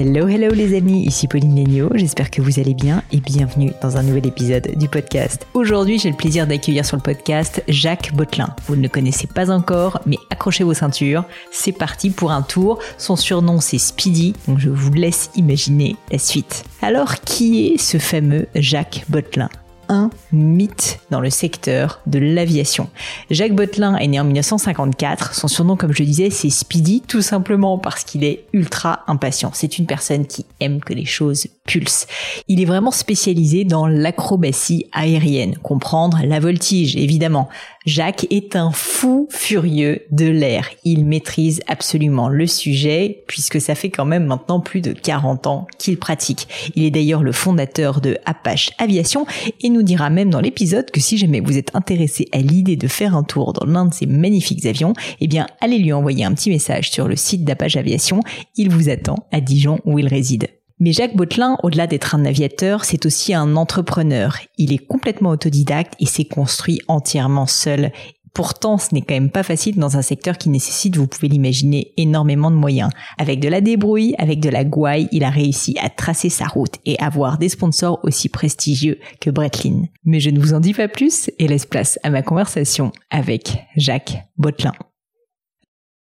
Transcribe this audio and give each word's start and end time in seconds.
Hello, 0.00 0.28
hello 0.28 0.54
les 0.54 0.76
amis, 0.76 1.02
ici 1.02 1.26
Pauline 1.26 1.56
Léniaud, 1.56 1.90
j'espère 1.96 2.30
que 2.30 2.40
vous 2.40 2.60
allez 2.60 2.72
bien 2.72 3.02
et 3.10 3.18
bienvenue 3.18 3.72
dans 3.82 3.96
un 3.96 4.04
nouvel 4.04 4.28
épisode 4.28 4.76
du 4.76 4.88
podcast. 4.88 5.44
Aujourd'hui, 5.54 5.98
j'ai 5.98 6.08
le 6.08 6.16
plaisir 6.16 6.46
d'accueillir 6.46 6.86
sur 6.86 6.96
le 6.96 7.02
podcast 7.02 7.64
Jacques 7.66 8.14
Botelin. 8.14 8.54
Vous 8.68 8.76
ne 8.76 8.82
le 8.82 8.88
connaissez 8.88 9.26
pas 9.26 9.50
encore, 9.50 10.00
mais 10.06 10.16
accrochez 10.30 10.62
vos 10.62 10.72
ceintures, 10.72 11.24
c'est 11.50 11.72
parti 11.72 12.10
pour 12.10 12.30
un 12.30 12.42
tour. 12.42 12.78
Son 12.96 13.16
surnom 13.16 13.58
c'est 13.58 13.78
Speedy, 13.78 14.34
donc 14.46 14.60
je 14.60 14.68
vous 14.68 14.92
laisse 14.92 15.30
imaginer 15.34 15.96
la 16.12 16.18
suite. 16.18 16.64
Alors, 16.80 17.16
qui 17.16 17.66
est 17.66 17.78
ce 17.78 17.98
fameux 17.98 18.46
Jacques 18.54 19.04
Botelin 19.08 19.48
un 19.88 20.10
mythe 20.32 21.00
dans 21.10 21.20
le 21.20 21.30
secteur 21.30 22.00
de 22.06 22.18
l'aviation. 22.18 22.88
Jacques 23.30 23.54
Botelin 23.54 23.96
est 23.96 24.06
né 24.06 24.20
en 24.20 24.24
1954. 24.24 25.34
Son 25.34 25.48
surnom, 25.48 25.76
comme 25.76 25.92
je 25.92 26.02
disais, 26.02 26.30
c'est 26.30 26.50
Speedy, 26.50 27.02
tout 27.06 27.22
simplement 27.22 27.78
parce 27.78 28.04
qu'il 28.04 28.24
est 28.24 28.44
ultra 28.52 29.00
impatient. 29.06 29.50
C'est 29.54 29.78
une 29.78 29.86
personne 29.86 30.26
qui 30.26 30.44
aime 30.60 30.80
que 30.80 30.92
les 30.92 31.04
choses 31.04 31.46
pulsent. 31.66 32.06
Il 32.48 32.60
est 32.60 32.66
vraiment 32.66 32.90
spécialisé 32.90 33.64
dans 33.64 33.86
l'acrobatie 33.86 34.86
aérienne, 34.92 35.56
comprendre 35.58 36.20
la 36.24 36.40
voltige, 36.40 36.96
évidemment. 36.96 37.48
Jacques 37.88 38.26
est 38.28 38.54
un 38.54 38.70
fou 38.70 39.28
furieux 39.30 40.02
de 40.10 40.26
l'air. 40.26 40.68
Il 40.84 41.06
maîtrise 41.06 41.62
absolument 41.68 42.28
le 42.28 42.46
sujet 42.46 43.24
puisque 43.26 43.62
ça 43.62 43.74
fait 43.74 43.88
quand 43.88 44.04
même 44.04 44.26
maintenant 44.26 44.60
plus 44.60 44.82
de 44.82 44.92
40 44.92 45.46
ans 45.46 45.66
qu'il 45.78 45.98
pratique. 45.98 46.48
Il 46.76 46.84
est 46.84 46.90
d'ailleurs 46.90 47.22
le 47.22 47.32
fondateur 47.32 48.02
de 48.02 48.18
Apache 48.26 48.72
Aviation 48.76 49.24
et 49.62 49.70
nous 49.70 49.82
dira 49.82 50.10
même 50.10 50.28
dans 50.28 50.42
l'épisode 50.42 50.90
que 50.90 51.00
si 51.00 51.16
jamais 51.16 51.40
vous 51.40 51.56
êtes 51.56 51.74
intéressé 51.74 52.28
à 52.32 52.38
l'idée 52.38 52.76
de 52.76 52.88
faire 52.88 53.16
un 53.16 53.22
tour 53.22 53.54
dans 53.54 53.64
l'un 53.64 53.86
de 53.86 53.94
ces 53.94 54.04
magnifiques 54.04 54.66
avions, 54.66 54.92
eh 55.22 55.26
bien 55.26 55.46
allez 55.62 55.78
lui 55.78 55.94
envoyer 55.94 56.26
un 56.26 56.34
petit 56.34 56.50
message 56.50 56.90
sur 56.90 57.08
le 57.08 57.16
site 57.16 57.44
d'Apache 57.44 57.76
Aviation. 57.76 58.20
Il 58.56 58.68
vous 58.68 58.90
attend 58.90 59.26
à 59.32 59.40
Dijon 59.40 59.78
où 59.86 59.98
il 59.98 60.08
réside. 60.08 60.57
Mais 60.80 60.92
Jacques 60.92 61.16
Botelin, 61.16 61.56
au-delà 61.62 61.86
d'être 61.86 62.14
un 62.14 62.24
aviateur, 62.24 62.84
c'est 62.84 63.04
aussi 63.04 63.34
un 63.34 63.56
entrepreneur. 63.56 64.36
Il 64.58 64.72
est 64.72 64.78
complètement 64.78 65.30
autodidacte 65.30 65.94
et 65.98 66.06
s'est 66.06 66.24
construit 66.24 66.80
entièrement 66.86 67.46
seul. 67.46 67.90
Pourtant, 68.32 68.78
ce 68.78 68.94
n'est 68.94 69.02
quand 69.02 69.14
même 69.14 69.30
pas 69.30 69.42
facile 69.42 69.76
dans 69.76 69.96
un 69.96 70.02
secteur 70.02 70.38
qui 70.38 70.48
nécessite, 70.50 70.96
vous 70.96 71.08
pouvez 71.08 71.26
l'imaginer, 71.26 71.92
énormément 71.96 72.52
de 72.52 72.56
moyens. 72.56 72.90
Avec 73.18 73.40
de 73.40 73.48
la 73.48 73.60
débrouille, 73.60 74.14
avec 74.18 74.38
de 74.38 74.48
la 74.48 74.64
gouaille, 74.64 75.08
il 75.10 75.24
a 75.24 75.30
réussi 75.30 75.76
à 75.82 75.88
tracer 75.88 76.28
sa 76.28 76.46
route 76.46 76.76
et 76.86 76.96
avoir 77.00 77.38
des 77.38 77.48
sponsors 77.48 77.98
aussi 78.04 78.28
prestigieux 78.28 79.00
que 79.20 79.30
Bretlin. 79.30 79.86
Mais 80.04 80.20
je 80.20 80.30
ne 80.30 80.38
vous 80.38 80.54
en 80.54 80.60
dis 80.60 80.74
pas 80.74 80.86
plus 80.86 81.30
et 81.40 81.48
laisse 81.48 81.66
place 81.66 81.98
à 82.04 82.10
ma 82.10 82.22
conversation 82.22 82.92
avec 83.10 83.58
Jacques 83.76 84.18
Botelin. 84.36 84.74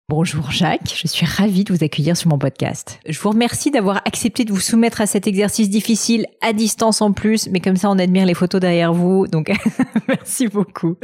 Bonjour 0.08 0.52
Jacques, 0.52 0.94
je 0.94 1.08
suis 1.08 1.26
ravie 1.26 1.64
de 1.64 1.74
vous 1.74 1.82
accueillir 1.82 2.16
sur 2.16 2.30
mon 2.30 2.38
podcast. 2.38 3.00
Je 3.08 3.18
vous 3.18 3.30
remercie 3.30 3.72
d'avoir 3.72 4.02
accepté 4.04 4.44
de 4.44 4.52
vous 4.52 4.60
soumettre 4.60 5.00
à 5.00 5.06
cet 5.08 5.26
exercice 5.26 5.68
difficile 5.68 6.26
à 6.40 6.52
distance 6.52 7.02
en 7.02 7.10
plus, 7.10 7.48
mais 7.48 7.58
comme 7.58 7.74
ça 7.74 7.90
on 7.90 7.98
admire 7.98 8.24
les 8.24 8.34
photos 8.34 8.60
derrière 8.60 8.92
vous, 8.92 9.26
donc 9.26 9.50
merci 10.08 10.46
beaucoup. 10.46 10.94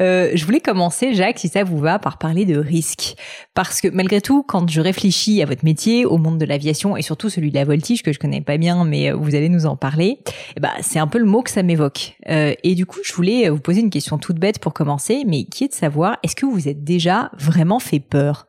Euh, 0.00 0.32
je 0.34 0.44
voulais 0.44 0.58
commencer 0.58 1.14
Jacques, 1.14 1.38
si 1.38 1.46
ça 1.46 1.62
vous 1.62 1.78
va, 1.78 2.00
par 2.00 2.18
parler 2.18 2.44
de 2.44 2.58
risque. 2.58 3.14
Parce 3.62 3.82
que 3.82 3.88
malgré 3.88 4.22
tout, 4.22 4.42
quand 4.42 4.70
je 4.70 4.80
réfléchis 4.80 5.42
à 5.42 5.44
votre 5.44 5.66
métier, 5.66 6.06
au 6.06 6.16
monde 6.16 6.38
de 6.38 6.46
l'aviation 6.46 6.96
et 6.96 7.02
surtout 7.02 7.28
celui 7.28 7.50
de 7.50 7.56
la 7.56 7.66
voltige 7.66 8.02
que 8.02 8.10
je 8.10 8.18
connais 8.18 8.40
pas 8.40 8.56
bien, 8.56 8.86
mais 8.86 9.10
euh, 9.10 9.14
vous 9.14 9.34
allez 9.34 9.50
nous 9.50 9.66
en 9.66 9.76
parler, 9.76 10.20
eh 10.56 10.60
ben, 10.60 10.70
c'est 10.80 10.98
un 10.98 11.06
peu 11.06 11.18
le 11.18 11.26
mot 11.26 11.42
que 11.42 11.50
ça 11.50 11.62
m'évoque. 11.62 12.16
Euh, 12.30 12.54
et 12.64 12.74
du 12.74 12.86
coup, 12.86 13.00
je 13.04 13.12
voulais 13.12 13.50
vous 13.50 13.60
poser 13.60 13.80
une 13.80 13.90
question 13.90 14.16
toute 14.16 14.38
bête 14.38 14.60
pour 14.60 14.72
commencer, 14.72 15.24
mais 15.26 15.44
qui 15.44 15.64
est 15.64 15.68
de 15.68 15.74
savoir, 15.74 16.16
est-ce 16.22 16.34
que 16.34 16.46
vous 16.46 16.68
êtes 16.68 16.84
déjà 16.84 17.30
vraiment 17.38 17.80
fait 17.80 18.00
peur? 18.00 18.46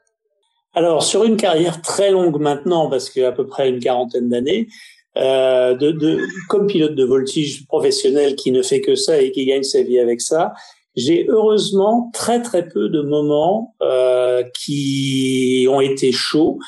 Alors, 0.76 1.04
sur 1.04 1.26
une 1.26 1.36
carrière 1.36 1.82
très 1.82 2.12
longue 2.12 2.40
maintenant, 2.40 2.90
parce 2.90 3.10
qu'à 3.10 3.34
peu 3.34 3.46
près 3.46 3.68
une 3.68 3.82
quarantaine 3.82 4.30
d'années, 4.30 4.70
euh, 5.18 5.76
de, 5.76 6.20
comme 6.48 6.68
pilote 6.68 6.96
de 6.96 7.04
voltige 7.04 7.68
professionnel 7.68 8.38
qui 8.38 8.52
ne 8.52 8.62
fait 8.62 8.80
que 8.80 8.96
ça 8.96 9.22
et 9.22 9.34
qui 9.34 9.46
gagne 9.46 9.64
sa 9.64 9.84
vie 9.84 10.00
avec 10.00 10.22
ça, 10.22 10.54
j'ai 10.96 11.26
heureusement 11.30 12.10
très 12.14 12.42
très 12.42 12.68
peu 12.68 12.90
de 12.90 13.02
moments 13.02 13.76
euh, 13.82 14.44
qui 14.60 15.68
ont 15.70 15.82
été 15.82 16.12
chauds. 16.12 16.60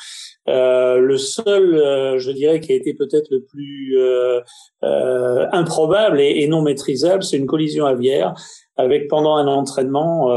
Euh, 0.48 0.98
le 0.98 1.16
seul, 1.16 1.74
euh, 1.74 2.18
je 2.18 2.30
dirais, 2.30 2.60
qui 2.60 2.72
a 2.72 2.76
été 2.76 2.94
peut-être 2.94 3.28
le 3.30 3.42
plus 3.42 3.98
euh, 3.98 4.40
euh, 4.82 5.46
improbable 5.52 6.20
et, 6.20 6.46
non 6.46 6.62
maîtrisable, 6.62 7.22
c'est 7.22 7.36
une 7.36 7.46
collision 7.46 7.86
aviaire 7.86 8.34
avec 8.76 9.08
pendant 9.08 9.36
un 9.36 9.46
entraînement 9.46 10.34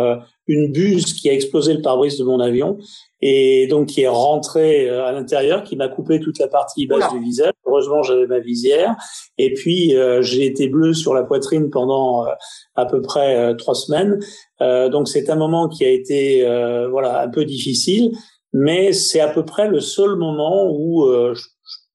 une 0.47 0.71
buse 0.71 1.13
qui 1.13 1.27
a 1.27 1.33
explosé 1.33 1.73
le 1.73 1.81
pare-brise 1.81 2.19
de 2.19 2.23
mon 2.23 2.39
avion 2.39 2.77
et 3.21 3.67
donc 3.67 3.87
qui 3.87 4.01
est 4.01 4.07
rentré 4.07 4.89
euh, 4.89 5.05
à 5.05 5.11
l'intérieur, 5.11 5.63
qui 5.63 5.75
m'a 5.75 5.87
coupé 5.87 6.19
toute 6.19 6.37
la 6.39 6.47
partie 6.47 6.85
basse 6.85 7.11
du 7.11 7.19
visage. 7.19 7.53
Heureusement, 7.65 8.03
j'avais 8.03 8.27
ma 8.27 8.39
visière. 8.39 8.95
Et 9.37 9.53
puis, 9.53 9.95
euh, 9.95 10.21
j'ai 10.21 10.45
été 10.45 10.67
bleu 10.67 10.93
sur 10.93 11.13
la 11.13 11.23
poitrine 11.23 11.69
pendant 11.69 12.25
euh, 12.25 12.31
à 12.75 12.85
peu 12.85 13.01
près 13.01 13.55
trois 13.57 13.75
semaines. 13.75 14.19
donc, 14.59 15.07
c'est 15.07 15.29
un 15.29 15.35
moment 15.35 15.67
qui 15.67 15.83
a 15.83 15.89
été 15.89 16.43
voilà 16.91 17.21
un 17.21 17.29
peu 17.29 17.45
difficile, 17.45 18.11
mais 18.53 18.93
c'est 18.93 19.19
à 19.19 19.29
peu 19.29 19.43
près 19.45 19.67
le 19.67 19.79
seul 19.79 20.15
moment 20.15 20.69
où 20.71 21.07
je, 21.33 21.43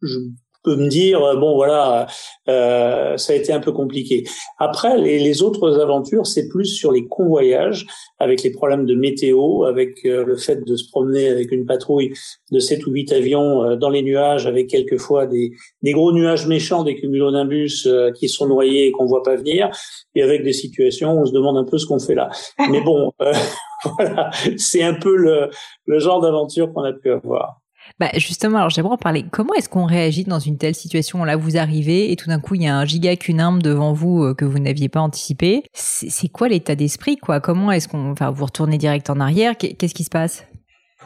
je 0.03 0.19
peut 0.63 0.77
me 0.77 0.89
dire 0.89 1.23
euh, 1.23 1.37
bon 1.37 1.55
voilà 1.55 2.07
euh, 2.49 3.17
ça 3.17 3.33
a 3.33 3.37
été 3.37 3.53
un 3.53 3.61
peu 3.61 3.73
compliqué. 3.73 4.25
Après 4.59 4.99
les, 4.99 5.43
autres 5.43 5.81
aventures 5.81 6.27
c'est 6.27 6.49
plus 6.49 6.67
sur 6.67 6.93
les 6.93 7.07
convoyages 7.07 7.87
avec 8.19 8.43
les 8.43 8.51
problèmes 8.51 8.85
de 8.87 8.95
météo, 8.95 9.65
avec 9.65 10.05
euh, 10.05 10.25
le 10.25 10.37
fait 10.37 10.65
de 10.65 10.77
se 10.77 10.89
promener 10.91 11.29
avec 11.29 11.53
une 11.53 11.67
patrouille 11.67 12.13
de 12.51 12.59
7 12.59 12.87
ou 12.87 12.93
8 12.93 13.13
avions 13.13 13.65
euh, 13.65 13.77
dans 13.77 13.91
les 13.91 14.03
nuages 14.03 14.47
avec 14.47 14.69
quelquefois 14.69 15.27
des, 15.27 15.53
gros 15.85 16.13
nuages 16.13 16.47
méchants 16.47 16.85
des 16.85 16.97
cumulonimbus 16.97 17.89
qui 18.17 18.29
sont 18.29 18.47
noyés 18.47 18.87
et 18.89 18.93
qu'on 18.93 19.07
voit 19.07 19.23
pas 19.23 19.37
venir 19.37 19.71
et 20.15 20.23
avec 20.23 20.43
des 20.43 20.53
situations 20.53 21.15
où 21.15 21.23
on 21.23 21.27
se 21.27 21.33
demande 21.33 21.57
un 21.57 21.65
peu 21.65 21.79
ce 21.79 21.87
qu'on 21.87 21.99
fait 21.99 22.15
là. 22.15 22.31
Mais 22.71 22.81
bon 22.81 23.13
voilà 23.99 24.31
c'est 24.57 24.83
un 24.83 24.95
peu 24.95 25.17
le 25.17 25.99
genre 25.99 26.21
d'aventure 26.21 26.73
qu'on 26.73 26.85
a 26.85 26.93
pu 26.93 27.11
avoir. 27.11 27.62
Bah 28.03 28.11
justement, 28.17 28.59
alors 28.59 28.71
j'aimerais 28.71 28.95
en 28.95 28.97
parler. 28.97 29.25
Comment 29.31 29.55
est-ce 29.55 29.69
qu'on 29.69 29.85
réagit 29.85 30.25
dans 30.25 30.41
une 30.41 30.59
telle 30.59 30.75
situation? 30.75 31.23
Là, 31.23 31.37
vous 31.37 31.57
arrivez 31.57 32.11
et 32.11 32.17
tout 32.17 32.31
d'un 32.31 32.41
coup, 32.41 32.57
il 32.57 32.63
y 32.65 32.67
a 32.67 32.77
un 32.77 32.85
giga 32.85 33.15
cunimbe 33.15 33.63
devant 33.63 33.93
vous 33.93 34.25
euh, 34.25 34.35
que 34.35 34.45
vous 34.45 34.59
n'aviez 34.59 34.89
pas 34.89 34.99
anticipé. 34.99 35.63
C'est 35.73 36.27
quoi 36.27 36.49
l'état 36.49 36.75
d'esprit, 36.75 37.17
quoi? 37.17 37.39
Comment 37.39 37.71
est-ce 37.71 37.87
qu'on, 37.87 38.11
enfin, 38.11 38.33
vous 38.33 38.45
retournez 38.45 38.77
direct 38.77 39.09
en 39.09 39.21
arrière? 39.21 39.57
Qu'est-ce 39.57 39.95
qui 39.95 40.03
se 40.03 40.11
passe? 40.11 40.45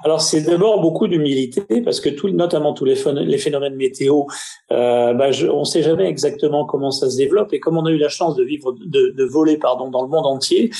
Alors 0.06 0.20
c'est 0.28 0.42
d'abord 0.50 0.80
beaucoup 0.86 1.06
d'humilité 1.10 1.64
parce 1.86 2.00
que 2.04 2.10
tout, 2.18 2.28
notamment 2.44 2.72
tous 2.78 2.86
les, 2.90 2.96
les 3.34 3.38
phénomènes 3.38 3.76
météo, 3.86 4.16
euh, 4.70 5.12
bah, 5.18 5.30
on 5.58 5.64
ne 5.66 5.70
sait 5.72 5.82
jamais 5.82 6.06
exactement 6.14 6.62
comment 6.64 6.92
ça 6.92 7.06
se 7.12 7.16
développe 7.16 7.50
et 7.54 7.60
comme 7.62 7.76
on 7.76 7.86
a 7.90 7.92
eu 7.96 7.98
la 7.98 8.12
chance 8.18 8.34
de 8.40 8.44
vivre, 8.44 8.68
de, 8.96 9.02
de 9.20 9.24
voler 9.24 9.56
pardon 9.58 9.86
dans 9.90 10.02
le 10.06 10.10
monde 10.14 10.28
entier, 10.36 10.70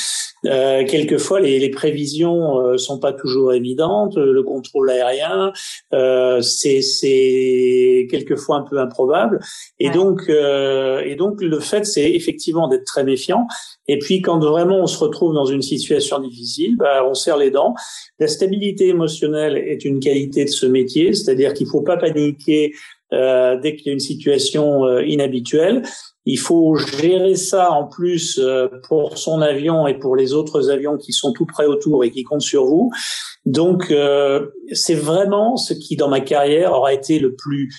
Euh, 0.44 0.84
quelquefois, 0.84 1.40
les, 1.40 1.58
les 1.58 1.70
prévisions 1.70 2.60
euh, 2.60 2.78
sont 2.78 2.98
pas 3.00 3.12
toujours 3.12 3.52
évidentes. 3.60 4.16
Le 4.16 4.42
contrôle 4.42 4.90
aérien, 4.90 5.52
euh, 5.92 6.40
c'est 6.40 8.06
quelquefois 8.12 8.56
un 8.58 8.62
peu 8.62 8.78
improbable. 8.78 9.40
Et 9.80 9.90
donc, 9.90 10.18
euh, 10.28 11.00
et 11.10 11.16
donc, 11.16 11.34
le 11.40 11.58
fait, 11.58 11.84
c'est 11.84 12.10
effectivement 12.20 12.68
d'être 12.68 12.84
très 12.84 13.02
méfiant. 13.02 13.42
Et 13.88 13.98
puis, 13.98 14.20
quand 14.20 14.38
vraiment 14.38 14.78
on 14.86 14.86
se 14.86 14.98
retrouve 14.98 15.32
dans 15.34 15.46
une 15.46 15.62
situation 15.62 16.16
difficile, 16.20 16.76
bah, 16.76 17.04
on 17.10 17.14
serre 17.14 17.38
les 17.38 17.50
dents. 17.50 17.74
La 18.20 18.28
stabilité 18.28 18.84
émotionnelle 18.88 19.15
est 19.22 19.84
une 19.84 20.00
qualité 20.00 20.44
de 20.44 20.50
ce 20.50 20.66
métier, 20.66 21.12
c'est-à-dire 21.12 21.54
qu'il 21.54 21.66
faut 21.66 21.82
pas 21.82 21.96
paniquer 21.96 22.72
euh, 23.12 23.56
dès 23.60 23.76
qu'il 23.76 23.86
y 23.86 23.90
a 23.90 23.92
une 23.92 24.00
situation 24.00 24.84
euh, 24.84 25.04
inhabituelle. 25.04 25.82
Il 26.24 26.40
faut 26.40 26.74
gérer 26.74 27.36
ça 27.36 27.70
en 27.70 27.86
plus 27.86 28.40
euh, 28.40 28.66
pour 28.88 29.16
son 29.16 29.42
avion 29.42 29.86
et 29.86 29.94
pour 29.94 30.16
les 30.16 30.32
autres 30.32 30.70
avions 30.70 30.96
qui 30.96 31.12
sont 31.12 31.32
tout 31.32 31.46
près 31.46 31.66
autour 31.66 32.02
et 32.02 32.10
qui 32.10 32.24
comptent 32.24 32.40
sur 32.40 32.64
vous. 32.64 32.90
Donc, 33.44 33.94
c'est 34.72 34.96
vraiment 34.96 35.56
ce 35.56 35.72
qui, 35.72 35.94
dans 35.94 36.08
ma 36.08 36.18
carrière, 36.18 36.72
aura 36.72 36.92
été 36.92 37.20
le 37.20 37.36
plus 37.36 37.72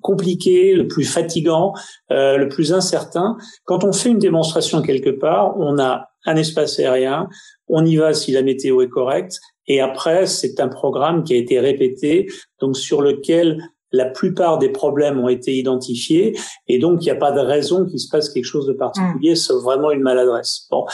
compliqué, 0.00 0.72
le 0.72 0.88
plus 0.88 1.04
fatigant, 1.04 1.74
le 2.08 2.46
plus 2.46 2.72
incertain. 2.72 3.36
Quand 3.66 3.84
on 3.84 3.92
fait 3.92 4.08
une 4.08 4.18
démonstration 4.18 4.80
quelque 4.80 5.10
part, 5.10 5.58
on 5.58 5.78
a 5.78 6.08
un 6.24 6.36
espace 6.36 6.78
aérien, 6.78 7.28
on 7.68 7.84
y 7.84 7.96
va 7.96 8.14
si 8.14 8.32
la 8.32 8.40
météo 8.40 8.80
est 8.80 8.88
correcte, 8.88 9.40
et 9.68 9.80
après, 9.80 10.26
c'est 10.26 10.60
un 10.60 10.68
programme 10.68 11.22
qui 11.22 11.34
a 11.34 11.36
été 11.36 11.60
répété, 11.60 12.26
donc 12.60 12.76
sur 12.76 13.02
lequel 13.02 13.62
la 13.92 14.06
plupart 14.06 14.58
des 14.58 14.68
problèmes 14.68 15.18
ont 15.18 15.28
été 15.28 15.54
identifiés 15.54 16.36
et 16.66 16.78
donc 16.78 17.00
il 17.00 17.04
n'y 17.04 17.10
a 17.10 17.16
pas 17.16 17.32
de 17.32 17.40
raison 17.40 17.86
qu'il 17.86 17.98
se 17.98 18.08
passe 18.10 18.28
quelque 18.28 18.44
chose 18.44 18.66
de 18.66 18.74
particulier, 18.74 19.32
mm. 19.32 19.36
sauf 19.36 19.62
vraiment 19.62 19.90
une 19.90 20.02
maladresse. 20.02 20.66
Bon. 20.70 20.84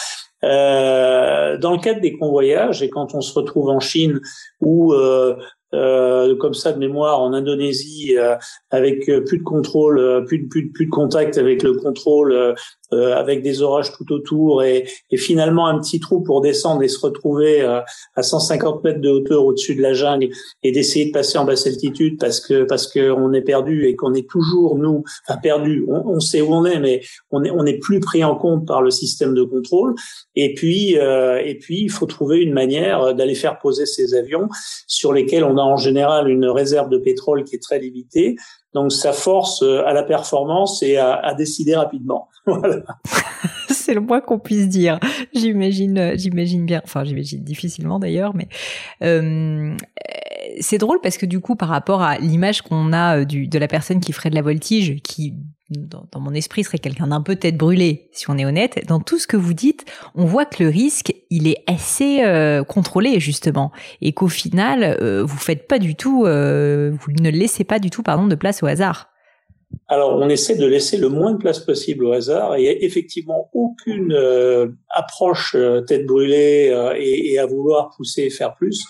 Euh, 0.45 1.57
dans 1.57 1.73
le 1.73 1.79
cadre 1.79 2.01
des 2.01 2.13
convoyages 2.13 2.83
et 2.83 2.91
quand 2.91 3.15
on 3.15 3.21
se 3.21 3.33
retrouve 3.33 3.71
en 3.71 3.81
Chine 3.81 4.21
ou 4.61 4.93
euh, 4.93 5.37
euh, 5.75 6.37
comme 6.37 6.55
ça 6.55 6.73
de 6.73 6.79
mémoire 6.79 7.21
en 7.21 7.33
Indonésie 7.33 8.17
euh, 8.17 8.37
avec 8.71 9.09
euh, 9.09 9.25
plus 9.25 9.39
de 9.39 9.43
contrôle, 9.43 10.25
plus 10.27 10.39
de, 10.39 10.49
plus, 10.49 10.71
plus 10.71 10.87
de 10.87 10.91
contact 10.91 11.37
avec 11.37 11.63
le 11.63 11.73
contrôle, 11.73 12.55
avec 13.17 13.43
des 13.43 13.63
orages 13.63 13.93
tout 13.93 14.13
autour 14.13 14.63
et, 14.63 14.87
et, 15.11 15.17
finalement 15.17 15.67
un 15.67 15.79
petit 15.79 16.01
trou 16.01 16.23
pour 16.23 16.41
descendre 16.41 16.83
et 16.83 16.89
se 16.89 16.99
retrouver 17.01 17.63
à 17.63 18.23
150 18.23 18.85
mètres 18.85 19.01
de 19.01 19.09
hauteur 19.09 19.45
au-dessus 19.45 19.75
de 19.75 19.83
la 19.83 19.93
jungle 19.93 20.29
et 20.63 20.73
d'essayer 20.73 21.07
de 21.07 21.11
passer 21.13 21.39
en 21.39 21.45
basse 21.45 21.67
altitude 21.67 22.19
parce 22.19 22.41
que 22.41 22.65
parce 22.65 22.87
que 22.87 23.11
on 23.11 23.33
est 23.33 23.43
perdu 23.43 23.87
et 23.87 23.97
qu'on 23.97 24.15
est 24.15 24.29
toujours 24.29 24.77
nous, 24.77 25.05
enfin 25.27 25.39
perdu, 25.39 25.85
on, 25.89 26.03
on, 26.07 26.21
sait 26.21 26.41
où 26.41 26.53
on 26.53 26.65
est 26.65 26.81
mais 26.81 27.01
on 27.31 27.45
est 27.45 27.51
on 27.51 27.65
est 27.65 27.79
plus 27.79 28.01
pris 28.01 28.25
en 28.25 28.37
compte 28.37 28.67
par 28.67 28.83
le 28.83 28.91
système 28.91 29.35
de 29.35 29.43
contrôle 29.43 29.95
et 30.35 30.55
puis 30.55 30.95
et 30.95 31.59
puis 31.61 31.83
il 31.83 31.91
faut 31.91 32.07
trouver 32.07 32.41
une 32.41 32.53
manière 32.53 33.15
d'aller 33.15 33.35
faire 33.35 33.59
poser 33.59 33.87
ces 33.87 34.15
avions 34.15 34.49
sur 34.87 35.13
lesquels 35.13 35.45
on 35.45 35.57
a 35.59 35.63
en 35.63 35.77
général 35.77 36.29
une 36.29 36.47
réserve 36.47 36.89
de 36.89 36.99
pétrole 36.99 37.45
qui 37.45 37.57
est 37.57 37.63
très 37.63 37.79
limitée. 37.79 38.37
Donc 38.73 38.93
ça 38.93 39.13
force 39.13 39.63
euh, 39.63 39.85
à 39.87 39.93
la 39.93 40.03
performance 40.03 40.83
et 40.83 40.97
à, 40.97 41.35
décider 41.35 41.77
rapidement. 41.77 42.29
c'est 43.69 43.95
le 43.95 44.01
moins 44.01 44.21
qu'on 44.21 44.39
puisse 44.39 44.69
dire. 44.69 44.99
J'imagine, 45.35 45.99
euh, 45.99 46.15
j'imagine 46.17 46.67
bien. 46.67 46.81
Enfin, 46.85 47.05
j'imagine 47.05 47.43
difficilement 47.43 47.99
d'ailleurs, 47.99 48.35
mais 48.35 48.49
euh, 49.03 49.77
c'est 50.61 50.79
drôle 50.79 51.01
parce 51.03 51.17
que 51.17 51.27
du 51.27 51.41
coup, 51.41 51.57
par 51.57 51.69
rapport 51.69 52.03
à 52.03 52.19
l'image 52.19 52.63
qu'on 52.63 52.93
a 52.93 53.25
du, 53.25 53.49
de 53.49 53.59
la 53.59 53.69
personne 53.69 54.01
qui 54.01 54.13
ferait 54.13 54.31
de 54.31 54.35
la 54.35 54.43
voltige, 54.43 55.01
qui 55.03 55.35
dans, 55.71 56.21
mon 56.21 56.35
esprit 56.35 56.65
serait 56.65 56.79
quelqu'un 56.79 57.09
d'un 57.09 57.23
peu 57.23 57.37
tête 57.37 57.57
brûlée, 57.57 58.09
si 58.13 58.31
on 58.31 58.37
est 58.37 58.45
honnête. 58.45 58.85
Dans 58.87 59.01
tout 59.01 59.19
ce 59.19 59.27
que 59.27 59.37
vous 59.37 59.55
dites, 59.55 59.85
on 60.15 60.25
voit 60.25 60.45
que 60.45 60.63
le 60.63 60.69
risque, 60.69 61.15
il 61.31 61.49
est 61.49 61.65
assez 61.67 62.23
euh, 62.23 62.65
contrôlé 62.65 63.19
justement, 63.21 63.73
et 64.01 64.13
qu'au 64.13 64.29
final, 64.29 64.83
euh, 65.01 65.25
vous 65.25 65.39
faites 65.39 65.67
pas 65.67 65.79
du 65.79 65.95
tout, 65.95 66.25
euh, 66.27 66.93
vous 67.01 67.13
ne 67.13 67.31
laissez 67.31 67.65
pas 67.65 67.79
du 67.79 67.91
tout, 67.91 68.03
pardon, 68.03 68.27
de 68.27 68.35
place 68.35 68.63
au 68.63 68.67
hasard. 68.67 69.09
Alors, 69.89 70.19
on 70.19 70.29
essaie 70.29 70.57
de 70.57 70.67
laisser 70.67 70.97
le 70.97 71.09
moins 71.09 71.33
de 71.33 71.39
place 71.39 71.61
possible 71.61 72.05
au 72.05 72.13
hasard. 72.13 72.59
Il 72.59 72.63
n'y 72.63 72.69
a 72.69 72.83
effectivement 72.83 73.51
aucune 73.53 74.13
euh, 74.13 74.69
approche 74.91 75.57
tête 75.87 76.07
brûlée 76.07 76.73
et, 76.97 77.33
et, 77.33 77.39
à 77.39 77.47
vouloir 77.47 77.91
pousser 77.97 78.23
et 78.23 78.31
faire 78.31 78.55
plus. 78.55 78.83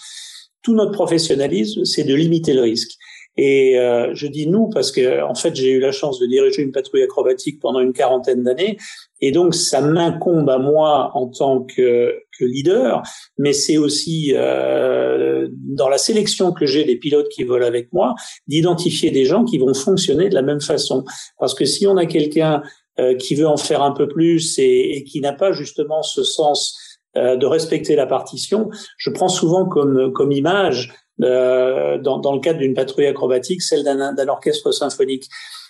Tout 0.63 0.75
notre 0.75 0.93
professionnalisme, 0.93 1.85
c'est 1.85 2.05
de 2.05 2.15
limiter 2.15 2.55
le 2.55 2.63
risque. 2.63 2.93
Et 3.37 3.79
euh, 3.79 4.15
je 4.15 4.27
dis 4.29 4.47
nous 4.47 4.69
parce 4.69 4.93
que 4.93 5.23
en 5.23 5.35
fait 5.35 5.57
j'ai 5.57 5.71
eu 5.71 5.81
la 5.81 5.91
chance 5.91 6.21
de 6.21 6.27
diriger 6.27 6.63
une 6.63 6.71
patrouille 6.71 7.03
acrobatique 7.03 7.59
pendant 7.61 7.81
une 7.81 7.93
quarantaine 7.93 8.45
d'années, 8.45 8.77
et 9.21 9.33
donc 9.33 9.55
ça 9.55 9.81
m'incombe 9.81 10.49
à 10.49 10.59
moi 10.59 11.11
en 11.15 11.29
tant 11.29 11.65
que, 11.65 12.15
que 12.39 12.45
leader, 12.45 13.03
mais 13.39 13.53
c'est 13.53 13.77
aussi 13.77 14.33
euh, 14.35 15.49
dans 15.51 15.89
la 15.89 15.99
sélection 15.99 16.53
que 16.53 16.67
j'ai 16.67 16.85
des 16.85 16.97
pilotes 16.97 17.29
qui 17.29 17.43
volent 17.43 17.67
avec 17.67 17.93
moi 17.93 18.15
d'identifier 18.47 19.11
des 19.11 19.25
gens 19.25 19.45
qui 19.45 19.59
vont 19.59 19.75
fonctionner 19.75 20.29
de 20.29 20.35
la 20.35 20.43
même 20.43 20.61
façon. 20.61 21.05
Parce 21.39 21.55
que 21.55 21.65
si 21.65 21.87
on 21.87 21.97
a 21.97 22.07
quelqu'un 22.07 22.63
euh, 23.01 23.17
qui 23.17 23.35
veut 23.35 23.49
en 23.49 23.57
faire 23.57 23.83
un 23.83 23.93
peu 23.93 24.07
plus 24.07 24.59
et, 24.59 24.97
et 24.97 25.05
qui 25.05 25.21
n'a 25.21 25.33
pas 25.33 25.51
justement 25.51 26.03
ce 26.03 26.23
sens 26.23 26.79
euh, 27.17 27.37
de 27.37 27.47
respecter 27.47 27.97
la 27.97 28.07
partition, 28.07 28.69
je 28.99 29.11
prends 29.11 29.29
souvent 29.29 29.67
comme 29.67 30.13
comme 30.13 30.31
image 30.31 30.93
euh, 31.23 31.99
dans, 31.99 32.19
dans, 32.19 32.33
le 32.33 32.41
cadre 32.41 32.59
d'une 32.59 32.75
patrouille 32.75 33.07
acrobatique, 33.07 33.63
celle 33.63 33.85
d'un 33.85 34.29
orchestre 34.29 34.73
symphonique. 34.73 35.29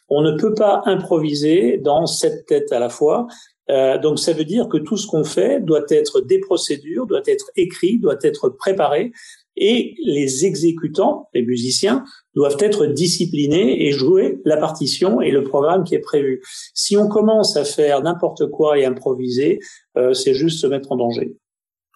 On 0.08 0.22
ne 0.22 0.32
peut 0.32 0.54
pas 0.54 0.82
improviser 0.86 1.78
dans 1.78 2.06
sept 2.06 2.46
têtes 2.46 2.72
à 2.72 2.78
la 2.78 2.88
fois. 2.88 3.26
Euh, 3.70 3.98
donc 3.98 4.18
ça 4.18 4.32
veut 4.32 4.44
dire 4.44 4.68
que 4.68 4.76
tout 4.76 4.96
ce 4.96 5.06
qu'on 5.06 5.24
fait 5.24 5.60
doit 5.60 5.84
être 5.88 6.20
des 6.20 6.38
procédures, 6.38 7.06
doit 7.06 7.22
être 7.26 7.50
écrit, 7.56 7.98
doit 7.98 8.18
être 8.22 8.50
préparé, 8.50 9.12
et 9.56 9.94
les 10.04 10.44
exécutants, 10.44 11.28
les 11.32 11.42
musiciens, 11.42 12.04
doivent 12.34 12.56
être 12.58 12.86
disciplinés 12.86 13.86
et 13.86 13.92
jouer 13.92 14.40
la 14.44 14.56
partition 14.56 15.20
et 15.20 15.30
le 15.30 15.44
programme 15.44 15.84
qui 15.84 15.94
est 15.94 16.00
prévu. 16.00 16.42
Si 16.74 16.96
on 16.96 17.08
commence 17.08 17.56
à 17.56 17.64
faire 17.64 18.02
n'importe 18.02 18.50
quoi 18.50 18.78
et 18.78 18.84
improviser, 18.84 19.60
euh, 19.96 20.12
c'est 20.12 20.34
juste 20.34 20.60
se 20.60 20.66
mettre 20.66 20.90
en 20.90 20.96
danger. 20.96 21.36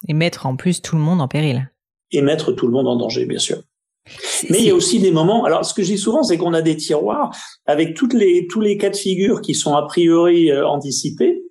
Et 0.07 0.13
mettre 0.13 0.45
en 0.45 0.55
plus 0.55 0.81
tout 0.81 0.95
le 0.95 1.01
monde 1.01 1.21
en 1.21 1.27
péril 1.27 1.69
et 2.11 2.21
mettre 2.21 2.51
tout 2.51 2.67
le 2.67 2.73
monde 2.73 2.87
en 2.87 2.95
danger, 2.95 3.25
bien 3.25 3.39
sûr. 3.39 3.61
Mais 4.49 4.59
il 4.59 4.65
y 4.65 4.69
a 4.71 4.75
aussi 4.75 4.99
des 4.99 5.11
moments. 5.11 5.43
Alors, 5.45 5.65
ce 5.65 5.73
que 5.73 5.83
je 5.83 5.91
dis 5.91 5.97
souvent, 5.97 6.23
c'est 6.23 6.37
qu'on 6.37 6.53
a 6.53 6.61
des 6.61 6.75
tiroirs 6.75 7.35
avec 7.65 7.95
toutes 7.95 8.13
les 8.13 8.47
tous 8.47 8.61
les 8.61 8.77
cas 8.77 8.89
de 8.89 8.95
figure 8.95 9.41
qui 9.41 9.53
sont 9.53 9.75
a 9.75 9.83
priori 9.83 10.51
euh, 10.51 10.67
anticipés. 10.67 11.43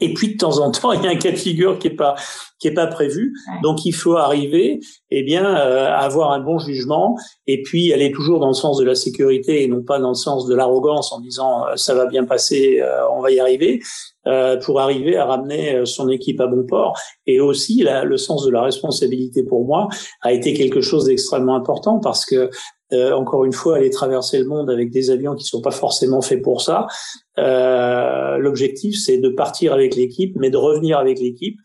Et 0.00 0.14
puis 0.14 0.34
de 0.34 0.36
temps 0.36 0.58
en 0.58 0.70
temps, 0.70 0.92
il 0.94 1.02
y 1.02 1.06
a 1.06 1.10
un 1.10 1.16
cas 1.16 1.30
de 1.30 1.36
figure 1.36 1.78
qui 1.78 1.88
est 1.88 1.96
pas 1.96 2.14
qui 2.60 2.66
est 2.66 2.74
pas 2.74 2.88
prévu. 2.88 3.32
Donc 3.62 3.84
il 3.84 3.92
faut 3.92 4.16
arriver, 4.16 4.80
eh 5.10 5.22
bien, 5.22 5.44
euh, 5.44 5.86
à 5.86 5.98
avoir 5.98 6.32
un 6.32 6.40
bon 6.40 6.58
jugement 6.58 7.16
et 7.46 7.62
puis 7.62 7.92
aller 7.92 8.10
toujours 8.10 8.40
dans 8.40 8.48
le 8.48 8.54
sens 8.54 8.78
de 8.78 8.84
la 8.84 8.96
sécurité 8.96 9.62
et 9.62 9.68
non 9.68 9.82
pas 9.82 10.00
dans 10.00 10.08
le 10.08 10.14
sens 10.14 10.46
de 10.46 10.54
l'arrogance 10.56 11.12
en 11.12 11.20
disant 11.20 11.66
euh, 11.66 11.76
ça 11.76 11.94
va 11.94 12.06
bien 12.06 12.24
passer, 12.24 12.82
on 13.12 13.20
va 13.20 13.30
y 13.30 13.38
arriver. 13.38 13.80
Euh, 14.28 14.58
pour 14.58 14.78
arriver 14.78 15.16
à 15.16 15.24
ramener 15.24 15.74
euh, 15.74 15.84
son 15.86 16.08
équipe 16.10 16.38
à 16.40 16.46
bon 16.46 16.66
port. 16.66 16.98
Et 17.26 17.40
aussi, 17.40 17.82
le 17.84 18.16
sens 18.18 18.44
de 18.44 18.50
la 18.50 18.60
responsabilité 18.60 19.42
pour 19.42 19.64
moi 19.64 19.88
a 20.20 20.32
été 20.32 20.52
quelque 20.52 20.82
chose 20.82 21.06
d'extrêmement 21.06 21.54
important 21.54 21.98
parce 21.98 22.26
que 22.26 22.50
euh, 22.92 23.12
encore 23.12 23.44
une 23.44 23.52
fois, 23.52 23.76
aller 23.76 23.90
traverser 23.90 24.38
le 24.38 24.46
monde 24.46 24.70
avec 24.70 24.90
des 24.90 25.10
avions 25.10 25.34
qui 25.34 25.44
sont 25.44 25.60
pas 25.60 25.70
forcément 25.70 26.22
faits 26.22 26.42
pour 26.42 26.62
ça. 26.62 26.86
Euh, 27.38 28.38
L'objectif, 28.38 28.96
c'est 28.98 29.18
de 29.18 29.28
partir 29.28 29.72
avec 29.74 29.94
l'équipe, 29.94 30.34
mais 30.36 30.50
de 30.50 30.56
revenir 30.56 30.98
avec 30.98 31.18
l'équipe 31.20 31.58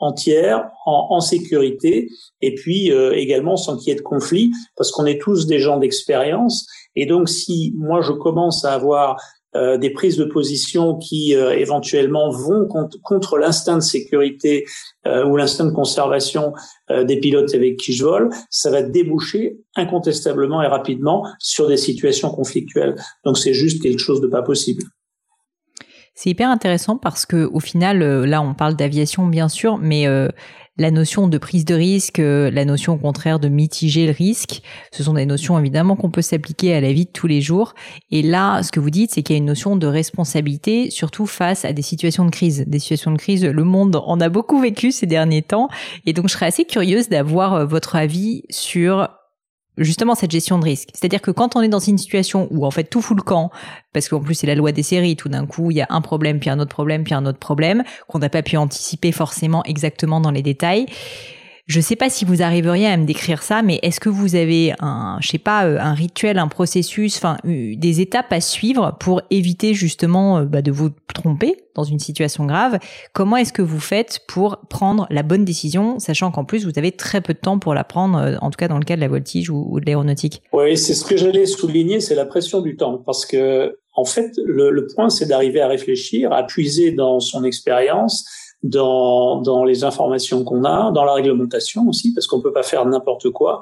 entière, 0.00 0.70
en, 0.86 1.08
en, 1.10 1.20
sécurité, 1.20 2.08
et 2.40 2.54
puis 2.54 2.92
euh, 2.92 3.12
également 3.16 3.56
sans 3.56 3.76
qu'il 3.76 3.88
y 3.88 3.90
ait 3.90 3.96
de 3.96 4.00
conflit, 4.00 4.52
parce 4.76 4.92
qu'on 4.92 5.06
est 5.06 5.20
tous 5.20 5.48
des 5.48 5.58
gens 5.58 5.76
d'expérience. 5.76 6.66
Et 6.94 7.04
donc, 7.04 7.28
si 7.28 7.74
moi 7.76 8.00
je 8.00 8.12
commence 8.12 8.64
à 8.64 8.74
avoir 8.74 9.20
euh, 9.56 9.78
des 9.78 9.88
prises 9.88 10.18
de 10.18 10.24
position 10.24 10.98
qui 10.98 11.34
euh, 11.34 11.56
éventuellement 11.56 12.30
vont 12.30 12.66
contre, 12.66 13.38
l'instinct 13.38 13.76
de 13.76 13.82
sécurité 13.82 14.66
euh, 15.06 15.24
ou 15.24 15.38
l'instinct 15.38 15.64
de 15.64 15.72
conservation 15.72 16.52
des 16.90 17.20
pilotes 17.20 17.54
avec 17.54 17.76
qui 17.76 17.92
je 17.92 18.04
vole, 18.04 18.30
ça 18.50 18.70
va 18.70 18.82
déboucher 18.82 19.58
incontestablement 19.76 20.62
et 20.62 20.66
rapidement 20.66 21.26
sur 21.38 21.68
des 21.68 21.76
situations 21.76 22.30
conflictuelles. 22.30 22.96
Donc 23.24 23.36
c'est 23.36 23.52
juste 23.52 23.82
quelque 23.82 23.98
chose 23.98 24.20
de 24.20 24.26
pas 24.26 24.42
possible. 24.42 24.82
C'est 26.14 26.30
hyper 26.30 26.50
intéressant 26.50 26.96
parce 26.96 27.26
que 27.26 27.44
au 27.44 27.60
final, 27.60 27.98
là, 28.24 28.40
on 28.42 28.54
parle 28.54 28.74
d'aviation 28.74 29.26
bien 29.26 29.48
sûr, 29.48 29.76
mais 29.76 30.06
la 30.78 30.90
notion 30.90 31.28
de 31.28 31.38
prise 31.38 31.64
de 31.64 31.74
risque, 31.74 32.20
euh, 32.20 32.50
la 32.50 32.64
notion 32.64 32.94
au 32.94 32.96
contraire 32.96 33.40
de 33.40 33.48
mitiger 33.48 34.06
le 34.06 34.12
risque, 34.12 34.62
ce 34.92 35.02
sont 35.02 35.14
des 35.14 35.26
notions 35.26 35.58
évidemment 35.58 35.96
qu'on 35.96 36.10
peut 36.10 36.22
s'appliquer 36.22 36.74
à 36.74 36.80
la 36.80 36.92
vie 36.92 37.04
de 37.04 37.10
tous 37.10 37.26
les 37.26 37.40
jours. 37.40 37.74
Et 38.10 38.22
là, 38.22 38.62
ce 38.62 38.70
que 38.70 38.80
vous 38.80 38.90
dites, 38.90 39.10
c'est 39.12 39.22
qu'il 39.22 39.34
y 39.34 39.38
a 39.38 39.38
une 39.38 39.46
notion 39.46 39.76
de 39.76 39.86
responsabilité, 39.86 40.90
surtout 40.90 41.26
face 41.26 41.64
à 41.64 41.72
des 41.72 41.82
situations 41.82 42.24
de 42.24 42.30
crise. 42.30 42.64
Des 42.66 42.78
situations 42.78 43.10
de 43.10 43.18
crise, 43.18 43.44
le 43.44 43.64
monde 43.64 43.96
en 43.96 44.20
a 44.20 44.28
beaucoup 44.28 44.60
vécu 44.60 44.92
ces 44.92 45.06
derniers 45.06 45.42
temps. 45.42 45.68
Et 46.06 46.12
donc, 46.12 46.28
je 46.28 46.34
serais 46.34 46.46
assez 46.46 46.64
curieuse 46.64 47.08
d'avoir 47.08 47.54
euh, 47.54 47.64
votre 47.64 47.96
avis 47.96 48.44
sur 48.48 49.08
justement 49.78 50.14
cette 50.14 50.30
gestion 50.30 50.58
de 50.58 50.64
risque. 50.64 50.90
C'est-à-dire 50.92 51.22
que 51.22 51.30
quand 51.30 51.56
on 51.56 51.62
est 51.62 51.68
dans 51.68 51.78
une 51.78 51.98
situation 51.98 52.48
où 52.50 52.66
en 52.66 52.70
fait 52.70 52.84
tout 52.84 53.00
fout 53.00 53.16
le 53.16 53.22
camp, 53.22 53.50
parce 53.92 54.08
qu'en 54.08 54.20
plus 54.20 54.34
c'est 54.34 54.46
la 54.46 54.54
loi 54.54 54.72
des 54.72 54.82
séries, 54.82 55.16
tout 55.16 55.28
d'un 55.28 55.46
coup 55.46 55.70
il 55.70 55.76
y 55.76 55.80
a 55.80 55.86
un 55.90 56.00
problème, 56.00 56.40
puis 56.40 56.50
un 56.50 56.58
autre 56.58 56.70
problème, 56.70 57.04
puis 57.04 57.14
un 57.14 57.26
autre 57.26 57.38
problème, 57.38 57.84
qu'on 58.08 58.18
n'a 58.18 58.28
pas 58.28 58.42
pu 58.42 58.56
anticiper 58.56 59.12
forcément 59.12 59.62
exactement 59.64 60.20
dans 60.20 60.30
les 60.30 60.42
détails. 60.42 60.86
Je 61.68 61.82
sais 61.82 61.96
pas 61.96 62.08
si 62.08 62.24
vous 62.24 62.40
arriveriez 62.40 62.86
à 62.86 62.96
me 62.96 63.04
décrire 63.04 63.42
ça, 63.42 63.60
mais 63.60 63.78
est-ce 63.82 64.00
que 64.00 64.08
vous 64.08 64.36
avez 64.36 64.72
un, 64.80 65.18
je 65.20 65.28
sais 65.28 65.36
pas, 65.36 65.66
euh, 65.66 65.78
un 65.78 65.92
rituel, 65.92 66.38
un 66.38 66.48
processus, 66.48 67.18
enfin 67.18 67.36
des 67.44 68.00
étapes 68.00 68.32
à 68.32 68.40
suivre 68.40 68.96
pour 68.98 69.20
éviter 69.30 69.74
justement 69.74 70.38
euh, 70.38 70.44
bah, 70.46 70.62
de 70.62 70.72
vous 70.72 70.88
tromper 71.12 71.56
dans 71.74 71.84
une 71.84 71.98
situation 71.98 72.46
grave? 72.46 72.78
Comment 73.12 73.36
est-ce 73.36 73.52
que 73.52 73.60
vous 73.60 73.80
faites 73.80 74.20
pour 74.26 74.60
prendre 74.70 75.06
la 75.10 75.22
bonne 75.22 75.44
décision, 75.44 75.98
sachant 75.98 76.30
qu'en 76.30 76.46
plus 76.46 76.64
vous 76.64 76.72
avez 76.78 76.90
très 76.90 77.20
peu 77.20 77.34
de 77.34 77.38
temps 77.38 77.58
pour 77.58 77.74
la 77.74 77.84
prendre, 77.84 78.16
euh, 78.16 78.36
en 78.40 78.48
tout 78.48 78.56
cas 78.56 78.68
dans 78.68 78.78
le 78.78 78.86
cas 78.86 78.96
de 78.96 79.02
la 79.02 79.08
voltige 79.08 79.50
ou, 79.50 79.78
de 79.78 79.84
l'aéronautique? 79.84 80.40
Oui, 80.54 80.74
c'est 80.78 80.94
ce 80.94 81.04
que 81.04 81.18
j'allais 81.18 81.44
souligner, 81.44 82.00
c'est 82.00 82.14
la 82.14 82.24
pression 82.24 82.62
du 82.62 82.76
temps, 82.76 83.02
parce 83.04 83.26
que 83.26 83.76
en 83.94 84.04
fait, 84.06 84.30
le 84.46 84.86
point, 84.94 85.10
c'est 85.10 85.26
d'arriver 85.26 85.60
à 85.60 85.66
réfléchir, 85.66 86.32
à 86.32 86.46
puiser 86.46 86.92
dans 86.92 87.18
son 87.18 87.42
expérience 87.42 88.24
dans, 88.62 89.40
dans 89.40 89.64
les 89.64 89.84
informations 89.84 90.44
qu'on 90.44 90.64
a, 90.64 90.90
dans 90.92 91.04
la 91.04 91.14
réglementation 91.14 91.86
aussi, 91.88 92.12
parce 92.12 92.26
qu'on 92.26 92.40
peut 92.40 92.52
pas 92.52 92.62
faire 92.62 92.84
n'importe 92.86 93.30
quoi, 93.30 93.60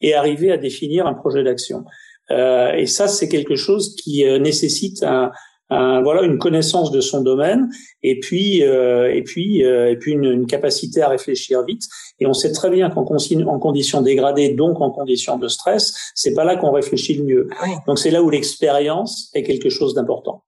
et 0.00 0.14
arriver 0.14 0.52
à 0.52 0.56
définir 0.56 1.06
un 1.06 1.14
projet 1.14 1.42
d'action. 1.42 1.84
Euh, 2.30 2.72
et 2.72 2.86
ça, 2.86 3.08
c'est 3.08 3.28
quelque 3.28 3.56
chose 3.56 3.94
qui 3.96 4.24
euh, 4.24 4.38
nécessite 4.38 5.02
un, 5.02 5.30
un, 5.70 6.02
voilà 6.02 6.22
une 6.22 6.38
connaissance 6.38 6.90
de 6.90 7.00
son 7.00 7.22
domaine 7.22 7.68
et 8.02 8.20
puis 8.20 8.62
euh, 8.62 9.12
et 9.12 9.22
puis 9.22 9.64
euh, 9.64 9.90
et 9.90 9.96
puis 9.96 10.12
une, 10.12 10.24
une, 10.24 10.46
capacité 10.46 11.02
à 11.02 11.08
réfléchir 11.08 11.64
vite. 11.64 11.82
Et 12.20 12.26
on 12.26 12.34
sait 12.34 12.52
très 12.52 12.70
bien 12.70 12.90
qu'en 12.90 13.04
en 13.04 13.58
conditions 13.58 14.00
dégradées 14.00 14.50
donc 14.50 14.80
en 14.80 14.90
conditions 14.90 15.38
de 15.38 15.48
stress 15.48 16.12
c'est 16.14 16.34
pas 16.34 16.44
là 16.44 16.56
qu'on 16.56 16.70
réfléchit 16.70 17.14
le 17.14 17.24
mieux. 17.24 17.48
Donc 17.86 17.98
c'est 17.98 18.10
là 18.10 18.22
où 18.22 18.30
l'expérience 18.30 19.30
est 19.34 19.42
quelque 19.42 19.68
chose 19.68 19.94
d'important 19.94 20.42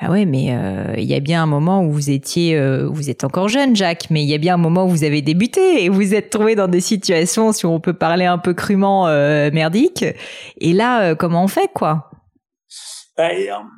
ah 0.00 0.12
ouais, 0.12 0.26
mais 0.26 0.54
euh, 0.54 0.94
il 0.96 1.06
y 1.06 1.14
a 1.14 1.18
bien 1.18 1.42
un 1.42 1.46
moment 1.46 1.82
où 1.82 1.90
vous 1.90 2.08
étiez, 2.08 2.56
euh, 2.56 2.86
vous 2.88 3.10
êtes 3.10 3.24
encore 3.24 3.48
jeune, 3.48 3.74
Jacques, 3.74 4.10
mais 4.10 4.22
il 4.22 4.28
y 4.28 4.34
a 4.34 4.38
bien 4.38 4.54
un 4.54 4.58
moment 4.58 4.84
où 4.84 4.88
vous 4.88 5.02
avez 5.02 5.22
débuté 5.22 5.82
et 5.84 5.88
vous 5.88 6.14
êtes 6.14 6.30
trouvé 6.30 6.54
dans 6.54 6.68
des 6.68 6.80
situations, 6.80 7.50
si 7.50 7.66
on 7.66 7.80
peut 7.80 7.94
parler 7.94 8.24
un 8.24 8.38
peu 8.38 8.54
crûment, 8.54 9.08
euh, 9.08 9.50
merdiques. 9.52 10.04
Et 10.60 10.72
là, 10.72 11.16
comment 11.16 11.42
on 11.42 11.48
fait, 11.48 11.68
quoi? 11.74 12.10
Bah, 13.16 13.30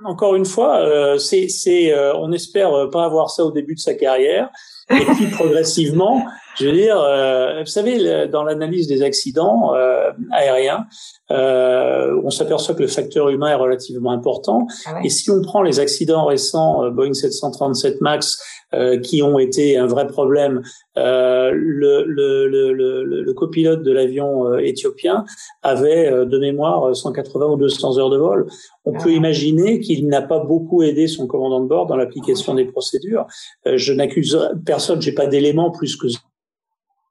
Encore 0.04 0.36
une 0.36 0.44
fois, 0.44 0.84
c'est, 1.18 1.94
on 2.14 2.32
espère 2.32 2.90
pas 2.92 3.06
avoir 3.06 3.30
ça 3.30 3.42
au 3.42 3.50
début 3.50 3.74
de 3.74 3.80
sa 3.80 3.94
carrière, 3.94 4.50
et 4.90 5.04
puis 5.14 5.26
progressivement, 5.26 6.24
je 6.58 6.66
veux 6.66 6.72
dire, 6.72 6.96
vous 7.60 7.66
savez, 7.66 8.28
dans 8.28 8.42
l'analyse 8.42 8.86
des 8.86 9.02
accidents 9.02 9.72
aériens, 10.32 10.86
euh, 11.30 12.20
on 12.24 12.30
s'aperçoit 12.30 12.74
que 12.74 12.82
le 12.82 12.88
facteur 12.88 13.28
humain 13.28 13.50
est 13.50 13.54
relativement 13.54 14.10
important. 14.10 14.66
Ah 14.86 14.98
Et 15.04 15.10
si 15.10 15.30
on 15.30 15.40
prend 15.42 15.62
les 15.62 15.78
accidents 15.78 16.24
récents 16.24 16.84
euh, 16.84 16.90
Boeing 16.90 17.14
737 17.14 18.00
Max 18.00 18.38
euh, 18.38 18.59
qui 19.02 19.22
ont 19.22 19.38
été 19.38 19.76
un 19.76 19.86
vrai 19.86 20.06
problème, 20.06 20.62
euh, 20.96 21.50
le, 21.54 22.04
le, 22.04 22.46
le, 22.46 22.72
le, 22.72 23.34
copilote 23.34 23.82
de 23.82 23.92
l'avion 23.92 24.46
euh, 24.46 24.58
éthiopien 24.58 25.24
avait 25.62 26.10
de 26.26 26.38
mémoire 26.38 26.94
180 26.94 27.46
ou 27.46 27.56
200 27.56 27.98
heures 27.98 28.10
de 28.10 28.18
vol. 28.18 28.46
On 28.84 28.92
peut 28.92 29.10
ah 29.10 29.10
imaginer 29.10 29.80
qu'il 29.80 30.06
n'a 30.08 30.22
pas 30.22 30.40
beaucoup 30.40 30.82
aidé 30.82 31.06
son 31.06 31.26
commandant 31.26 31.60
de 31.60 31.68
bord 31.68 31.86
dans 31.86 31.96
l'application 31.96 32.54
des 32.54 32.64
procédures. 32.64 33.26
je 33.66 33.92
n'accuse 33.92 34.38
personne, 34.64 35.00
j'ai 35.00 35.12
pas 35.12 35.26
d'éléments 35.26 35.70
plus 35.70 35.96
que 35.96 36.08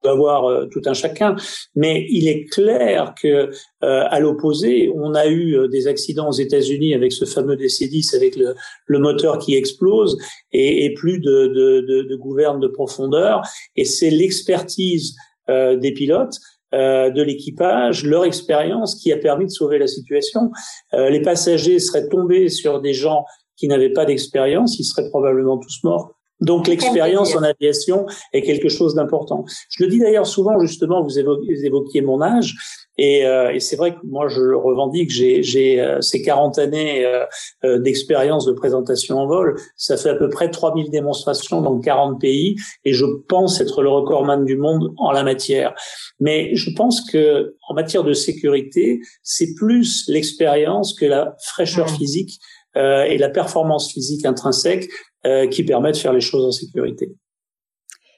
avoir 0.08 0.46
euh, 0.46 0.66
tout 0.72 0.82
un 0.86 0.94
chacun, 0.94 1.36
mais 1.76 2.06
il 2.10 2.28
est 2.28 2.46
clair 2.46 3.14
que 3.22 3.28
euh, 3.28 3.50
à 3.82 4.20
l'opposé, 4.20 4.92
on 4.96 5.14
a 5.14 5.28
eu 5.28 5.56
euh, 5.56 5.68
des 5.68 5.88
accidents 5.88 6.30
aux 6.30 6.34
États-Unis 6.34 6.94
avec 6.94 7.12
ce 7.12 7.26
fameux 7.26 7.56
DC-10 7.56 8.16
avec 8.16 8.36
le, 8.36 8.56
le, 8.86 9.00
moteur 9.00 9.40
qui 9.40 9.56
explose 9.56 10.18
et, 10.52 10.86
et 10.86 10.94
plus 10.94 11.20
de, 11.20 11.48
de, 11.48 11.86
de, 11.88 12.04
de, 12.04 12.16
gouverne 12.16 12.60
de 12.60 12.68
profondeur, 12.68 13.42
et 13.76 13.86
c'est 13.86 14.10
l'expertise 14.10 15.16
des 15.48 15.94
pilotes. 15.94 16.38
de 16.74 17.22
l'équipage, 17.24 18.04
leur 18.04 18.24
expérience 18.24 18.94
qui 19.02 19.12
a 19.12 19.18
permis 19.18 19.46
de 19.46 19.50
sauver 19.50 19.80
la 19.80 19.88
situation. 19.88 20.52
les 20.94 21.22
passagers 21.24 21.80
seraient 21.80 22.08
tombés 22.08 22.50
sur 22.50 22.82
des 22.82 22.94
gens 22.94 23.26
qui 23.58 23.68
n'avaient 23.68 23.92
pas 23.92 24.06
d'expérience, 24.06 24.78
ils 24.78 24.84
seraient 24.84 25.10
probablement 25.10 25.58
tous 25.58 25.80
morts. 25.84 26.19
Donc 26.42 26.68
l'expérience 26.68 27.36
en 27.36 27.44
aviation 27.44 28.06
est 28.34 28.42
quelque 28.42 28.70
chose 28.70 28.96
d'important. 28.96 29.46
Je 29.70 29.84
le 29.84 29.90
dis 29.90 30.00
d'ailleurs 30.00 30.28
souvent, 30.28 30.60
justement, 30.60 31.04
vous 31.04 31.20
évoquiez, 31.20 32.02
mon 32.02 32.22
âge, 32.22 32.56
et, 32.98 33.26
euh, 33.26 33.54
et 33.54 33.60
c'est 33.60 33.76
vrai 33.76 33.94
que 33.94 34.00
moi 34.04 34.28
je 34.28 34.42
le 34.42 34.58
revendique, 34.58 35.10
j'ai 35.10 35.82
euh, 35.82 36.02
ces 36.02 36.22
40 36.22 36.60
années 36.60 37.06
euh, 37.06 37.26
euh, 37.64 37.80
d'expérience 37.80 38.46
de 38.46 38.52
présentation 38.52 39.20
en 39.20 39.28
vol, 39.28 39.56
ça 39.78 39.96
fait 39.96 40.10
à 40.10 40.16
peu 40.16 40.30
près 40.30 40.50
3000 40.50 40.90
démonstrations 40.90 41.62
dans 41.62 41.80
40 41.80 42.20
pays, 42.20 42.56
et 42.84 42.94
je 42.94 43.06
pense 43.28 43.62
être 43.62 43.82
le 43.82 43.90
recordman 43.90 44.44
du 44.46 44.58
monde 44.58 44.94
en 44.98 45.12
la 45.12 45.24
matière. 45.24 45.74
Mais 46.20 46.56
je 46.56 46.72
pense 46.72 47.02
que 47.10 47.56
en 47.70 47.74
matière 47.74 48.04
de 48.04 48.14
sécurité, 48.14 49.00
c'est 49.24 49.54
plus 49.56 50.06
l'expérience 50.08 50.94
que 50.94 51.06
la 51.06 51.36
fraîcheur 51.42 51.90
physique 51.90 52.40
et 52.76 53.18
la 53.18 53.30
performance 53.30 53.92
physique 53.92 54.26
intrinsèque 54.26 54.88
euh, 55.26 55.48
qui 55.48 55.66
permet 55.66 55.92
de 55.92 55.98
faire 55.98 56.14
les 56.14 56.22
choses 56.22 56.46
en 56.46 56.52
sécurité. 56.52 57.12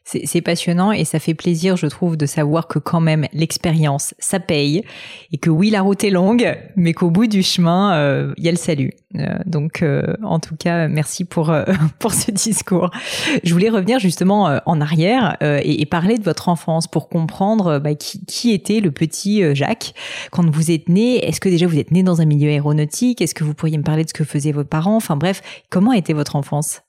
C'est 0.03 0.41
passionnant 0.41 0.91
et 0.91 1.05
ça 1.05 1.19
fait 1.19 1.35
plaisir, 1.35 1.77
je 1.77 1.85
trouve, 1.85 2.17
de 2.17 2.25
savoir 2.25 2.67
que 2.67 2.79
quand 2.79 2.99
même 2.99 3.27
l'expérience, 3.33 4.15
ça 4.17 4.39
paye 4.39 4.83
et 5.31 5.37
que 5.37 5.49
oui, 5.49 5.69
la 5.69 5.81
route 5.81 6.03
est 6.03 6.09
longue, 6.09 6.57
mais 6.75 6.93
qu'au 6.93 7.11
bout 7.11 7.27
du 7.27 7.43
chemin, 7.43 7.93
euh, 7.93 8.33
il 8.37 8.43
y 8.43 8.47
a 8.47 8.51
le 8.51 8.57
salut. 8.57 8.91
Euh, 9.15 9.27
donc, 9.45 9.83
euh, 9.83 10.15
en 10.23 10.39
tout 10.39 10.55
cas, 10.55 10.87
merci 10.87 11.23
pour 11.23 11.55
pour 11.99 12.13
ce 12.13 12.31
discours. 12.31 12.89
Je 13.43 13.53
voulais 13.53 13.69
revenir 13.69 13.99
justement 13.99 14.59
en 14.65 14.81
arrière 14.81 15.37
et, 15.41 15.81
et, 15.81 15.85
parler 15.85 16.17
de 16.17 16.23
votre 16.23 16.49
enfance 16.49 16.87
pour 16.87 17.07
comprendre 17.07 17.79
bah, 17.79 17.93
qui, 17.93 18.25
qui, 18.25 18.51
était 18.51 18.79
le 18.79 18.91
petit 18.91 19.55
Jacques 19.55 19.93
quand 20.31 20.49
vous 20.49 20.71
êtes 20.71 20.89
né. 20.89 21.23
Est-ce 21.25 21.39
que 21.39 21.49
déjà 21.49 21.67
vous 21.67 21.77
êtes 21.77 21.91
né 21.91 22.01
dans 22.01 22.21
un 22.21 22.25
milieu 22.25 22.49
aéronautique? 22.49 23.21
Est-ce 23.21 23.35
que 23.35 23.43
vous 23.43 23.53
pourriez 23.53 23.77
me 23.77 23.83
parler 23.83 24.03
de 24.03 24.09
ce 24.09 24.13
que 24.13 24.23
faisaient 24.23 24.51
vos 24.51 24.65
parents? 24.65 24.95
Enfin 24.95 25.15
bref, 25.15 25.41
comment 25.69 25.93
était 25.93 26.13
votre 26.13 26.35
enfance? 26.35 26.81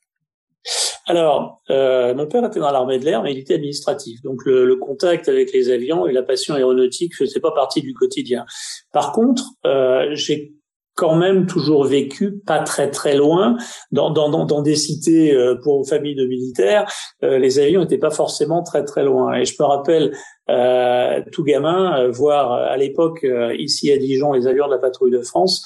Alors, 1.06 1.60
euh, 1.70 2.14
mon 2.14 2.26
père 2.26 2.44
était 2.44 2.60
dans 2.60 2.70
l'armée 2.70 2.98
de 2.98 3.04
l'air, 3.04 3.22
mais 3.22 3.32
il 3.32 3.38
était 3.38 3.54
administratif. 3.54 4.22
Donc, 4.22 4.44
le, 4.44 4.64
le, 4.64 4.76
contact 4.76 5.28
avec 5.28 5.52
les 5.52 5.70
avions 5.70 6.06
et 6.06 6.12
la 6.12 6.22
passion 6.22 6.54
aéronautique 6.54 7.16
faisait 7.16 7.40
pas 7.40 7.50
partie 7.52 7.82
du 7.82 7.92
quotidien. 7.92 8.46
Par 8.92 9.12
contre, 9.12 9.44
euh, 9.66 10.10
j'ai 10.12 10.54
quand 10.94 11.16
même 11.16 11.46
toujours 11.46 11.84
vécu 11.84 12.38
pas 12.46 12.60
très 12.60 12.90
très 12.90 13.16
loin 13.16 13.56
dans, 13.92 14.10
dans, 14.10 14.44
dans, 14.44 14.62
des 14.62 14.76
cités 14.76 15.34
euh, 15.34 15.56
pour 15.62 15.88
familles 15.88 16.14
de 16.14 16.26
militaires. 16.26 16.90
Euh, 17.22 17.38
les 17.38 17.58
avions 17.58 17.80
n'étaient 17.80 17.98
pas 17.98 18.10
forcément 18.10 18.62
très 18.62 18.84
très 18.84 19.02
loin. 19.02 19.34
Et 19.34 19.44
je 19.44 19.54
me 19.58 19.64
rappelle 19.64 20.12
euh, 20.50 21.20
tout 21.32 21.44
gamin 21.44 22.08
voir 22.08 22.52
à 22.52 22.76
l'époque 22.76 23.26
ici 23.58 23.90
à 23.90 23.96
Dijon 23.96 24.32
les 24.32 24.46
avions 24.46 24.66
de 24.66 24.72
la 24.72 24.78
patrouille 24.78 25.12
de 25.12 25.22
France 25.22 25.62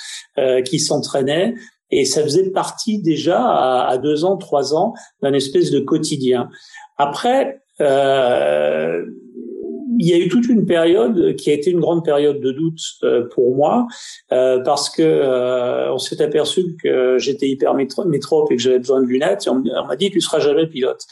qui 0.65 0.79
s'entraînaient 0.79 1.55
et 1.90 2.05
ça 2.05 2.23
faisait 2.23 2.50
partie 2.50 3.00
déjà 3.00 3.40
à, 3.87 3.99
deux 3.99 4.25
ans, 4.25 4.37
trois 4.37 4.75
ans 4.75 4.95
d'un 5.23 5.33
espèce 5.33 5.71
de 5.71 5.81
quotidien. 5.81 6.49
Après, 6.99 7.62
euh, 7.81 9.05
il 9.99 10.09
y 10.09 10.12
a 10.12 10.19
eu 10.19 10.28
toute 10.28 10.49
une 10.49 10.66
période 10.66 11.37
qui 11.37 11.50
a 11.50 11.55
été 11.55 11.71
une 11.71 11.81
grande 11.81 12.05
période 12.05 12.40
de 12.40 12.52
doute 12.52 12.81
euh, 13.02 13.28
pour 13.35 13.55
moi 13.55 13.87
euh, 14.33 14.61
parce 14.61 14.90
que 14.90 15.02
euh, 15.02 15.93
on 15.93 15.99
s'est 15.99 16.21
aperçu 16.23 16.76
que 16.83 17.19
j'étais 17.19 17.49
hyper 17.49 17.75
métrope 17.75 18.50
et 18.50 18.57
que 18.57 18.62
j'avais 18.62 18.78
besoin 18.78 19.00
de 19.00 19.07
lunettes 19.07 19.47
et 19.47 19.50
on, 19.50 19.62
m'a 19.62 19.97
dit 19.97 20.11
tu 20.11 20.21
seras 20.21 20.40
jamais 20.40 20.66
pilote. 20.66 21.02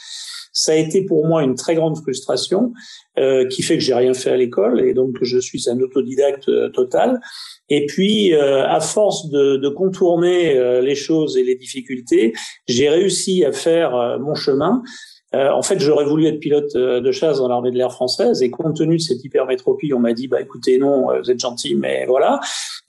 Ça 0.55 0.71
a 0.71 0.75
été 0.75 1.03
pour 1.03 1.27
moi 1.27 1.43
une 1.43 1.55
très 1.55 1.75
grande 1.75 1.97
frustration 1.97 2.71
euh, 3.19 3.45
qui 3.45 3.61
fait 3.61 3.77
que 3.77 3.83
j'ai 3.83 3.93
rien 3.93 4.13
fait 4.13 4.31
à 4.31 4.37
l'école 4.37 4.81
et 4.81 4.93
donc 4.93 5.17
je 5.21 5.37
suis 5.37 5.69
un 5.69 5.79
autodidacte 5.79 6.49
total. 6.71 7.19
Et 7.69 7.85
puis, 7.87 8.33
euh, 8.33 8.65
à 8.67 8.79
force 8.79 9.29
de, 9.29 9.57
de 9.57 9.69
contourner 9.69 10.57
euh, 10.57 10.81
les 10.81 10.95
choses 10.95 11.35
et 11.37 11.43
les 11.43 11.55
difficultés, 11.55 12.33
j'ai 12.67 12.89
réussi 12.89 13.43
à 13.43 13.51
faire 13.51 13.95
euh, 13.95 14.19
mon 14.19 14.35
chemin. 14.35 14.81
en 15.33 15.61
fait, 15.61 15.79
j'aurais 15.81 16.05
voulu 16.05 16.27
être 16.27 16.39
pilote 16.39 16.73
de 16.77 17.11
chasse 17.11 17.39
dans 17.39 17.49
l'armée 17.49 17.71
de 17.71 17.77
l'air 17.77 17.91
française, 17.91 18.41
et 18.41 18.49
compte 18.49 18.77
tenu 18.77 18.95
de 18.95 19.01
cette 19.01 19.21
hypermétropie, 19.21 19.93
on 19.93 19.99
m'a 19.99 20.13
dit 20.13 20.29
bah 20.29 20.39
écoutez 20.39 20.77
non, 20.77 21.07
vous 21.21 21.29
êtes 21.29 21.41
gentil, 21.41 21.75
mais 21.75 22.05
voilà. 22.05 22.39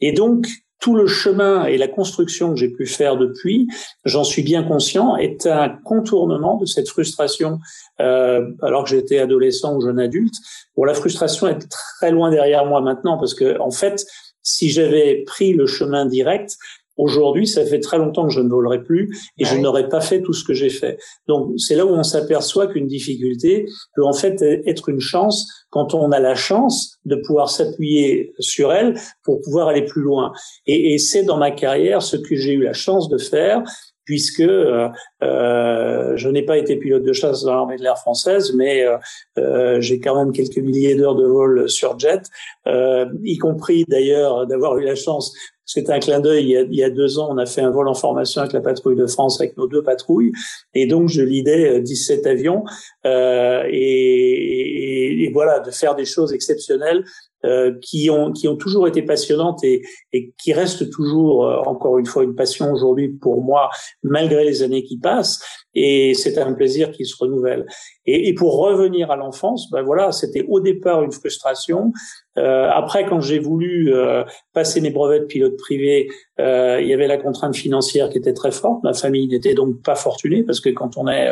Et 0.01 0.13
donc 0.13 0.47
tout 0.81 0.95
le 0.95 1.07
chemin 1.07 1.65
et 1.65 1.79
la 1.79 1.89
construction 1.89 2.51
que 2.51 2.57
j'ai 2.57 2.69
pu 2.69 2.87
faire 2.87 3.17
depuis, 3.17 3.67
j'en 4.05 4.25
suis 4.25 4.43
bien 4.43 4.63
conscient, 4.63 5.17
est 5.17 5.47
un 5.47 5.69
contournement 5.69 6.59
de 6.59 6.67
cette 6.67 6.89
frustration. 6.89 7.59
Euh, 8.01 8.51
alors 8.63 8.85
que 8.85 8.91
j'étais 8.91 9.19
adolescent 9.19 9.75
ou 9.77 9.81
jeune 9.81 9.99
adulte, 9.99 10.35
bon, 10.77 10.85
la 10.85 10.95
frustration 10.95 11.49
est 11.49 11.69
très 11.69 12.11
loin 12.11 12.31
derrière 12.31 12.67
moi 12.67 12.81
maintenant 12.81 13.17
parce 13.19 13.35
que 13.35 13.59
en 13.59 13.71
fait, 13.71 14.07
si 14.43 14.71
j'avais 14.71 15.25
pris 15.27 15.55
le 15.55 15.67
chemin 15.67 16.07
direct, 16.07 16.57
Aujourd'hui, 16.97 17.47
ça 17.47 17.65
fait 17.65 17.81
très 17.81 17.99
longtemps 17.99 18.27
que 18.27 18.33
je 18.33 18.41
ne 18.41 18.49
volerai 18.49 18.83
plus 18.83 19.11
et 19.39 19.45
je 19.45 19.57
n'aurais 19.57 19.89
pas 19.89 20.01
fait 20.01 20.23
tout 20.23 20.33
ce 20.33 20.45
que 20.45 20.55
j'ai 20.55 20.71
fait. 20.71 20.99
Donc, 21.29 21.53
c'est 21.59 21.75
là 21.75 21.85
où 21.85 21.91
on 21.91 22.03
s'aperçoit 22.03 22.67
qu'une 22.67 22.87
difficulté 22.87 23.67
peut 23.95 24.05
en 24.05 24.13
fait 24.13 24.43
être 24.43 24.89
une 24.89 25.01
chance 25.01 25.47
quand 25.71 25.95
on 25.95 26.11
a 26.13 26.19
la 26.19 26.35
chance 26.35 26.99
de 27.05 27.17
pouvoir 27.17 27.51
s'appuyer 27.51 28.33
sur 28.39 28.73
elle 28.73 28.99
pour 29.25 29.41
pouvoir 29.41 29.69
aller 29.69 29.85
plus 29.85 30.03
loin. 30.03 30.33
Et, 30.67 30.95
et 30.95 30.99
c'est 30.99 31.25
dans 31.25 31.37
ma 31.37 31.51
carrière 31.51 32.03
ce 32.03 32.17
que 32.17 32.35
j'ai 32.35 32.53
eu 32.53 32.63
la 32.63 32.73
chance 32.73 33.09
de 33.09 33.19
faire 33.19 33.63
puisque 34.07 34.41
euh, 34.41 34.89
euh, 35.23 36.17
je 36.17 36.29
n'ai 36.31 36.43
pas 36.43 36.57
été 36.57 36.77
pilote 36.77 37.03
de 37.03 37.13
chasse 37.13 37.43
dans 37.43 37.55
l'armée 37.55 37.77
de 37.77 37.83
l'air 37.83 37.99
française, 37.99 38.55
mais 38.55 38.85
euh, 38.85 38.97
euh 39.39 39.81
j'ai 39.81 40.01
quand 40.01 40.17
même 40.17 40.33
quelques 40.33 40.59
milliers 40.59 40.95
d'heures 40.95 41.17
de 41.17 41.27
vol 41.27 41.69
sur 41.69 41.99
jet, 41.99 42.23
euh, 42.67 43.07
y 43.25 43.37
compris 43.37 43.85
d'ailleurs 43.89 44.47
d'avoir 44.47 44.79
eu 44.79 44.85
la 44.85 44.95
chance 44.95 45.35
c'était 45.67 45.93
un 45.93 45.99
clin 45.99 46.21
d'œil. 46.21 46.67
Il, 46.71 46.77
y 46.77 46.85
a 46.85 46.91
deux 46.91 47.19
ans, 47.19 47.29
on 47.31 47.39
a 47.39 47.47
fait 47.47 47.61
un 47.61 47.71
vol 47.71 47.89
en 47.89 47.95
formation 47.95 48.41
avec 48.41 48.53
la 48.53 48.61
patrouille 48.61 48.97
de 48.97 49.07
France, 49.07 49.41
avec 49.41 49.57
nos 49.57 49.67
deux 49.67 49.83
patrouilles. 49.83 50.33
Et 50.75 50.87
donc, 50.87 51.09
je 51.09 51.23
lidais 51.23 51.81
17 51.81 52.27
avions. 52.27 52.65
Euh, 53.05 53.65
et, 53.69 55.25
et, 55.25 55.31
voilà, 55.33 55.61
de 55.61 55.71
faire 55.71 55.95
des 55.97 56.05
choses 56.05 56.33
exceptionnelles 56.33 57.05
euh, 57.45 57.75
qui 57.83 58.09
ont 58.11 58.33
qui 58.33 58.49
ont 58.49 58.57
toujours 58.57 58.89
été 58.89 59.03
passionnantes 59.03 59.63
et, 59.63 59.83
et 60.13 60.33
qui 60.43 60.53
restent 60.53 60.91
toujours 60.91 61.45
euh, 61.45 61.59
encore 61.67 61.99
une 61.99 62.07
fois 62.07 62.25
une 62.25 62.35
passion 62.35 62.73
aujourd'hui 62.73 63.09
pour 63.09 63.43
moi 63.45 63.69
malgré 64.03 64.43
les 64.43 64.63
années 64.63 64.83
qui 64.83 64.99
passent 64.99 65.41
et 65.77 66.15
c'est 66.15 66.39
un 66.39 66.53
plaisir 66.55 66.91
qui 66.91 67.05
se 67.05 67.15
renouvelle. 67.19 67.67
Et, 68.07 68.29
et 68.29 68.35
pour 68.35 68.59
revenir 68.59 69.11
à 69.11 69.17
l'enfance 69.17 69.71
ben 69.71 69.83
voilà 69.83 70.11
c'était 70.11 70.45
au 70.49 70.59
départ 70.61 71.03
une 71.05 71.13
frustration. 71.13 71.93
Euh, 72.39 72.69
après 72.71 73.07
quand 73.07 73.21
j'ai 73.21 73.39
voulu 73.39 73.95
euh, 73.95 74.25
passer 74.53 74.81
mes 74.81 74.91
brevets 74.91 75.21
de 75.21 75.27
pilote 75.27 75.57
privé 75.57 76.09
euh, 76.41 76.81
il 76.83 76.89
y 76.89 76.93
avait 76.93 77.07
la 77.07 77.17
contrainte 77.17 77.55
financière 77.55 78.09
qui 78.09 78.19
était 78.19 78.35
très 78.35 78.51
forte. 78.51 78.83
Ma 78.83 78.95
famille 78.95 79.29
n'était 79.29 79.55
donc 79.55 79.83
pas 79.83 79.95
fortunée 79.95 80.43
parce 80.43 80.61
que 80.61 80.71
quand 80.71 80.97
on 80.97 81.07
est 81.07 81.31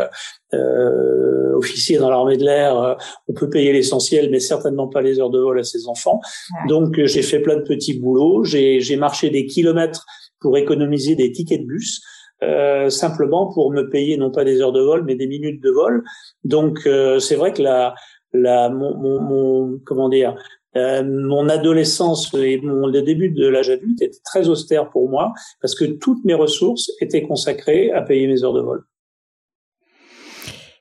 officier 1.56 1.98
dans 1.98 2.10
l'armée 2.10 2.36
de 2.36 2.44
l'air 2.44 2.96
on 3.28 3.32
peut 3.32 3.50
payer 3.50 3.72
l'essentiel 3.72 4.30
mais 4.30 4.38
certainement 4.38 4.86
pas 4.86 5.02
les 5.02 5.18
heures 5.18 5.30
de 5.30 5.40
vol 5.40 5.58
à 5.58 5.64
ses 5.64 5.88
enfants. 5.88 6.20
Donc 6.68 6.98
euh, 6.98 7.06
j'ai 7.06 7.22
fait 7.22 7.40
plein 7.40 7.56
de 7.56 7.62
petits 7.62 7.98
boulots, 7.98 8.44
j'ai 8.44 8.96
marché 8.96 9.30
des 9.30 9.46
kilomètres 9.46 10.04
pour 10.40 10.56
économiser 10.58 11.14
des 11.14 11.32
tickets 11.32 11.62
de 11.62 11.66
bus. 11.66 12.02
Euh, 12.43 12.91
simplement 12.91 13.53
pour 13.53 13.71
me 13.71 13.88
payer 13.88 14.17
non 14.17 14.31
pas 14.31 14.45
des 14.45 14.61
heures 14.61 14.73
de 14.73 14.81
vol 14.81 15.05
mais 15.05 15.14
des 15.14 15.29
minutes 15.29 15.62
de 15.62 15.71
vol. 15.71 16.05
Donc 16.43 16.81
euh, 16.87 17.19
c'est 17.21 17.37
vrai 17.37 17.53
que 17.53 17.62
la, 17.62 17.95
la 18.33 18.69
mon, 18.69 19.21
mon, 19.21 19.79
comment 19.85 20.09
dire 20.09 20.37
mon 20.76 21.49
adolescence 21.49 22.35
et 22.35 22.61
mon 22.61 22.88
le 22.88 23.00
début 23.03 23.31
de 23.31 23.47
l'âge 23.47 23.71
adulte 23.71 24.03
était 24.03 24.19
très 24.25 24.49
austère 24.49 24.91
pour 24.91 25.09
moi 25.09 25.33
parce 25.61 25.76
que 25.76 25.85
toutes 25.85 26.25
mes 26.25 26.35
ressources 26.35 26.91
étaient 27.00 27.23
consacrées 27.23 27.93
à 27.93 28.03
payer 28.03 28.26
mes 28.26 28.43
heures 28.43 28.55
de 28.55 28.61
vol 28.61 28.85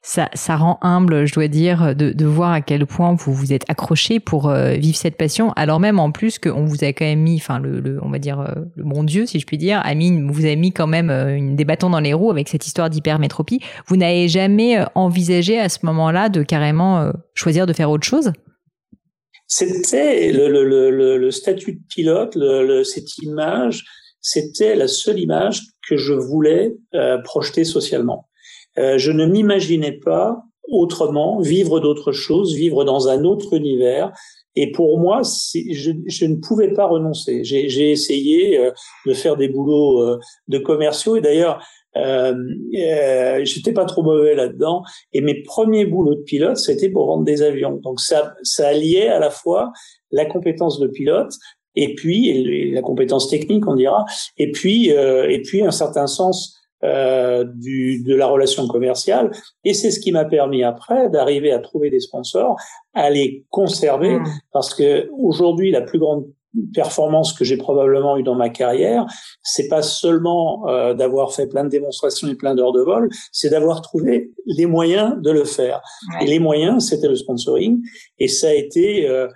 ça, 0.06 0.30
ça 0.34 0.58
rend 0.58 0.80
humble, 0.82 1.26
je 1.26 1.34
dois 1.34 1.48
dire, 1.48 1.96
de, 1.96 2.12
de 2.12 2.26
voir 2.26 2.52
à 2.52 2.60
quel 2.60 2.86
point 2.86 3.16
vous 3.16 3.34
vous 3.34 3.54
êtes 3.54 3.64
accroché 3.70 4.20
pour 4.20 4.50
euh, 4.50 4.74
vivre 4.74 4.98
cette 4.98 5.16
passion, 5.16 5.54
alors 5.54 5.80
même 5.80 5.98
en 5.98 6.12
plus 6.12 6.40
qu'on 6.40 6.66
vous 6.66 6.84
a 6.84 6.88
quand 6.88 7.06
même 7.06 7.22
mis, 7.22 7.38
enfin 7.38 7.60
le, 7.60 7.80
le, 7.80 8.04
on 8.04 8.10
va 8.10 8.20
dire 8.20 8.42
euh, 8.42 8.52
le 8.76 8.84
bon 8.84 9.06
Dieu, 9.06 9.26
si 9.26 9.40
je 9.40 9.46
puis 9.46 9.58
dire, 9.58 9.82
a 9.84 9.94
vous 9.94 10.44
avez 10.44 10.58
mis 10.58 10.74
quand 10.74 10.88
même 10.88 11.10
euh, 11.10 11.56
des 11.56 11.64
bâtons 11.64 11.90
dans 11.90 12.02
les 12.02 12.14
roues 12.14 12.32
avec 12.32 12.50
cette 12.50 12.68
histoire 12.68 12.90
d'hypermétropie. 12.90 13.62
Vous 13.88 13.96
n'avez 13.96 14.28
jamais 14.28 14.84
envisagé 14.94 15.58
à 15.58 15.70
ce 15.70 15.86
moment-là 15.86 16.28
de 16.28 16.44
carrément 16.44 17.12
choisir 17.34 17.66
de 17.66 17.72
faire 17.72 17.90
autre 17.90 18.06
chose? 18.06 18.34
C'était 19.48 20.34
le, 20.34 20.50
le, 20.50 21.18
le, 21.18 21.32
statut 21.32 21.74
de 21.74 21.82
pilote, 21.88 22.38
cette 22.84 23.18
image, 23.20 23.86
c'était 24.20 24.76
la 24.76 24.88
seule 24.90 25.20
image 25.20 25.62
que 25.88 25.96
je 25.96 26.14
voulais 26.14 26.74
projeter 27.24 27.64
socialement. 27.64 28.28
Euh, 28.77 28.98
je 28.98 29.12
ne 29.12 29.25
m'imaginais 29.25 29.92
pas 29.92 30.44
autrement 30.70 31.39
vivre 31.39 31.80
d'autres 31.80 32.12
choses, 32.12 32.56
vivre 32.56 32.84
dans 32.84 33.08
un 33.08 33.24
autre 33.24 33.53
univers. 33.53 34.12
Et 34.56 34.72
pour 34.72 35.00
moi, 35.00 35.22
je, 35.24 36.25
ne 36.25 36.36
pouvais 36.36 36.74
pas 36.74 36.86
renoncer. 36.86 37.44
J'ai 37.44 37.92
essayé 37.92 38.60
euh, 38.60 38.72
de 39.06 39.13
faire 39.13 39.36
des 39.36 39.48
boulots 39.48 40.01
euh, 40.01 40.20
de 40.48 40.60
commerciaux. 40.60 41.15
Et 41.15 41.22
d'ailleurs, 41.22 41.63
euh, 41.98 42.36
euh, 42.75 43.46
j'étais 43.46 43.74
pas 43.74 43.86
trop 43.86 44.03
mauvais 44.03 44.36
là-dedans. 44.36 44.84
Et 45.12 45.22
mes 45.22 45.42
premiers 45.44 45.86
boulots 45.86 46.15
de 46.15 46.22
pilote, 46.22 46.58
c'était 46.58 46.89
pour 46.89 47.08
vendre 47.08 47.24
des 47.24 47.42
avions. 47.42 47.80
Donc 47.84 48.00
ça, 48.00 48.36
ça 48.44 48.70
alliait 48.70 49.08
à 49.08 49.20
la 49.20 49.30
fois 49.30 49.72
la 50.12 50.25
compétence 50.25 50.80
de 50.80 50.88
pilote 50.88 51.34
et 51.75 51.96
puis 51.96 52.72
la 52.72 52.84
compétence 52.84 53.30
technique, 53.30 53.68
on 53.68 53.74
dira, 53.74 54.06
et 54.38 54.51
puis 54.51 54.89
et 54.89 55.42
puis 55.44 55.63
un 55.63 55.72
certain 55.72 56.06
sens 56.06 56.62
euh, 56.84 57.46
du, 57.46 58.04
de 58.04 58.16
la 58.16 58.28
relation 58.28 58.68
commerciale. 58.68 59.32
Et 59.63 59.74
c'est 59.74 59.92
ce 59.92 60.00
qui 60.00 60.12
m'a 60.12 60.25
permis 60.25 60.63
après 60.63 61.10
d'arriver 61.10 61.52
à 61.52 61.60
trouver 61.60 61.90
des 61.90 62.00
sponsors, 62.00 62.58
à 62.94 63.10
les 63.10 63.46
conserver, 63.50 64.20
mmh. 64.20 64.25
parce 64.52 64.74
que 64.74 65.10
aujourd'hui, 65.17 65.72
la 65.72 65.82
plus 65.82 66.00
grande 66.00 66.26
performance 66.74 67.34
que 67.34 67.43
j'ai 67.43 67.58
probablement 67.58 68.17
eu 68.17 68.24
dans 68.24 68.36
ma 68.36 68.50
carrière, 68.50 69.06
c'est 69.41 69.67
pas 69.67 69.82
seulement 69.82 70.67
euh, 70.67 70.93
d'avoir 70.93 71.34
fait 71.34 71.48
plein 71.48 71.63
de 71.63 71.69
démonstrations 71.69 72.28
et 72.28 72.36
plein 72.36 72.56
d'heures 72.56 72.74
de 72.74 72.82
vol, 72.82 73.10
c'est 73.32 73.50
d'avoir 73.50 73.82
trouvé 73.82 74.32
les 74.46 74.65
moyens 74.65 75.15
de 75.22 75.32
le 75.32 75.46
faire. 75.46 75.82
Et 76.22 76.26
les 76.26 76.39
moyens, 76.39 76.88
c'était 76.88 77.08
le 77.08 77.15
sponsoring, 77.15 77.82
et 78.19 78.28
ça 78.28 78.50
a 78.50 78.54
été 78.54 79.08
euh, 79.08 79.28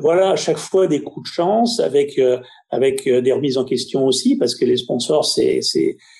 voilà 0.00 0.30
à 0.30 0.36
chaque 0.36 0.56
fois 0.56 0.86
des 0.86 1.02
coups 1.02 1.28
de 1.28 1.34
chance 1.34 1.80
avec 1.80 2.18
euh, 2.18 2.38
avec 2.70 3.08
des 3.08 3.32
remises 3.32 3.58
en 3.58 3.64
question 3.64 4.06
aussi 4.06 4.36
parce 4.36 4.54
que 4.54 4.64
les 4.64 4.76
sponsors 4.76 5.24
c'est 5.24 5.60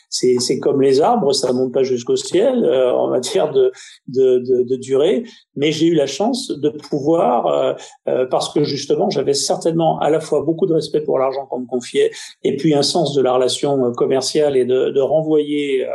c'est 0.08 0.58
comme 0.60 0.80
les 0.80 1.00
arbres, 1.00 1.32
ça 1.32 1.52
monte 1.52 1.72
pas 1.72 1.82
jusqu'au 1.82 2.16
ciel 2.16 2.64
euh, 2.64 2.92
en 2.92 3.08
matière 3.08 3.50
de, 3.52 3.72
de, 4.08 4.38
de, 4.38 4.62
de 4.62 4.76
durée. 4.76 5.24
Mais 5.56 5.72
j'ai 5.72 5.86
eu 5.86 5.94
la 5.94 6.06
chance 6.06 6.50
de 6.50 6.68
pouvoir, 6.68 7.46
euh, 7.46 7.74
euh, 8.08 8.26
parce 8.26 8.52
que 8.52 8.62
justement, 8.62 9.10
j'avais 9.10 9.34
certainement 9.34 9.98
à 9.98 10.10
la 10.10 10.20
fois 10.20 10.42
beaucoup 10.42 10.66
de 10.66 10.74
respect 10.74 11.00
pour 11.00 11.18
l'argent 11.18 11.46
qu'on 11.46 11.60
me 11.60 11.66
confiait, 11.66 12.10
et 12.42 12.56
puis 12.56 12.74
un 12.74 12.82
sens 12.82 13.14
de 13.14 13.22
la 13.22 13.32
relation 13.32 13.92
commerciale 13.92 14.56
et 14.56 14.64
de, 14.64 14.90
de 14.90 15.00
renvoyer 15.00 15.86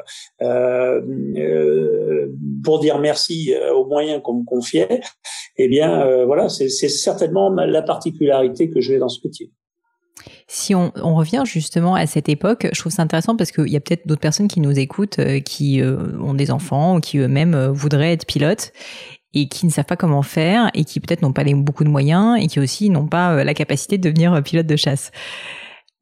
pour 2.64 2.80
dire 2.80 3.00
merci 3.00 3.54
aux 3.74 3.86
moyens 3.86 4.22
qu'on 4.22 4.34
me 4.34 4.46
confiait. 4.46 5.02
Eh 5.58 5.68
bien, 5.68 6.26
voilà, 6.26 6.50
c'est 6.50 6.70
certainement 6.70 7.50
la 7.50 7.82
particularité 7.82 8.70
que 8.70 8.82
j'ai 8.82 8.98
dans 8.98 9.10
ce 9.10 9.20
métier. 9.24 9.52
Si 10.48 10.76
on, 10.76 10.92
revient 11.16 11.44
justement 11.46 11.96
à 11.96 12.06
cette 12.08 12.30
époque, 12.30 12.68
je 12.74 12.80
trouve 12.80 12.92
ça 12.92 13.04
intéressant 13.04 13.36
parce 13.36 13.52
qu'il 13.52 13.70
y 13.70 13.76
a 13.76 13.80
peut-être 13.80 14.08
d'autres 14.08 14.22
personnes 14.22 14.48
qui 14.48 14.60
nous 14.60 14.78
écoutent, 14.78 15.20
euh, 15.20 15.40
qui 15.40 15.82
euh, 15.82 16.20
ont 16.20 16.34
des 16.34 16.52
enfants, 16.52 16.98
ou 16.98 17.00
qui 17.00 17.18
eux-mêmes 17.20 17.54
euh, 17.54 17.72
voudraient 17.72 18.14
être 18.14 18.26
pilotes 18.26 18.72
et 19.34 19.48
qui 19.48 19.66
ne 19.66 19.72
savent 19.72 19.86
pas 19.86 19.96
comment 19.96 20.24
faire 20.24 20.70
et 20.74 20.84
qui 20.84 21.00
peut-être 21.00 21.22
n'ont 21.22 21.32
pas 21.32 21.46
beaucoup 21.46 21.86
de 21.86 21.90
moyens 21.90 22.38
et 22.42 22.48
qui 22.48 22.60
aussi 22.60 22.90
n'ont 22.90 23.08
pas 23.08 23.46
la 23.46 23.54
capacité 23.54 23.98
de 23.98 24.04
devenir 24.04 24.44
pilote 24.44 24.68
de 24.68 24.76
chasse. 24.76 25.12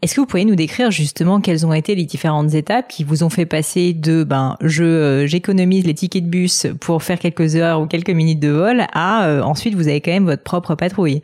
Est-ce 0.01 0.15
que 0.15 0.21
vous 0.21 0.25
pourriez 0.25 0.45
nous 0.45 0.55
décrire 0.55 0.89
justement 0.89 1.39
quelles 1.41 1.63
ont 1.63 1.73
été 1.73 1.93
les 1.93 2.05
différentes 2.05 2.55
étapes 2.55 2.87
qui 2.87 3.03
vous 3.03 3.23
ont 3.23 3.29
fait 3.29 3.45
passer 3.45 3.93
de 3.93 4.23
ben 4.23 4.57
je 4.61 5.25
j'économise 5.27 5.85
les 5.85 5.93
tickets 5.93 6.23
de 6.23 6.29
bus 6.29 6.65
pour 6.79 7.03
faire 7.03 7.19
quelques 7.19 7.55
heures 7.55 7.81
ou 7.81 7.85
quelques 7.85 8.09
minutes 8.09 8.39
de 8.39 8.49
vol 8.49 8.87
à 8.93 9.43
ensuite 9.43 9.75
vous 9.75 9.89
avez 9.89 10.01
quand 10.01 10.11
même 10.11 10.25
votre 10.25 10.43
propre 10.43 10.73
patrouille? 10.73 11.21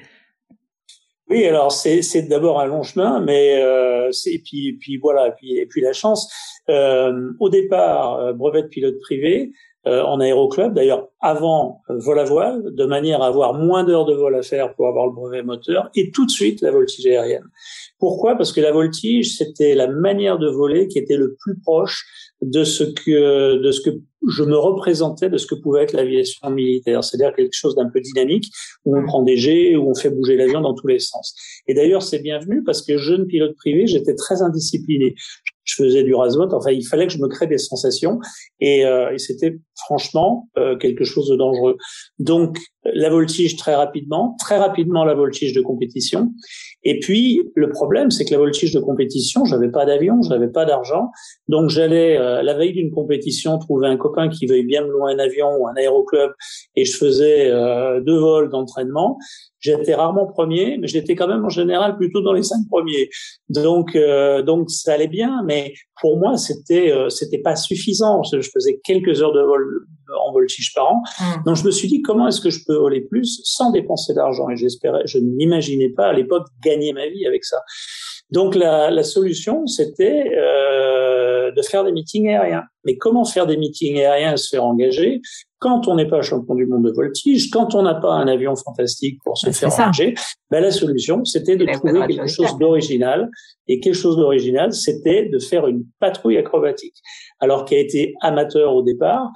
Oui, 1.29 1.45
alors 1.45 1.71
c'est 1.71 2.21
d'abord 2.27 2.59
un 2.59 2.67
long 2.67 2.83
chemin, 2.83 3.19
mais 3.19 3.61
euh, 3.61 4.11
et 4.27 4.39
puis 4.39 4.97
voilà, 5.01 5.35
et 5.41 5.65
puis 5.65 5.81
la 5.81 5.93
chance. 5.93 6.31
Euh, 6.69 7.31
au 7.39 7.49
départ, 7.49 8.19
euh, 8.19 8.33
brevet 8.33 8.63
de 8.63 8.67
pilote 8.67 8.99
privé 8.99 9.51
en 9.87 10.19
aéroclub, 10.19 10.73
d'ailleurs 10.73 11.09
avant 11.19 11.83
vol 11.89 12.17
à 12.17 12.23
voile, 12.23 12.73
de 12.73 12.85
manière 12.85 13.21
à 13.21 13.27
avoir 13.27 13.53
moins 13.53 13.83
d'heures 13.83 14.05
de 14.05 14.15
vol 14.15 14.33
à 14.33 14.41
faire 14.41 14.73
pour 14.73 14.87
avoir 14.87 15.05
le 15.05 15.11
brevet 15.11 15.43
moteur, 15.43 15.91
et 15.93 16.09
tout 16.09 16.25
de 16.25 16.31
suite 16.31 16.61
la 16.61 16.71
voltige 16.71 17.05
aérienne. 17.05 17.45
Pourquoi? 17.99 18.35
Parce 18.35 18.51
que 18.51 18.61
la 18.61 18.71
voltige, 18.71 19.37
c'était 19.37 19.73
la 19.73 19.87
manière 19.87 20.37
de 20.37 20.49
voler 20.49 20.87
qui 20.87 20.99
était 20.99 21.17
le 21.17 21.35
plus 21.39 21.57
proche 21.59 22.05
de 22.41 22.63
ce 22.63 22.83
que 22.83 23.61
de 23.61 23.71
ce 23.71 23.81
que 23.81 23.95
je 24.27 24.43
me 24.43 24.57
représentais 24.57 25.29
de 25.29 25.37
ce 25.37 25.45
que 25.45 25.55
pouvait 25.55 25.83
être 25.83 25.93
l'aviation 25.93 26.49
militaire, 26.49 27.03
c'est-à-dire 27.03 27.35
quelque 27.35 27.53
chose 27.53 27.75
d'un 27.75 27.89
peu 27.89 28.01
dynamique 28.01 28.51
où 28.83 28.97
on 28.97 29.05
prend 29.05 29.23
des 29.23 29.37
jets, 29.37 29.75
où 29.75 29.89
on 29.89 29.95
fait 29.95 30.09
bouger 30.09 30.35
l'avion 30.35 30.61
dans 30.61 30.73
tous 30.73 30.87
les 30.87 30.99
sens. 30.99 31.35
Et 31.67 31.73
d'ailleurs, 31.73 32.01
c'est 32.01 32.19
bienvenu 32.19 32.63
parce 32.63 32.81
que 32.81 32.97
jeune 32.97 33.27
pilote 33.27 33.55
privé, 33.55 33.87
j'étais 33.87 34.15
très 34.15 34.41
indiscipliné. 34.41 35.15
Je 35.63 35.75
faisais 35.83 36.03
du 36.03 36.13
rasement, 36.13 36.47
enfin, 36.51 36.71
il 36.71 36.85
fallait 36.85 37.07
que 37.07 37.13
je 37.13 37.17
me 37.17 37.27
crée 37.27 37.47
des 37.47 37.57
sensations. 37.57 38.19
Et, 38.59 38.85
euh, 38.85 39.13
et 39.13 39.17
c'était 39.17 39.57
franchement 39.75 40.49
euh, 40.57 40.77
quelque 40.77 41.03
chose 41.03 41.29
de 41.29 41.35
dangereux. 41.35 41.77
Donc, 42.19 42.57
la 42.83 43.09
voltige 43.09 43.57
très 43.57 43.75
rapidement, 43.75 44.35
très 44.39 44.57
rapidement 44.57 45.03
la 45.03 45.15
voltige 45.15 45.53
de 45.53 45.61
compétition. 45.61 46.31
Et 46.83 46.99
puis, 46.99 47.41
le 47.55 47.69
problème, 47.69 48.11
c'est 48.11 48.25
que 48.25 48.31
la 48.31 48.37
voltige 48.37 48.73
de 48.73 48.79
compétition, 48.79 49.43
j'avais 49.45 49.69
pas 49.69 49.85
d'avion, 49.85 50.21
j'avais 50.21 50.49
pas 50.49 50.65
d'argent, 50.65 51.09
donc 51.47 51.69
j'allais 51.69 52.17
euh, 52.17 52.43
la 52.43 52.53
veille 52.53 52.73
d'une 52.73 52.91
compétition 52.91 53.57
trouver 53.57 53.87
un 53.87 53.97
copain 53.97 54.29
qui 54.29 54.45
veuille 54.45 54.65
bien 54.65 54.83
me 54.83 54.91
louer 54.91 55.13
un 55.13 55.19
avion 55.19 55.49
ou 55.59 55.67
un 55.67 55.73
aéroclub, 55.75 56.31
et 56.75 56.85
je 56.85 56.95
faisais 56.95 57.49
euh, 57.49 58.01
deux 58.01 58.17
vols 58.17 58.49
d'entraînement. 58.49 59.17
J'étais 59.59 59.95
rarement 59.95 60.27
premier, 60.27 60.77
mais 60.77 60.87
j'étais 60.87 61.15
quand 61.15 61.27
même 61.27 61.43
en 61.43 61.49
général 61.49 61.97
plutôt 61.97 62.21
dans 62.21 62.33
les 62.33 62.43
cinq 62.43 62.59
premiers. 62.69 63.09
Donc, 63.49 63.95
euh, 63.95 64.43
donc 64.43 64.69
ça 64.69 64.93
allait 64.93 65.07
bien, 65.07 65.41
mais 65.43 65.73
pour 66.01 66.19
moi, 66.19 66.37
c'était 66.37 66.91
euh, 66.91 67.09
c'était 67.09 67.39
pas 67.39 67.55
suffisant. 67.55 68.21
Je 68.23 68.47
faisais 68.53 68.79
quelques 68.83 69.23
heures 69.23 69.33
de 69.33 69.41
vol 69.41 69.64
en 70.27 70.31
voltige 70.31 70.73
par 70.73 70.91
an. 70.91 71.01
Mmh. 71.19 71.43
Donc, 71.45 71.55
je 71.55 71.63
me 71.65 71.71
suis 71.71 71.87
dit 71.87 72.01
comment 72.01 72.27
est-ce 72.27 72.41
que 72.41 72.49
je 72.49 72.59
peux 72.65 72.75
voler 72.75 73.01
plus 73.01 73.41
sans 73.43 73.71
dépenser 73.71 74.13
d'argent? 74.13 74.49
Et 74.49 74.55
j'espérais, 74.55 75.01
je 75.05 75.17
n'imaginais 75.17 75.89
pas 75.89 76.07
à 76.07 76.13
l'époque 76.13 76.47
gagner 76.63 76.93
ma 76.93 77.07
vie 77.07 77.25
avec 77.25 77.43
ça. 77.43 77.57
Donc 78.31 78.55
la, 78.55 78.89
la 78.89 79.03
solution, 79.03 79.67
c'était 79.67 80.31
euh, 80.35 81.51
de 81.51 81.61
faire 81.61 81.83
des 81.83 81.91
meetings 81.91 82.27
aériens. 82.27 82.63
Mais 82.83 82.97
comment 82.97 83.23
faire 83.23 83.45
des 83.45 83.55
meetings 83.55 83.97
aériens 83.99 84.33
et 84.33 84.37
se 84.37 84.49
faire 84.49 84.63
engager 84.63 85.21
quand 85.59 85.87
on 85.87 85.95
n'est 85.95 86.07
pas 86.07 86.21
champion 86.21 86.55
du 86.55 86.65
monde 86.65 86.85
de 86.85 86.91
voltige, 86.91 87.49
quand 87.49 87.75
on 87.75 87.83
n'a 87.83 87.95
pas 87.95 88.13
un 88.13 88.27
avion 88.27 88.55
fantastique 88.55 89.19
pour 89.23 89.37
se 89.37 89.51
faire 89.51 89.71
engager? 89.73 90.15
Ben 90.49 90.61
La 90.61 90.71
solution, 90.71 91.23
c'était 91.23 91.55
de 91.55 91.65
trouver 91.65 92.07
quelque 92.07 92.27
chose 92.27 92.57
d'original. 92.57 93.29
Et 93.67 93.79
quelque 93.79 93.95
chose 93.95 94.17
d'original, 94.17 94.73
c'était 94.73 95.29
de 95.29 95.39
faire 95.39 95.67
une 95.67 95.85
patrouille 95.99 96.37
acrobatique. 96.37 96.95
Alors 97.39 97.65
qui 97.65 97.75
a 97.75 97.79
été 97.79 98.15
amateur 98.21 98.73
au 98.75 98.81
départ, 98.81 99.29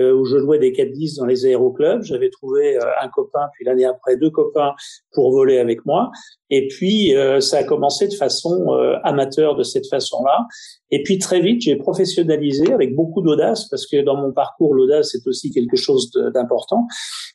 où 0.00 0.24
je 0.24 0.38
jouais 0.38 0.58
des 0.58 0.72
4-10 0.72 1.18
dans 1.18 1.26
les 1.26 1.46
aéroclubs. 1.46 2.02
J'avais 2.02 2.30
trouvé 2.30 2.76
euh, 2.76 2.80
un 3.00 3.08
copain, 3.08 3.48
puis 3.54 3.64
l'année 3.64 3.84
après 3.84 4.16
deux 4.16 4.30
copains 4.30 4.74
pour 5.12 5.32
voler 5.32 5.58
avec 5.58 5.84
moi. 5.86 6.10
Et 6.50 6.68
puis 6.68 7.14
euh, 7.16 7.40
ça 7.40 7.58
a 7.58 7.64
commencé 7.64 8.08
de 8.08 8.14
façon 8.14 8.68
amateur 9.02 9.56
de 9.56 9.62
cette 9.62 9.88
façon-là. 9.88 10.46
Et 10.90 11.02
puis 11.02 11.18
très 11.18 11.40
vite, 11.40 11.62
j'ai 11.62 11.76
professionnalisé 11.76 12.72
avec 12.72 12.94
beaucoup 12.94 13.22
d'audace, 13.22 13.68
parce 13.68 13.86
que 13.86 14.02
dans 14.02 14.16
mon 14.16 14.32
parcours, 14.32 14.74
l'audace 14.74 15.14
est 15.14 15.26
aussi 15.26 15.50
quelque 15.50 15.76
chose 15.76 16.10
d'important. 16.34 16.86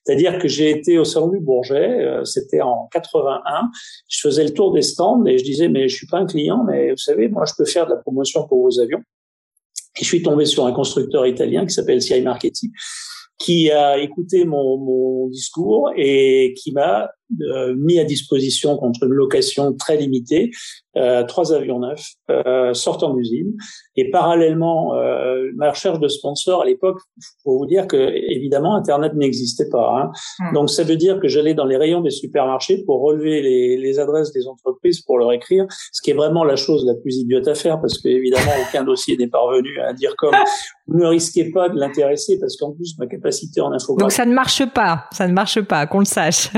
C'est-à-dire 0.06 0.40
que 0.40 0.48
j'ai 0.48 0.70
été 0.70 0.98
au 0.98 1.04
salon 1.04 1.28
du 1.28 1.40
Bourget, 1.40 2.22
c'était 2.24 2.62
en 2.62 2.88
81. 2.92 3.70
Je 4.08 4.20
faisais 4.22 4.44
le 4.44 4.52
tour 4.52 4.74
des 4.74 4.82
stands 4.82 5.26
et 5.26 5.38
je 5.38 5.44
disais 5.44 5.68
mais 5.68 5.90
je 5.90 5.96
suis 5.96 6.08
pas 6.08 6.20
un 6.20 6.26
client, 6.26 6.64
mais 6.66 6.92
vous 6.92 6.98
savez, 6.98 7.28
moi 7.28 7.44
je 7.46 7.54
peux 7.58 7.66
faire 7.66 7.86
de 7.86 7.92
la 7.92 7.98
promotion 7.98 8.48
pour 8.48 8.62
vos 8.62 8.80
avions. 8.80 9.04
Et 10.00 10.04
je 10.04 10.06
suis 10.06 10.22
tombé 10.22 10.46
sur 10.46 10.66
un 10.66 10.72
constructeur 10.72 11.26
italien 11.26 11.66
qui 11.66 11.74
s'appelle 11.74 12.02
CI 12.02 12.22
Marchetti, 12.22 12.72
qui 13.38 13.72
a 13.72 13.98
écouté 13.98 14.46
mon, 14.46 14.78
mon 14.78 15.28
discours 15.28 15.92
et 15.96 16.54
qui 16.58 16.72
m'a 16.72 17.10
euh, 17.42 17.76
mis 17.78 18.00
à 18.00 18.04
disposition 18.04 18.78
contre 18.78 19.04
une 19.04 19.14
location 19.14 19.74
très 19.74 19.98
limitée 19.98 20.52
euh, 20.98 21.24
trois 21.24 21.54
avions 21.54 21.80
neufs 21.80 22.16
euh, 22.30 22.74
sortant 22.74 23.14
d'usine. 23.14 23.54
Et 23.96 24.12
parallèlement, 24.12 24.94
euh, 24.96 25.50
ma 25.56 25.70
recherche 25.70 26.00
de 26.00 26.10
sponsors 26.10 26.64
à 26.64 26.66
l'époque, 26.66 27.00
faut 27.46 27.60
vous 27.60 27.66
dire 27.66 27.88
que 27.88 28.12
évidemment 28.30 28.76
Internet 28.76 29.14
n'existait 29.14 29.70
pas. 29.70 29.90
Hein. 29.98 30.12
Hmm. 30.40 30.54
Donc 30.54 30.70
ça 30.70 30.84
veut 30.84 30.98
dire 30.98 31.22
que 31.22 31.30
j'allais 31.30 31.54
dans 31.54 31.64
les 31.64 31.78
rayons 31.78 32.02
des 32.02 32.10
supermarchés 32.10 32.84
pour 32.86 33.02
relever 33.02 33.42
les, 33.42 33.78
les, 33.78 34.00
adresses 34.00 34.34
des 34.34 34.48
entreprises 34.48 35.02
pour 35.02 35.18
leur 35.18 35.32
écrire, 35.32 35.66
ce 35.94 36.02
qui 36.02 36.12
est 36.12 36.14
vraiment 36.14 36.44
la 36.44 36.58
chose 36.58 36.86
la 36.86 36.96
plus 36.96 37.16
idiote 37.18 37.48
à 37.48 37.56
faire 37.56 37.80
parce 37.80 37.98
que 37.98 38.10
évidemment 38.10 38.52
aucun 38.68 38.84
dossier 38.84 39.16
n'est 39.16 39.28
parvenu 39.28 39.80
à 39.80 39.94
dire 39.94 40.14
comme 40.18 40.36
ne 40.90 41.06
risquez 41.06 41.52
pas 41.52 41.70
de 41.70 41.80
l'intéresser 41.80 42.38
parce 42.38 42.58
qu'en 42.58 42.74
plus 42.74 42.98
ma 43.00 43.08
capacité 43.08 43.62
en 43.62 43.72
infographie. 43.72 44.04
Donc 44.04 44.12
ça 44.12 44.26
ne 44.26 44.34
marche 44.34 44.66
pas, 44.74 45.06
ça 45.14 45.26
ne 45.26 45.34
marche 45.34 45.62
pas, 45.62 45.88
qu'on 45.88 46.00
le 46.00 46.06
sache. 46.06 46.50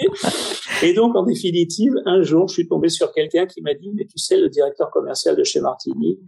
Et 0.00 0.07
donc, 0.94 1.16
en 1.16 1.22
définitive, 1.24 1.92
un 2.06 2.22
jour, 2.22 2.48
je 2.48 2.54
suis 2.54 2.68
tombé 2.68 2.88
sur 2.88 3.12
quelqu'un 3.12 3.46
qui 3.46 3.62
m'a 3.62 3.74
dit, 3.74 3.90
mais 3.94 4.04
tu 4.04 4.18
sais, 4.18 4.38
le 4.38 4.48
directeur 4.48 4.90
commercial 4.90 5.36
de 5.36 5.44
chez 5.44 5.60
Martini, 5.60 6.18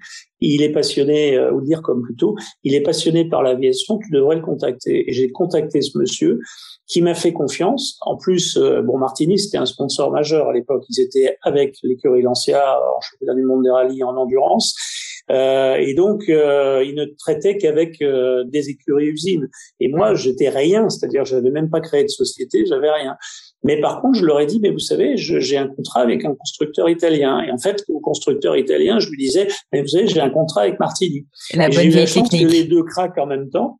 il 0.40 0.62
est 0.62 0.72
passionné, 0.72 1.36
euh, 1.36 1.52
ou 1.52 1.60
dire 1.60 1.82
comme 1.82 2.02
plutôt, 2.02 2.36
il 2.64 2.74
est 2.74 2.82
passionné 2.82 3.28
par 3.28 3.42
l'aviation, 3.42 3.98
tu 3.98 4.10
devrais 4.10 4.36
le 4.36 4.42
contacter. 4.42 5.08
Et 5.08 5.12
j'ai 5.12 5.30
contacté 5.30 5.82
ce 5.82 5.98
monsieur 5.98 6.38
qui 6.86 7.02
m'a 7.02 7.14
fait 7.14 7.32
confiance. 7.32 7.98
En 8.02 8.16
plus, 8.16 8.56
euh, 8.56 8.82
bon, 8.82 8.98
Martini, 8.98 9.38
c'était 9.38 9.58
un 9.58 9.66
sponsor 9.66 10.10
majeur 10.10 10.48
à 10.48 10.52
l'époque. 10.52 10.84
Ils 10.88 11.00
étaient 11.00 11.36
avec 11.42 11.76
l'écurie 11.82 12.22
Lancia 12.22 12.78
en 12.96 13.00
championnat 13.00 13.34
du 13.34 13.42
monde 13.42 13.64
des 13.64 13.70
rallyes 13.70 14.02
en 14.02 14.16
endurance. 14.16 14.74
Euh, 15.30 15.76
et 15.76 15.94
donc, 15.94 16.28
euh, 16.28 16.82
il 16.84 16.94
ne 16.94 17.04
traitait 17.18 17.56
qu'avec 17.56 18.02
euh, 18.02 18.44
des 18.46 18.68
écuries 18.68 19.06
usines. 19.06 19.48
Et 19.78 19.88
moi, 19.88 20.14
j'étais 20.14 20.48
rien, 20.48 20.88
c'est-à-dire, 20.88 21.24
je 21.24 21.36
n'avais 21.36 21.50
même 21.50 21.70
pas 21.70 21.80
créé 21.80 22.02
de 22.02 22.08
société, 22.08 22.64
j'avais 22.66 22.90
rien. 22.90 23.16
Mais 23.62 23.80
par 23.80 24.00
contre, 24.00 24.18
je 24.18 24.24
leur 24.24 24.40
ai 24.40 24.46
dit, 24.46 24.58
mais 24.60 24.70
vous 24.70 24.78
savez, 24.78 25.16
j'ai 25.16 25.56
un 25.56 25.68
contrat 25.68 26.00
avec 26.00 26.24
un 26.24 26.34
constructeur 26.34 26.88
italien. 26.88 27.42
Et 27.42 27.50
en 27.50 27.58
fait, 27.58 27.84
au 27.88 28.00
constructeur 28.00 28.56
italien, 28.56 28.98
je 28.98 29.08
lui 29.10 29.18
disais, 29.18 29.48
mais 29.72 29.82
vous 29.82 29.88
savez, 29.88 30.06
j'ai 30.06 30.20
un 30.20 30.30
contrat 30.30 30.62
avec 30.62 30.80
Martini. 30.80 31.26
La 31.54 31.68
et 31.68 31.74
bonne 31.74 31.86
eu 31.86 31.90
la 31.90 32.06
chance 32.06 32.30
que 32.30 32.36
les 32.36 32.64
deux 32.64 32.82
craquent 32.84 33.18
en 33.18 33.26
même 33.26 33.50
temps. 33.50 33.78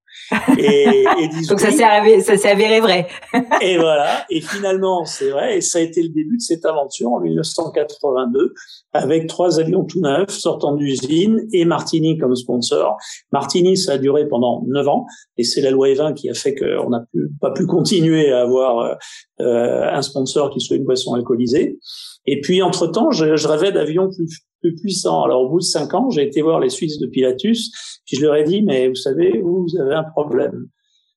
Et, 0.58 1.04
et 1.04 1.46
Donc 1.48 1.60
ça 1.60 1.70
s'est 1.70 1.82
avéré, 1.82 2.20
ça 2.20 2.36
s'est 2.36 2.50
avéré 2.50 2.80
vrai. 2.80 3.08
et 3.60 3.76
voilà. 3.76 4.24
Et 4.30 4.40
finalement, 4.40 5.04
c'est 5.04 5.30
vrai. 5.30 5.58
Et 5.58 5.60
ça 5.60 5.78
a 5.78 5.82
été 5.82 6.02
le 6.02 6.08
début 6.08 6.36
de 6.36 6.42
cette 6.42 6.64
aventure 6.64 7.12
en 7.12 7.20
1982 7.20 8.54
avec 8.92 9.26
trois 9.26 9.60
avions 9.60 9.84
tout 9.84 10.00
neufs 10.00 10.30
sortant 10.30 10.74
d'usine 10.74 11.46
et 11.52 11.64
Martini 11.64 12.18
comme 12.18 12.34
sponsor. 12.34 12.96
Martini, 13.32 13.76
ça 13.76 13.92
a 13.92 13.98
duré 13.98 14.28
pendant 14.28 14.62
neuf 14.66 14.88
ans 14.88 15.06
et 15.36 15.44
c'est 15.44 15.60
la 15.60 15.70
loi 15.70 15.88
E20 15.88 16.14
qui 16.14 16.28
a 16.30 16.34
fait 16.34 16.54
qu'on 16.54 16.90
n'a 16.90 17.04
pas 17.40 17.52
pu 17.52 17.66
continuer 17.66 18.32
à 18.32 18.42
avoir 18.42 18.98
euh, 19.40 19.90
un 19.90 20.02
sponsor 20.02 20.50
qui 20.50 20.60
soit 20.60 20.76
une 20.76 20.84
boisson 20.84 21.14
alcoolisée. 21.14 21.78
Et 22.26 22.40
puis, 22.40 22.62
entre-temps, 22.62 23.10
je, 23.10 23.36
je 23.36 23.48
rêvais 23.48 23.72
d'avions 23.72 24.08
plus, 24.10 24.44
plus 24.60 24.74
puissants. 24.74 25.24
Alors, 25.24 25.42
au 25.42 25.48
bout 25.48 25.58
de 25.58 25.64
cinq 25.64 25.94
ans, 25.94 26.10
j'ai 26.10 26.22
été 26.22 26.42
voir 26.42 26.60
les 26.60 26.68
Suisses 26.68 26.98
de 26.98 27.06
Pilatus, 27.06 27.70
puis 28.06 28.16
je 28.16 28.22
leur 28.24 28.36
ai 28.36 28.44
dit, 28.44 28.62
mais 28.62 28.88
vous 28.88 28.94
savez, 28.94 29.40
vous, 29.40 29.66
avez 29.80 29.94
un 29.94 30.04
problème. 30.04 30.66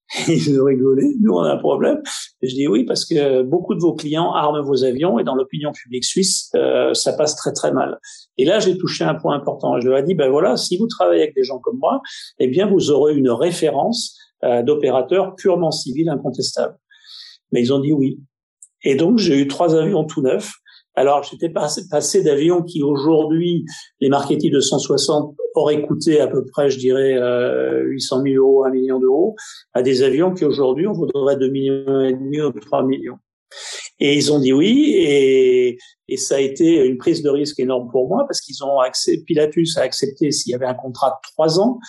Ils 0.28 0.60
ont 0.60 0.66
rigolé. 0.66 1.16
Nous, 1.22 1.34
on 1.34 1.42
a 1.42 1.54
un 1.54 1.58
problème. 1.58 2.02
Et 2.42 2.48
je 2.48 2.56
dis 2.56 2.68
oui, 2.68 2.84
parce 2.86 3.06
que 3.06 3.42
beaucoup 3.42 3.74
de 3.74 3.80
vos 3.80 3.94
clients 3.94 4.32
arment 4.34 4.62
vos 4.62 4.84
avions 4.84 5.18
et 5.18 5.24
dans 5.24 5.34
l'opinion 5.34 5.72
publique 5.72 6.04
suisse, 6.04 6.52
euh, 6.56 6.94
ça 6.94 7.14
passe 7.14 7.36
très, 7.36 7.52
très 7.54 7.72
mal. 7.72 8.00
Et 8.38 8.46
là, 8.46 8.60
j'ai 8.60 8.78
touché 8.78 9.04
un 9.06 9.16
point 9.16 9.36
important. 9.36 9.80
Je 9.80 9.88
leur 9.88 9.98
ai 9.98 10.04
dit, 10.04 10.14
ben 10.14 10.30
voilà, 10.30 10.58
si 10.58 10.78
vous 10.78 10.88
travaillez 10.88 11.24
avec 11.24 11.36
des 11.36 11.44
gens 11.44 11.60
comme 11.60 11.78
moi, 11.80 12.02
eh 12.40 12.48
bien, 12.48 12.68
vous 12.68 12.92
aurez 12.92 13.16
une 13.16 13.30
référence 13.30 14.18
euh, 14.44 14.62
d'opérateurs 14.62 15.36
purement 15.36 15.72
civils 15.72 16.10
incontestables. 16.10 16.76
Mais 17.52 17.62
ils 17.62 17.74
ont 17.74 17.80
dit 17.80 17.94
oui. 17.94 18.20
Et 18.84 18.96
donc, 18.96 19.18
j'ai 19.18 19.40
eu 19.40 19.48
trois 19.48 19.76
avions 19.76 20.04
tout 20.04 20.22
neufs 20.22 20.52
alors, 20.96 21.24
j'étais 21.24 21.50
passé, 21.50 22.24
d'avions 22.24 22.62
qui 22.62 22.84
aujourd'hui, 22.84 23.66
les 24.00 24.10
marketing 24.10 24.52
de 24.52 24.60
160 24.60 25.36
auraient 25.56 25.82
coûté 25.82 26.20
à 26.20 26.28
peu 26.28 26.46
près, 26.46 26.70
je 26.70 26.78
dirais, 26.78 27.16
euh, 27.16 27.82
800 27.84 28.22
000 28.24 28.36
euros, 28.44 28.66
1 28.66 28.72
million 28.72 29.00
d'euros, 29.00 29.36
à 29.74 29.82
des 29.82 30.04
avions 30.04 30.34
qui 30.34 30.46
aujourd'hui, 30.46 30.88
on 30.88 30.94
voudrait 30.94 31.38
2 31.38 31.50
millions 31.50 32.02
et 32.02 32.14
demi 32.14 32.42
ou 32.42 32.52
3 32.52 32.84
millions. 32.84 33.18
Et 34.06 34.16
ils 34.16 34.34
ont 34.34 34.40
dit 34.40 34.52
oui, 34.52 34.92
et, 34.98 35.78
et 36.10 36.18
ça 36.18 36.36
a 36.36 36.40
été 36.40 36.86
une 36.86 36.98
prise 36.98 37.24
de 37.24 37.30
risque 37.30 37.58
énorme 37.62 37.90
pour 37.90 38.10
moi 38.10 38.26
parce 38.28 38.42
qu'ils 38.42 38.62
ont 38.62 38.80
accepté, 38.80 39.24
Pilatus 39.24 39.78
a 39.78 39.82
accepté 39.82 40.30
s'il 40.32 40.52
y 40.52 40.56
avait 40.56 40.66
un 40.66 40.74
contrat 40.74 41.12
de 41.12 41.32
trois 41.32 41.58
ans, 41.58 41.80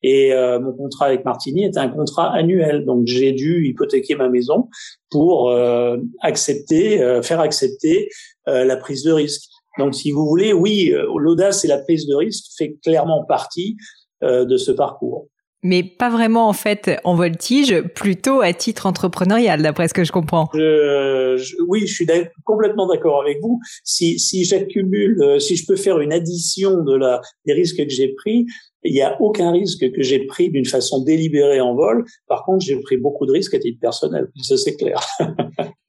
et 0.00 0.32
euh, 0.32 0.60
mon 0.60 0.72
contrat 0.72 1.06
avec 1.06 1.24
Martini 1.24 1.64
était 1.64 1.80
un 1.80 1.88
contrat 1.88 2.32
annuel. 2.32 2.84
Donc 2.84 3.08
j'ai 3.08 3.32
dû 3.32 3.66
hypothéquer 3.66 4.14
ma 4.14 4.28
maison 4.28 4.68
pour 5.10 5.50
euh, 5.50 5.96
accepter, 6.20 7.02
euh, 7.02 7.22
faire 7.22 7.40
accepter 7.40 8.08
la 8.46 8.76
prise 8.76 9.02
de 9.02 9.10
risque. 9.10 9.50
Donc 9.78 9.96
si 9.96 10.12
vous 10.12 10.26
voulez, 10.26 10.52
oui, 10.52 10.92
l'audace 11.16 11.64
et 11.64 11.68
la 11.68 11.78
prise 11.78 12.06
de 12.06 12.14
risque 12.14 12.44
fait 12.56 12.76
clairement 12.84 13.24
partie 13.24 13.76
de 14.22 14.56
ce 14.58 14.70
parcours 14.70 15.28
mais 15.64 15.82
pas 15.82 16.10
vraiment 16.10 16.48
en 16.48 16.52
fait 16.52 16.90
en 17.02 17.16
voltige, 17.16 17.80
plutôt 17.94 18.42
à 18.42 18.52
titre 18.52 18.86
entrepreneurial, 18.86 19.62
d'après 19.62 19.88
ce 19.88 19.94
que 19.94 20.04
je 20.04 20.12
comprends. 20.12 20.48
oui, 20.52 21.86
je 21.86 21.92
suis 21.92 22.06
complètement 22.44 22.86
d'accord 22.86 23.22
avec 23.22 23.38
vous. 23.40 23.58
Si, 23.82 24.18
si 24.18 24.44
j'accumule, 24.44 25.20
euh, 25.22 25.38
si 25.38 25.56
je 25.56 25.66
peux 25.66 25.76
faire 25.76 25.98
une 25.98 26.12
addition 26.12 26.84
de 26.84 26.94
la 26.94 27.22
des 27.46 27.54
risques 27.54 27.78
que 27.78 27.88
j'ai 27.88 28.12
pris, 28.14 28.46
il 28.84 28.92
n'y 28.92 29.00
a 29.00 29.16
aucun 29.20 29.50
risque 29.52 29.90
que 29.90 30.02
j'ai 30.02 30.26
pris 30.26 30.50
d'une 30.50 30.66
façon 30.66 31.02
délibérée 31.02 31.62
en 31.62 31.74
vol. 31.74 32.04
Par 32.28 32.44
contre, 32.44 32.64
j'ai 32.64 32.78
pris 32.80 32.98
beaucoup 32.98 33.24
de 33.24 33.32
risques 33.32 33.54
à 33.54 33.58
titre 33.58 33.80
personnel. 33.80 34.28
Ça, 34.42 34.58
c'est 34.58 34.76
clair. 34.76 35.00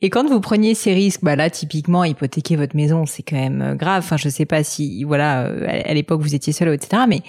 Et 0.02 0.10
quand 0.10 0.26
vous 0.30 0.40
preniez 0.40 0.74
ces 0.76 0.94
risques, 0.94 1.22
bah 1.22 1.36
là, 1.36 1.50
typiquement, 1.50 2.06
hypothéquer 2.06 2.56
votre 2.56 2.76
maison, 2.78 3.06
c'est 3.06 3.24
quand 3.24 3.36
même 3.36 3.62
euh, 3.62 3.76
grave. 3.76 4.04
Enfin, 4.06 4.16
je 4.16 4.30
sais 4.30 4.46
pas 4.46 4.64
si, 4.64 5.04
voilà, 5.04 5.48
euh, 5.48 5.66
à 5.68 5.94
l'époque, 5.94 6.22
vous 6.22 6.36
étiez 6.36 6.54
seul, 6.54 6.74
etc. 6.74 7.04
Mais 7.10 7.22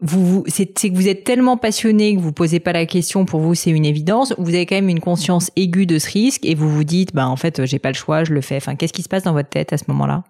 vous, 0.00 0.44
c'est 0.46 0.66
que 0.66 0.94
vous 0.94 1.08
êtes 1.08 1.24
tellement 1.24 1.56
passionné 1.56 2.14
que 2.14 2.20
vous 2.20 2.32
posez 2.32 2.60
pas 2.60 2.72
la 2.72 2.84
question. 2.84 3.24
Pour 3.24 3.40
vous, 3.40 3.54
c'est 3.54 3.70
une 3.70 3.86
évidence. 3.86 4.34
Vous 4.36 4.54
avez 4.54 4.66
quand 4.66 4.74
même 4.74 4.90
une 4.90 5.00
conscience 5.00 5.50
aiguë 5.56 5.86
de 5.86 5.98
ce 5.98 6.10
risque 6.10 6.44
et 6.44 6.54
vous 6.54 6.68
vous 6.68 6.84
dites, 6.84 7.14
bah 7.14 7.28
en 7.28 7.36
fait, 7.36 7.64
j'ai 7.64 7.78
pas 7.78 7.90
le 7.90 7.94
choix, 7.94 8.22
je 8.24 8.34
le 8.34 8.42
fais. 8.42 8.56
Enfin, 8.56 8.76
qu'est-ce 8.76 8.92
qui 8.92 9.02
se 9.02 9.08
passe 9.08 9.22
dans 9.22 9.32
votre 9.32 9.48
tête 9.48 9.72
à 9.72 9.78
ce 9.78 9.84
moment-là? 9.88 10.24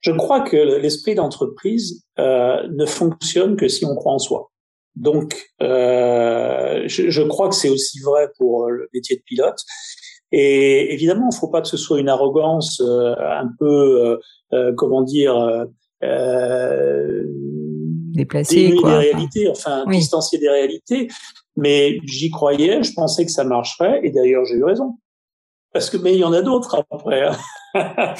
Je 0.00 0.12
crois 0.12 0.42
que 0.42 0.56
l'esprit 0.56 1.14
d'entreprise 1.14 2.04
euh, 2.18 2.68
ne 2.70 2.86
fonctionne 2.86 3.56
que 3.56 3.68
si 3.68 3.84
on 3.84 3.94
croit 3.96 4.12
en 4.12 4.18
soi. 4.18 4.50
Donc, 4.96 5.34
euh, 5.60 6.84
je, 6.86 7.22
crois 7.22 7.48
que 7.48 7.54
c'est 7.54 7.70
aussi 7.70 7.98
vrai 8.00 8.28
pour 8.38 8.70
le 8.70 8.88
métier 8.94 9.16
de 9.16 9.22
pilote. 9.22 9.58
Et 10.30 10.92
évidemment, 10.92 11.30
il 11.32 11.36
faut 11.36 11.48
pas 11.48 11.62
que 11.62 11.68
ce 11.68 11.76
soit 11.76 11.98
une 11.98 12.08
arrogance 12.08 12.80
euh, 12.80 13.14
un 13.18 13.48
peu, 13.58 14.18
comment 14.76 15.02
dire, 15.02 15.66
déplacer 18.14 18.74
quoi. 18.76 18.90
des 18.90 18.96
réalités, 18.96 19.48
enfin 19.48 19.84
distancier 19.86 20.38
des 20.38 20.48
réalités. 20.48 21.08
Mais 21.56 21.98
j'y 22.04 22.30
croyais, 22.30 22.82
je 22.82 22.92
pensais 22.94 23.24
que 23.24 23.30
ça 23.30 23.44
marcherait, 23.44 24.00
et 24.02 24.10
d'ailleurs 24.10 24.44
j'ai 24.44 24.54
eu 24.54 24.64
raison. 24.64 24.96
parce 25.72 25.90
que 25.90 25.96
mais 25.96 26.14
il 26.14 26.18
y 26.18 26.24
en 26.24 26.32
a 26.32 26.42
d'autres 26.42 26.84
après. 26.90 27.28
Hein. 27.28 27.36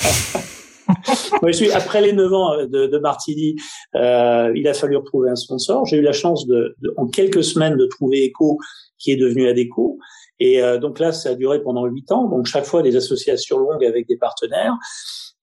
je 1.46 1.52
suis, 1.52 1.70
après 1.72 2.00
les 2.00 2.12
9 2.12 2.32
ans 2.32 2.56
de, 2.66 2.86
de 2.86 2.98
Martini, 2.98 3.56
euh, 3.94 4.52
il 4.54 4.68
a 4.68 4.74
fallu 4.74 4.96
retrouver 4.96 5.30
un 5.30 5.36
sponsor. 5.36 5.84
J'ai 5.86 5.96
eu 5.96 6.02
la 6.02 6.12
chance 6.12 6.46
de, 6.46 6.74
de, 6.80 6.94
en 6.96 7.06
quelques 7.06 7.44
semaines 7.44 7.76
de 7.76 7.86
trouver 7.86 8.26
Eco, 8.26 8.58
qui 8.98 9.12
est 9.12 9.16
devenu 9.16 9.48
Adeco. 9.48 9.98
Et 10.40 10.62
euh, 10.62 10.78
donc 10.78 10.98
là, 10.98 11.12
ça 11.12 11.30
a 11.30 11.34
duré 11.34 11.62
pendant 11.62 11.86
huit 11.86 12.10
ans. 12.12 12.28
Donc 12.28 12.46
chaque 12.46 12.64
fois 12.64 12.82
des 12.82 12.96
associations 12.96 13.58
longues 13.58 13.84
avec 13.84 14.08
des 14.08 14.16
partenaires. 14.16 14.76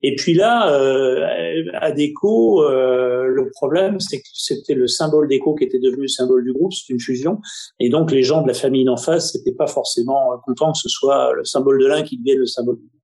Et 0.04 0.16
puis 0.16 0.34
là, 0.34 0.74
euh, 0.74 1.66
Adeco, 1.74 2.64
euh, 2.64 3.28
le 3.28 3.52
problème, 3.52 4.00
c'est 4.00 4.18
que 4.18 4.28
c'était 4.34 4.74
le 4.74 4.88
symbole 4.88 5.28
d'Eco 5.28 5.56
qui 5.56 5.64
était 5.64 5.80
devenu 5.80 6.04
le 6.04 6.08
symbole 6.08 6.44
du 6.44 6.54
groupe. 6.54 6.74
C'est 6.74 6.92
une 6.92 7.00
fusion. 7.00 7.40
Et 7.80 7.90
donc 7.90 8.12
les 8.12 8.24
gens 8.24 8.42
de 8.42 8.48
la 8.48 8.54
famille 8.54 8.84
d'en 8.84 8.98
face 8.98 9.36
n'étaient 9.36 9.56
pas 9.56 9.68
forcément 9.68 10.32
contents 10.46 10.72
que 10.72 10.80
ce 10.80 10.90
soit 10.90 11.34
le 11.34 11.44
symbole 11.44 11.80
de 11.80 11.86
l'un 11.86 12.02
qui 12.04 12.18
devienne 12.18 12.40
le 12.40 12.46
symbole 12.46 12.78
du 12.78 12.88
groupe. 12.88 13.02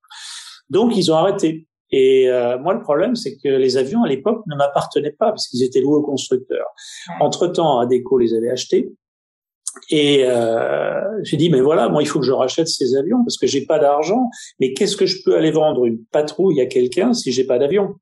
Donc 0.70 0.98
ils 0.98 1.12
ont 1.12 1.16
arrêté. 1.16 1.68
Et 1.92 2.30
euh, 2.30 2.58
moi, 2.60 2.74
le 2.74 2.82
problème, 2.82 3.16
c'est 3.16 3.38
que 3.38 3.48
les 3.48 3.78
avions 3.78 4.04
à 4.04 4.08
l'époque 4.08 4.44
ne 4.48 4.56
m'appartenaient 4.56 5.16
pas 5.18 5.28
parce 5.28 5.48
qu'ils 5.48 5.64
étaient 5.64 5.80
loués 5.80 5.98
aux 5.98 6.04
constructeurs. 6.04 6.68
Entre-temps, 7.22 7.80
Adeco 7.80 8.18
les 8.18 8.34
avait 8.34 8.50
achetés. 8.50 8.92
Et 9.90 10.24
euh, 10.26 11.02
j'ai 11.24 11.38
dit, 11.38 11.50
mais 11.50 11.62
voilà, 11.62 11.90
moi, 11.90 12.02
il 12.02 12.06
faut 12.06 12.20
que 12.20 12.26
je 12.26 12.32
rachète 12.32 12.68
ces 12.68 12.96
avions 12.96 13.24
parce 13.24 13.38
que 13.38 13.48
j'ai 13.48 13.66
pas 13.66 13.80
d'argent. 13.80 14.30
Mais 14.60 14.74
qu'est-ce 14.74 14.98
que 14.98 15.06
je 15.06 15.24
peux 15.24 15.36
aller 15.36 15.52
vendre? 15.52 15.86
Une 15.86 16.04
patrouille 16.12 16.62
à 16.62 16.66
quelqu'un 16.66 17.14
si 17.14 17.32
j'ai 17.32 17.46
pas 17.46 17.60
d'avion? 17.60 17.96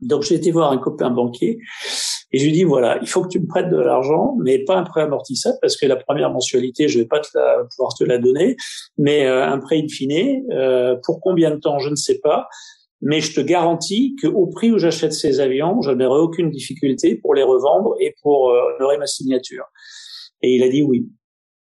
Donc, 0.00 0.22
j'ai 0.22 0.36
été 0.36 0.50
voir 0.50 0.70
un 0.70 0.78
copain 0.78 1.10
banquier 1.10 1.58
et 2.30 2.38
je 2.38 2.44
lui 2.44 2.52
dis, 2.52 2.64
voilà, 2.64 2.98
il 3.00 3.08
faut 3.08 3.22
que 3.22 3.28
tu 3.28 3.40
me 3.40 3.46
prêtes 3.46 3.70
de 3.70 3.78
l'argent, 3.78 4.36
mais 4.38 4.58
pas 4.64 4.76
un 4.76 4.84
prêt 4.84 5.02
amortissable 5.02 5.56
parce 5.62 5.76
que 5.76 5.86
la 5.86 5.96
première 5.96 6.30
mensualité, 6.30 6.86
je 6.88 6.98
vais 6.98 7.06
pas 7.06 7.20
te 7.20 7.28
la, 7.34 7.64
pouvoir 7.74 7.94
te 7.94 8.04
la 8.04 8.18
donner, 8.18 8.56
mais 8.98 9.26
euh, 9.26 9.46
un 9.46 9.58
prêt 9.58 9.78
in 9.78 9.88
fine. 9.88 10.44
Euh, 10.50 10.96
pour 11.04 11.20
combien 11.20 11.50
de 11.50 11.56
temps, 11.56 11.78
je 11.78 11.88
ne 11.88 11.96
sais 11.96 12.18
pas. 12.18 12.46
Mais 13.00 13.20
je 13.20 13.34
te 13.34 13.40
garantis 13.40 14.16
qu'au 14.20 14.46
prix 14.48 14.72
où 14.72 14.78
j'achète 14.78 15.12
ces 15.12 15.40
avions, 15.40 15.80
je 15.82 15.92
n'aurai 15.92 16.20
aucune 16.20 16.50
difficulté 16.50 17.14
pour 17.14 17.34
les 17.34 17.44
revendre 17.44 17.94
et 18.00 18.14
pour 18.22 18.50
euh, 18.50 18.60
honorer 18.76 18.98
ma 18.98 19.06
signature. 19.06 19.64
Et 20.42 20.54
il 20.54 20.62
a 20.62 20.68
dit 20.68 20.82
oui. 20.82 21.08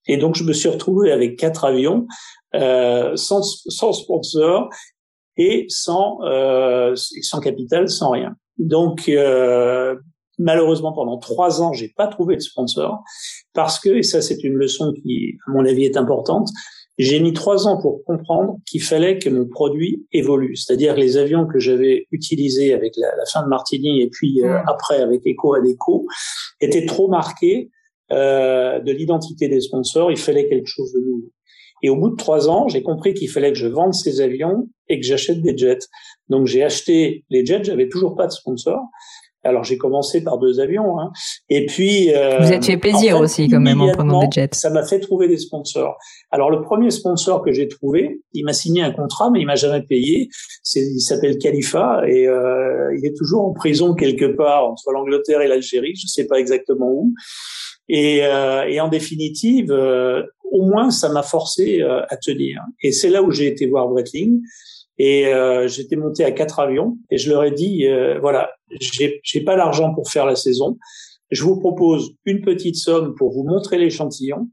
Et 0.08 0.18
donc 0.18 0.36
je 0.36 0.44
me 0.44 0.54
suis 0.54 0.70
retrouvé 0.70 1.12
avec 1.12 1.38
quatre 1.38 1.66
avions, 1.66 2.08
euh, 2.56 3.16
sans, 3.16 3.42
sans 3.44 3.94
sponsor 3.94 4.70
et 5.38 5.66
sans 5.70 6.20
euh, 6.24 6.96
sans 6.96 7.40
capital, 7.40 7.90
sans 7.90 8.12
rien. 8.12 8.36
Donc 8.58 9.10
euh, 9.10 9.96
malheureusement 10.40 10.94
pendant 10.94 11.18
trois 11.18 11.62
ans, 11.62 11.74
j'ai 11.74 11.90
pas 11.96 12.08
trouvé 12.08 12.36
de 12.36 12.42
sponsor 12.42 13.04
parce 13.54 13.80
que 13.80 13.90
et 13.90 14.04
ça 14.04 14.22
c'est 14.22 14.44
une 14.44 14.56
leçon 14.56 14.94
qui 14.94 15.38
à 15.48 15.52
mon 15.52 15.66
avis 15.66 15.84
est 15.84 15.98
importante. 15.98 16.50
J'ai 16.98 17.20
mis 17.20 17.32
trois 17.32 17.68
ans 17.68 17.80
pour 17.80 18.04
comprendre 18.06 18.58
qu'il 18.66 18.82
fallait 18.82 19.20
que 19.20 19.30
mon 19.30 19.48
produit 19.48 20.08
évolue, 20.12 20.56
c'est-à-dire 20.56 20.96
les 20.96 21.18
avions 21.18 21.46
que 21.46 21.60
j'avais 21.60 22.08
utilisés 22.10 22.74
avec 22.74 22.94
la, 22.98 23.10
la, 23.16 23.26
fin 23.32 23.44
de 23.44 23.48
Martini 23.48 24.02
et 24.02 24.10
puis 24.10 24.42
euh, 24.44 24.58
après 24.66 25.00
avec 25.00 25.22
Eco 25.28 25.54
Adeco 25.54 26.08
étaient 26.60 26.88
trop 26.88 27.08
marqués 27.08 27.70
euh, 28.12 28.80
de 28.80 28.92
l'identité 28.92 29.48
des 29.48 29.62
sponsors, 29.62 30.12
il 30.12 30.18
fallait 30.18 30.48
quelque 30.48 30.68
chose 30.68 30.92
de 30.94 31.00
nouveau. 31.00 31.32
Et 31.84 31.90
au 31.90 31.96
bout 31.96 32.10
de 32.10 32.16
trois 32.16 32.50
ans, 32.50 32.68
j'ai 32.68 32.82
compris 32.82 33.14
qu'il 33.14 33.30
fallait 33.30 33.52
que 33.52 33.58
je 33.58 33.68
vende 33.68 33.94
ces 33.94 34.22
avions 34.22 34.68
et 34.90 35.00
que 35.00 35.06
j'achète 35.06 35.42
des 35.42 35.56
jets. 35.56 35.88
Donc 36.30 36.48
j'ai 36.48 36.64
acheté 36.64 37.24
les 37.30 37.46
jets, 37.46 37.64
j'avais 37.64 37.88
toujours 37.88 38.16
pas 38.16 38.26
de 38.26 38.32
sponsor. 38.32 38.80
Alors 39.44 39.64
j'ai 39.64 39.78
commencé 39.78 40.24
par 40.24 40.40
deux 40.40 40.60
avions, 40.60 41.00
hein. 41.00 41.12
et 41.48 41.66
puis 41.68 42.14
euh, 42.14 42.40
vous 42.40 42.52
êtes 42.52 42.66
fait 42.66 42.76
plaisir 42.76 43.18
aussi 43.20 43.48
quand 43.48 43.62
même 43.62 43.80
en 43.80 43.92
prenant 43.92 44.20
des 44.20 44.28
jets. 44.30 44.50
Ça 44.54 44.70
m'a 44.70 44.84
fait 44.84 45.00
trouver 45.00 45.28
des 45.28 45.38
sponsors. 45.38 45.96
Alors 46.32 46.50
le 46.50 46.62
premier 46.62 46.90
sponsor 46.92 47.44
que 47.44 47.54
j'ai 47.54 47.68
trouvé, 47.68 48.20
il 48.34 48.44
m'a 48.44 48.52
signé 48.52 48.82
un 48.82 48.92
contrat, 48.92 49.30
mais 49.30 49.40
il 49.40 49.46
m'a 49.46 49.56
jamais 49.56 49.84
payé. 49.84 50.28
Il 50.76 51.00
s'appelle 51.00 51.38
Khalifa 51.38 52.02
et 52.08 52.28
euh, 52.28 52.94
il 52.98 53.06
est 53.06 53.16
toujours 53.16 53.46
en 53.46 53.54
prison 53.54 53.94
quelque 53.94 54.26
part 54.26 54.66
entre 54.66 54.92
l'Angleterre 54.92 55.42
et 55.42 55.48
l'Algérie, 55.48 55.94
je 55.96 56.08
sais 56.08 56.26
pas 56.26 56.40
exactement 56.40 56.90
où. 56.90 57.14
Et, 57.90 58.24
euh, 58.24 58.66
et 58.68 58.80
en 58.80 58.90
définitive, 58.90 59.72
euh, 59.72 60.24
au 60.52 60.66
moins, 60.66 60.92
ça 60.92 61.10
m'a 61.10 61.24
forcé 61.24 61.82
euh, 61.82 62.02
à 62.10 62.18
tenir. 62.18 62.62
Et 62.82 62.92
c'est 62.92 63.10
là 63.10 63.24
où 63.24 63.32
j'ai 63.32 63.48
été 63.48 63.68
voir 63.68 63.88
Breitling. 63.88 64.42
Et 65.00 65.28
euh, 65.28 65.68
j'étais 65.68 65.96
monté 65.96 66.24
à 66.24 66.32
quatre 66.32 66.60
avions 66.60 66.98
et 67.12 67.20
je 67.20 67.30
leur 67.30 67.44
ai 67.44 67.52
dit 67.52 67.86
voilà, 68.20 68.50
j'ai, 68.82 69.20
j'ai 69.24 69.42
pas 69.42 69.56
l'argent 69.56 69.94
pour 69.94 70.10
faire 70.10 70.26
la 70.26 70.36
saison. 70.36 70.80
Je 71.30 71.44
vous 71.44 71.60
propose 71.60 72.14
une 72.26 72.42
petite 72.42 72.78
somme 72.78 73.14
pour 73.16 73.32
vous 73.32 73.44
montrer 73.44 73.78
l'échantillon. 73.78 74.50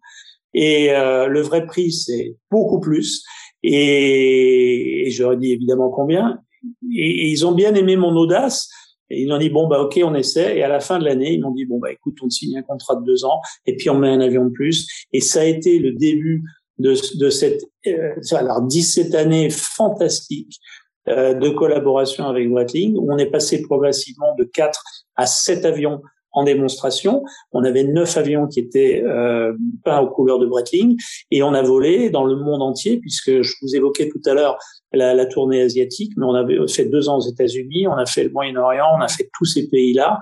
Et 0.53 0.89
le 0.91 1.41
vrai 1.41 1.65
prix, 1.65 1.93
c'est 1.93 2.37
beaucoup 2.51 2.79
plus. 2.79 3.25
Et, 3.63 5.07
et 5.07 5.11
je 5.11 5.35
dit 5.37 5.53
évidemment 5.53 5.89
combien. 5.89 6.41
et 6.95 7.31
ils 7.31 7.47
ont 7.47 7.53
bien 7.53 7.75
aimé 7.75 7.97
mon 7.97 8.15
audace 8.15 8.69
et 9.15 9.23
ils 9.23 9.33
ont 9.33 9.39
dit 9.39 9.51
bon 9.51 9.67
bah 9.67 9.81
ok 9.81 10.01
on 10.05 10.15
essaie. 10.15 10.59
Et 10.59 10.63
à 10.63 10.69
la 10.69 10.81
fin 10.81 10.99
de 10.99 11.05
l'année 11.05 11.33
ils 11.33 11.41
m'ont 11.41 11.53
dit 11.53 11.67
bon 11.67 11.79
bah 11.79 11.93
écoute 11.93 12.17
on 12.23 12.31
signe 12.31 12.59
un 12.59 12.63
contrat 12.63 12.97
de 12.97 13.05
deux 13.05 13.25
ans 13.25 13.41
et 13.67 13.77
puis 13.77 13.91
on 13.91 13.99
met 13.99 14.09
un 14.09 14.21
avion 14.21 14.45
de 14.47 14.51
plus. 14.51 14.89
Et 15.13 15.21
ça 15.21 15.41
a 15.41 15.45
été 15.45 15.79
le 15.79 15.93
début 15.93 16.45
de, 16.79 16.95
de 17.19 17.31
cette 17.31 17.63
euh, 17.87 18.15
alors 18.33 18.63
17 18.63 19.15
années 19.15 19.51
fantastiques 19.51 20.59
euh, 21.09 21.35
de 21.35 21.51
collaboration 21.51 22.27
avec 22.27 22.51
Breitling 22.51 22.97
où 22.97 23.13
on 23.13 23.19
est 23.19 23.31
passé 23.31 23.63
progressivement 23.63 24.35
de 24.37 24.45
4 24.45 24.83
à 25.17 25.27
7 25.27 25.65
avions 25.65 26.01
en 26.35 26.45
démonstration. 26.45 27.25
On 27.53 27.65
avait 27.65 27.85
neuf 27.85 28.17
avions 28.17 28.47
qui 28.47 28.61
étaient 28.61 29.03
euh, 29.03 29.55
peints 29.85 30.01
aux 30.01 30.11
couleurs 30.11 30.39
de 30.39 30.47
Breitling 30.47 30.97
et 31.31 31.43
on 31.43 31.55
a 31.55 31.63
volé 31.63 32.11
dans 32.11 32.25
le 32.25 32.37
monde 32.37 32.63
entier 32.63 32.99
puisque 32.99 33.43
je 33.43 33.55
vous 33.63 33.75
évoquais 33.75 34.09
tout 34.09 34.21
à 34.27 34.35
l'heure 34.35 34.59
la, 34.93 35.27
tournée 35.27 35.63
asiatique, 35.63 36.13
mais 36.17 36.27
on 36.27 36.35
avait 36.35 36.57
fait 36.69 36.85
deux 36.85 37.09
ans 37.09 37.17
aux 37.17 37.29
États-Unis, 37.29 37.89
on 37.89 37.97
a 37.97 38.07
fait 38.07 38.25
le 38.25 38.31
Moyen-Orient, 38.31 38.87
on 38.97 39.01
a 39.01 39.09
fait 39.09 39.29
tous 39.37 39.45
ces 39.45 39.69
pays-là, 39.69 40.21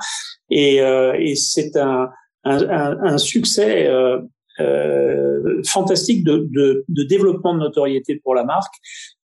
et, 0.50 0.80
euh, 0.80 1.14
et 1.18 1.34
c'est 1.34 1.76
un, 1.76 2.08
un, 2.44 2.96
un, 3.02 3.18
succès 3.18 3.86
euh, 3.86 4.18
euh, 4.60 5.62
fantastique 5.66 6.24
de, 6.24 6.48
de, 6.50 6.84
de, 6.88 7.02
développement 7.04 7.54
de 7.54 7.60
notoriété 7.60 8.16
pour 8.16 8.34
la 8.34 8.44
marque. 8.44 8.74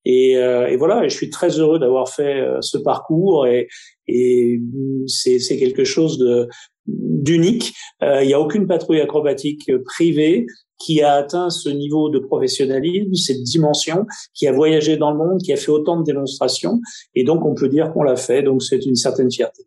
Et, 0.05 0.37
euh, 0.37 0.69
et 0.69 0.77
voilà, 0.77 1.07
je 1.07 1.15
suis 1.15 1.31
très 1.31 1.59
heureux 1.59 1.79
d'avoir 1.79 2.09
fait 2.09 2.41
euh, 2.41 2.59
ce 2.61 2.79
parcours 2.79 3.47
et, 3.47 3.69
et 4.07 4.59
c'est 5.07 5.59
quelque 5.59 5.85
chose 5.85 6.19
de 6.19 6.49
d'unique. 6.87 7.75
Il 8.01 8.27
n'y 8.27 8.33
a 8.33 8.41
aucune 8.41 8.67
patrouille 8.67 9.03
acrobatique 9.03 9.71
privée 9.85 10.47
qui 10.79 11.03
a 11.03 11.15
atteint 11.15 11.51
ce 11.51 11.69
niveau 11.69 12.09
de 12.09 12.19
professionnalisme, 12.19 13.13
cette 13.13 13.43
dimension, 13.43 14.07
qui 14.33 14.47
a 14.47 14.53
voyagé 14.53 14.97
dans 14.97 15.11
le 15.11 15.19
monde, 15.19 15.43
qui 15.43 15.53
a 15.53 15.57
fait 15.57 15.71
autant 15.71 15.99
de 15.99 16.05
démonstrations, 16.05 16.81
et 17.15 17.25
donc 17.25 17.45
on 17.45 17.55
peut 17.55 17.69
dire 17.69 17.93
qu'on 17.93 18.05
l'a 18.05 18.17
fait, 18.17 18.43
donc 18.43 18.63
c'est 18.63 18.87
une 18.87 18.95
certaine 18.95 19.31
fierté. 19.31 19.65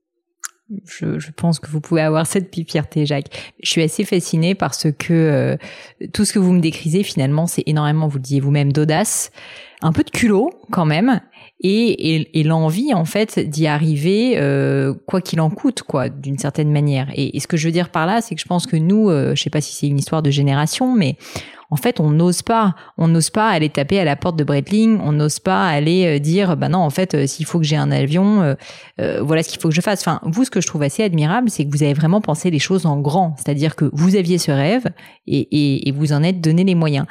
Je, 0.85 1.19
je, 1.19 1.31
pense 1.31 1.59
que 1.59 1.69
vous 1.69 1.81
pouvez 1.81 2.01
avoir 2.01 2.25
cette 2.25 2.53
fierté, 2.69 3.05
Jacques. 3.05 3.53
Je 3.61 3.69
suis 3.69 3.81
assez 3.81 4.05
fascinée 4.05 4.55
parce 4.55 4.87
que 4.91 5.13
euh, 5.13 5.57
tout 6.13 6.25
ce 6.25 6.33
que 6.33 6.39
vous 6.39 6.53
me 6.53 6.61
décrisez, 6.61 7.03
finalement, 7.03 7.47
c'est 7.47 7.63
énormément, 7.65 8.07
vous 8.07 8.17
le 8.17 8.23
disiez 8.23 8.39
vous-même, 8.39 8.71
d'audace, 8.71 9.31
un 9.81 9.91
peu 9.91 10.03
de 10.03 10.11
culot 10.11 10.51
quand 10.71 10.85
même, 10.85 11.21
et, 11.63 12.15
et, 12.15 12.39
et 12.39 12.43
l'envie 12.43 12.93
en 12.93 13.05
fait 13.05 13.39
d'y 13.39 13.67
arriver 13.67 14.33
euh, 14.37 14.93
quoi 15.07 15.21
qu'il 15.21 15.39
en 15.41 15.49
coûte 15.49 15.83
quoi 15.83 16.09
d'une 16.09 16.37
certaine 16.37 16.71
manière. 16.71 17.09
Et, 17.15 17.37
et, 17.37 17.39
ce 17.39 17.47
que 17.47 17.57
je 17.57 17.67
veux 17.67 17.71
dire 17.71 17.89
par 17.89 18.05
là 18.05 18.21
c'est 18.21 18.35
que 18.35 18.41
je 18.41 18.47
pense 18.47 18.67
que 18.67 18.75
nous 18.75 19.09
euh, 19.09 19.35
je 19.35 19.41
sais 19.41 19.49
pas 19.49 19.61
si 19.61 19.75
c'est 19.75 19.87
une 19.87 19.99
histoire 19.99 20.21
de 20.21 20.31
génération 20.31 20.93
mais 20.95 21.17
en 21.71 21.77
fait 21.77 21.99
on 21.99 22.11
n'ose 22.11 22.43
pas. 22.43 22.75
On 22.97 23.07
n'ose 23.07 23.29
pas 23.31 23.49
aller 23.49 23.69
taper 23.69 23.99
à 23.99 24.03
la 24.03 24.15
porte 24.15 24.35
de 24.35 24.43
Breitling. 24.43 24.99
On 25.01 25.13
n'ose 25.13 25.39
pas 25.39 25.65
aller 25.67 26.17
euh, 26.17 26.19
dire 26.19 26.57
bah 26.57 26.69
non 26.69 26.79
en 26.79 26.89
fait 26.89 27.15
euh, 27.15 27.25
s'il 27.25 27.45
faut 27.45 27.57
que 27.57 27.65
j'ai 27.65 27.77
un 27.77 27.91
avion 27.91 28.55
euh, 28.99 29.21
voilà 29.21 29.41
ce 29.41 29.49
qu'il 29.49 29.59
faut 29.59 29.69
que 29.69 29.75
je 29.75 29.81
fasse. 29.81 30.01
Enfin 30.01 30.19
vous 30.23 30.43
ce 30.43 30.51
que 30.51 30.61
je 30.61 30.67
trouve 30.67 30.83
assez 30.83 31.01
admirable 31.01 31.49
c'est 31.49 31.65
que 31.65 31.71
vous 31.71 31.81
avez 31.81 31.93
vraiment 31.93 32.21
pensé 32.21 32.51
les 32.51 32.59
choses 32.59 32.85
en 32.85 32.99
grand. 32.99 33.35
C'est-à-dire 33.37 33.75
que 33.75 33.89
vous 33.93 34.15
aviez 34.15 34.37
ce 34.37 34.51
rêve 34.51 34.85
et, 35.25 35.87
et 35.87 35.91
vous 35.91 36.13
en 36.13 36.21
êtes 36.21 36.41
donné 36.41 36.63
les 36.63 36.75
moyens. 36.75 37.05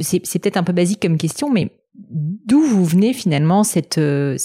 C'est 0.00 0.20
peut-être 0.20 0.58
un 0.58 0.62
peu 0.62 0.72
basique 0.72 1.00
comme 1.00 1.16
question 1.16 1.50
mais 1.50 1.72
d'où 1.98 2.60
vous 2.60 2.84
venez 2.84 3.12
finalement 3.12 3.64
cette 3.64 3.98
euh, 3.98 4.36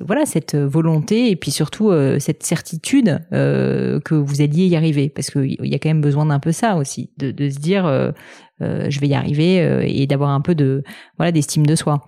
voilà 0.00 0.26
cette 0.26 0.54
volonté 0.54 1.30
et 1.30 1.36
puis 1.36 1.50
surtout 1.50 1.90
euh, 1.90 2.18
cette 2.18 2.42
certitude 2.42 3.20
euh, 3.32 4.00
que 4.00 4.14
vous 4.14 4.40
alliez 4.40 4.66
y 4.66 4.76
arriver? 4.76 5.08
Parce 5.08 5.30
qu'il 5.30 5.56
y 5.60 5.74
a 5.74 5.78
quand 5.78 5.88
même 5.88 6.00
besoin 6.00 6.26
d'un 6.26 6.40
peu 6.40 6.52
ça 6.52 6.76
aussi 6.76 7.12
de, 7.18 7.32
se 7.50 7.58
dire 7.58 8.12
je 8.60 9.00
vais 9.00 9.08
y 9.08 9.14
arriver 9.14 9.86
et 9.86 10.06
d'avoir 10.06 10.30
un 10.30 10.40
peu 10.40 10.54
de 10.54 10.82
voilà 11.18 11.32
d'estime 11.32 11.66
de 11.66 11.74
soi. 11.74 12.00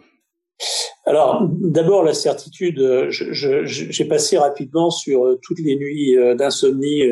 Alors, 1.05 1.49
d'abord, 1.61 2.05
la 2.05 2.15
certitude, 2.15 2.81
j'ai 3.09 4.05
passé 4.05 4.39
rapidement 4.39 4.91
sur 4.91 5.37
toutes 5.43 5.59
les 5.59 5.75
nuits 5.75 6.15
d'insomnie, 6.37 7.03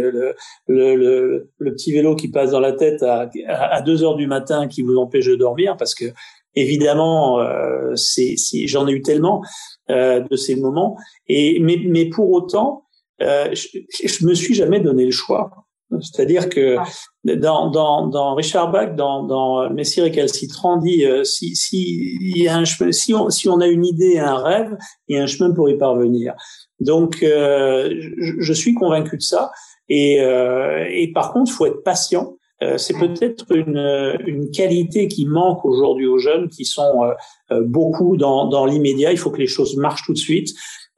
le, 0.68 1.50
petit 1.58 1.92
vélo 1.92 2.14
qui 2.14 2.30
passe 2.30 2.52
dans 2.52 2.60
la 2.60 2.72
tête 2.72 3.02
à, 3.02 3.28
à 3.48 3.82
2 3.82 4.04
heures 4.04 4.16
du 4.16 4.28
matin 4.28 4.68
qui 4.68 4.82
vous 4.82 4.96
empêche 4.96 5.26
de 5.26 5.34
dormir 5.34 5.76
parce 5.76 5.94
que 5.94 6.04
Évidemment, 6.54 7.40
euh, 7.40 7.94
c'est, 7.94 8.36
j'en 8.66 8.88
ai 8.88 8.92
eu 8.92 9.02
tellement 9.02 9.42
euh, 9.90 10.20
de 10.20 10.36
ces 10.36 10.56
moments. 10.56 10.96
Et 11.28 11.60
mais, 11.60 11.78
mais 11.86 12.06
pour 12.08 12.30
autant, 12.30 12.84
euh, 13.22 13.54
je, 13.54 13.78
je 14.04 14.26
me 14.26 14.34
suis 14.34 14.54
jamais 14.54 14.80
donné 14.80 15.04
le 15.04 15.10
choix. 15.10 15.50
C'est-à-dire 16.00 16.48
que 16.48 16.76
ah. 16.78 16.84
dans, 17.36 17.70
dans, 17.70 18.06
dans 18.06 18.34
Richard 18.34 18.70
Bach, 18.70 18.94
dans, 18.94 19.24
dans 19.24 19.70
Messire 19.70 20.04
et 20.04 20.12
Calcitran, 20.12 20.76
dit 20.76 21.04
euh, 21.04 21.24
si, 21.24 21.56
si, 21.56 22.16
il 22.20 22.42
y 22.42 22.48
a 22.48 22.56
un 22.56 22.64
chemin, 22.64 22.92
si, 22.92 23.12
on, 23.12 23.28
si 23.30 23.48
on 23.48 23.60
a 23.60 23.66
une 23.66 23.84
idée, 23.84 24.18
un 24.18 24.36
rêve, 24.36 24.76
il 25.08 25.16
y 25.16 25.18
a 25.18 25.22
un 25.22 25.26
chemin 25.26 25.52
pour 25.52 25.68
y 25.68 25.76
parvenir. 25.76 26.34
Donc, 26.78 27.22
euh, 27.22 27.92
je, 28.18 28.34
je, 28.38 28.52
suis 28.52 28.74
convaincu 28.74 29.16
de 29.16 29.22
ça. 29.22 29.50
Et, 29.88 30.20
euh, 30.20 30.86
et 30.88 31.12
par 31.12 31.32
contre, 31.32 31.50
il 31.50 31.54
faut 31.54 31.66
être 31.66 31.82
patient. 31.82 32.36
Euh, 32.62 32.76
c'est 32.76 32.98
peut-être 32.98 33.46
une, 33.54 34.18
une 34.26 34.50
qualité 34.50 35.08
qui 35.08 35.26
manque 35.26 35.64
aujourd'hui 35.64 36.06
aux 36.06 36.18
jeunes 36.18 36.48
qui 36.48 36.64
sont 36.64 37.10
beaucoup 37.50 38.16
dans, 38.16 38.48
dans 38.48 38.66
l'immédiat. 38.66 39.12
Il 39.12 39.18
faut 39.18 39.30
que 39.30 39.40
les 39.40 39.46
choses 39.46 39.76
marchent 39.76 40.04
tout 40.04 40.12
de 40.12 40.18
suite. 40.18 40.50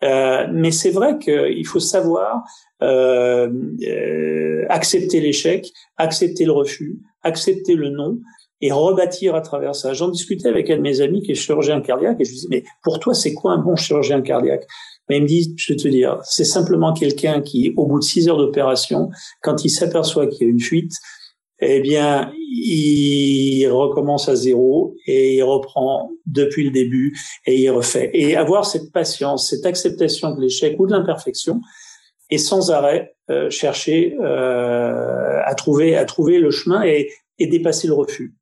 Euh, 0.02 0.46
mais 0.52 0.70
c'est 0.72 0.90
vrai 0.90 1.18
qu'il 1.18 1.66
faut 1.66 1.80
savoir 1.80 2.42
euh, 2.82 3.48
euh, 3.82 4.64
accepter 4.68 5.20
l'échec, 5.20 5.70
accepter 5.96 6.44
le 6.44 6.52
refus, 6.52 6.98
accepter 7.22 7.74
le 7.74 7.90
non 7.90 8.18
et 8.60 8.72
rebâtir 8.72 9.34
à 9.34 9.40
travers 9.40 9.74
ça. 9.74 9.92
J'en 9.92 10.08
discutais 10.08 10.48
avec 10.48 10.70
un 10.70 10.76
de 10.76 10.82
mes 10.82 11.00
amis 11.00 11.22
qui 11.22 11.32
est 11.32 11.36
chirurgien 11.36 11.80
cardiaque 11.80 12.16
et 12.20 12.24
je 12.24 12.30
lui 12.30 12.36
disais, 12.36 12.48
mais 12.50 12.64
pour 12.82 12.98
toi, 12.98 13.14
c'est 13.14 13.34
quoi 13.34 13.52
un 13.52 13.58
bon 13.58 13.76
chirurgien 13.76 14.22
cardiaque? 14.22 14.66
Mais 15.08 15.18
il 15.18 15.22
me 15.22 15.28
dit, 15.28 15.54
je 15.56 15.72
vais 15.72 15.76
te 15.76 15.88
dire, 15.88 16.18
c'est 16.24 16.44
simplement 16.44 16.92
quelqu'un 16.92 17.40
qui, 17.40 17.72
au 17.76 17.86
bout 17.86 17.98
de 17.98 18.04
six 18.04 18.28
heures 18.28 18.38
d'opération, 18.38 19.10
quand 19.40 19.64
il 19.64 19.70
s'aperçoit 19.70 20.26
qu'il 20.26 20.46
y 20.46 20.50
a 20.50 20.52
une 20.52 20.60
fuite, 20.60 20.92
eh 21.64 21.80
bien, 21.80 22.32
il 22.38 23.66
recommence 23.68 24.28
à 24.28 24.34
zéro 24.34 24.96
et 25.06 25.36
il 25.36 25.42
reprend 25.42 26.10
depuis 26.26 26.64
le 26.64 26.70
début 26.70 27.16
et 27.46 27.60
il 27.60 27.70
refait. 27.70 28.10
Et 28.14 28.36
avoir 28.36 28.66
cette 28.66 28.92
patience, 28.92 29.48
cette 29.48 29.64
acceptation 29.64 30.34
de 30.34 30.40
l'échec 30.40 30.74
ou 30.78 30.86
de 30.86 30.92
l'imperfection, 30.92 31.60
et 32.30 32.38
sans 32.38 32.70
arrêt 32.70 33.14
euh, 33.30 33.50
chercher 33.50 34.16
euh, 34.20 35.40
à 35.44 35.54
trouver 35.54 35.96
à 35.96 36.04
trouver 36.04 36.40
le 36.40 36.50
chemin 36.50 36.82
et, 36.82 37.10
et 37.38 37.46
dépasser 37.46 37.86
le 37.86 37.94
refus. 37.94 38.34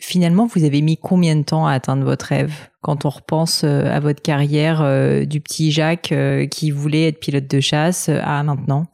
Finalement, 0.00 0.46
vous 0.46 0.64
avez 0.64 0.80
mis 0.80 0.96
combien 0.96 1.36
de 1.36 1.42
temps 1.42 1.66
à 1.66 1.74
atteindre 1.74 2.04
votre 2.04 2.26
rêve 2.26 2.54
quand 2.80 3.04
on 3.04 3.10
repense 3.10 3.64
euh, 3.64 3.84
à 3.84 4.00
votre 4.00 4.22
carrière 4.22 4.80
du 5.26 5.40
petit 5.40 5.70
Jacques 5.70 6.14
qui 6.50 6.70
voulait 6.70 7.08
être 7.08 7.20
pilote 7.20 7.46
de 7.46 7.60
chasse 7.60 8.08
à 8.08 8.42
maintenant? 8.42 8.86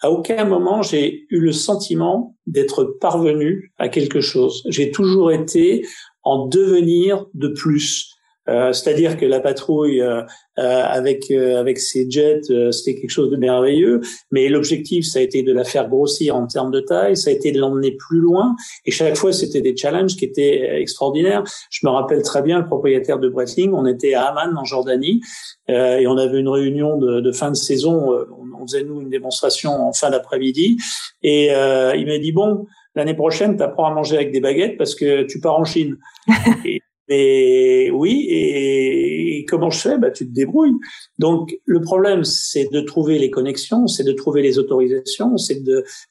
À 0.00 0.10
aucun 0.10 0.44
moment 0.44 0.82
j'ai 0.82 1.26
eu 1.30 1.40
le 1.40 1.52
sentiment 1.52 2.36
d'être 2.46 2.96
parvenu 3.00 3.72
à 3.78 3.88
quelque 3.88 4.20
chose. 4.20 4.62
J'ai 4.68 4.90
toujours 4.90 5.32
été 5.32 5.86
en 6.22 6.46
devenir 6.46 7.26
de 7.34 7.48
plus. 7.48 8.15
Euh, 8.48 8.72
c'est-à-dire 8.72 9.16
que 9.16 9.26
la 9.26 9.40
patrouille 9.40 10.00
euh, 10.00 10.22
euh, 10.58 10.82
avec 10.84 11.30
avec 11.30 11.78
ses 11.78 12.08
jets, 12.10 12.42
c'était 12.70 12.94
quelque 12.94 13.10
chose 13.10 13.30
de 13.30 13.36
merveilleux. 13.36 14.00
Mais 14.30 14.48
l'objectif, 14.48 15.04
ça 15.06 15.18
a 15.18 15.22
été 15.22 15.42
de 15.42 15.52
la 15.52 15.64
faire 15.64 15.88
grossir 15.88 16.36
en 16.36 16.46
termes 16.46 16.70
de 16.70 16.80
taille, 16.80 17.16
ça 17.16 17.30
a 17.30 17.32
été 17.32 17.52
de 17.52 17.58
l'emmener 17.58 17.92
plus 17.92 18.20
loin. 18.20 18.54
Et 18.84 18.90
chaque 18.90 19.16
fois, 19.16 19.32
c'était 19.32 19.60
des 19.60 19.76
challenges 19.76 20.16
qui 20.16 20.24
étaient 20.24 20.80
extraordinaires. 20.80 21.44
Je 21.70 21.86
me 21.86 21.90
rappelle 21.90 22.22
très 22.22 22.42
bien 22.42 22.60
le 22.60 22.66
propriétaire 22.66 23.18
de 23.18 23.28
Breitling. 23.28 23.72
On 23.74 23.86
était 23.86 24.14
à 24.14 24.26
Amman 24.26 24.56
en 24.56 24.64
Jordanie 24.64 25.20
et 25.68 26.06
on 26.06 26.16
avait 26.16 26.38
une 26.38 26.48
réunion 26.48 26.96
de, 26.96 27.20
de 27.20 27.32
fin 27.32 27.50
de 27.50 27.56
saison. 27.56 28.12
On, 28.58 28.66
faisait 28.66 28.82
nous 28.82 29.00
une 29.00 29.10
démonstration 29.10 29.70
en 29.70 29.92
fin 29.92 30.10
d'après-midi 30.10 30.76
et 31.22 31.46
il 31.48 32.06
m'a 32.06 32.18
dit 32.18 32.32
bon. 32.32 32.66
L'année 32.94 33.14
prochaine, 33.14 33.58
tu 33.58 33.62
apprends 33.62 33.84
à 33.84 33.92
manger 33.92 34.16
avec 34.16 34.32
des 34.32 34.40
baguettes 34.40 34.78
parce 34.78 34.94
que 34.94 35.24
tu 35.24 35.38
pars 35.38 35.58
en 35.58 35.64
Chine. 35.64 35.98
Mais 37.08 37.90
oui, 37.90 38.26
et, 38.28 39.44
comment 39.48 39.70
je 39.70 39.78
fais? 39.78 39.98
Bah, 39.98 40.10
Tu 40.10 40.26
te 40.26 40.32
débrouilles. 40.32 40.74
Donc 41.18 41.56
le 41.64 41.80
problème, 41.80 42.24
c'est 42.24 42.68
de 42.72 42.80
trouver 42.80 43.18
les 43.18 43.30
connexions, 43.30 43.86
c'est 43.86 44.04
de 44.04 44.12
trouver 44.12 44.42
les 44.42 44.58
autorisations, 44.58 45.36
c'est 45.36 45.62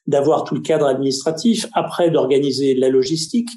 d'avoir 0.08 0.43
tout 0.43 0.55
le 0.55 0.62
cadre 0.62 0.86
administratif, 0.86 1.67
après 1.73 2.10
d'organiser 2.10 2.73
la 2.75 2.89
logistique. 2.89 3.49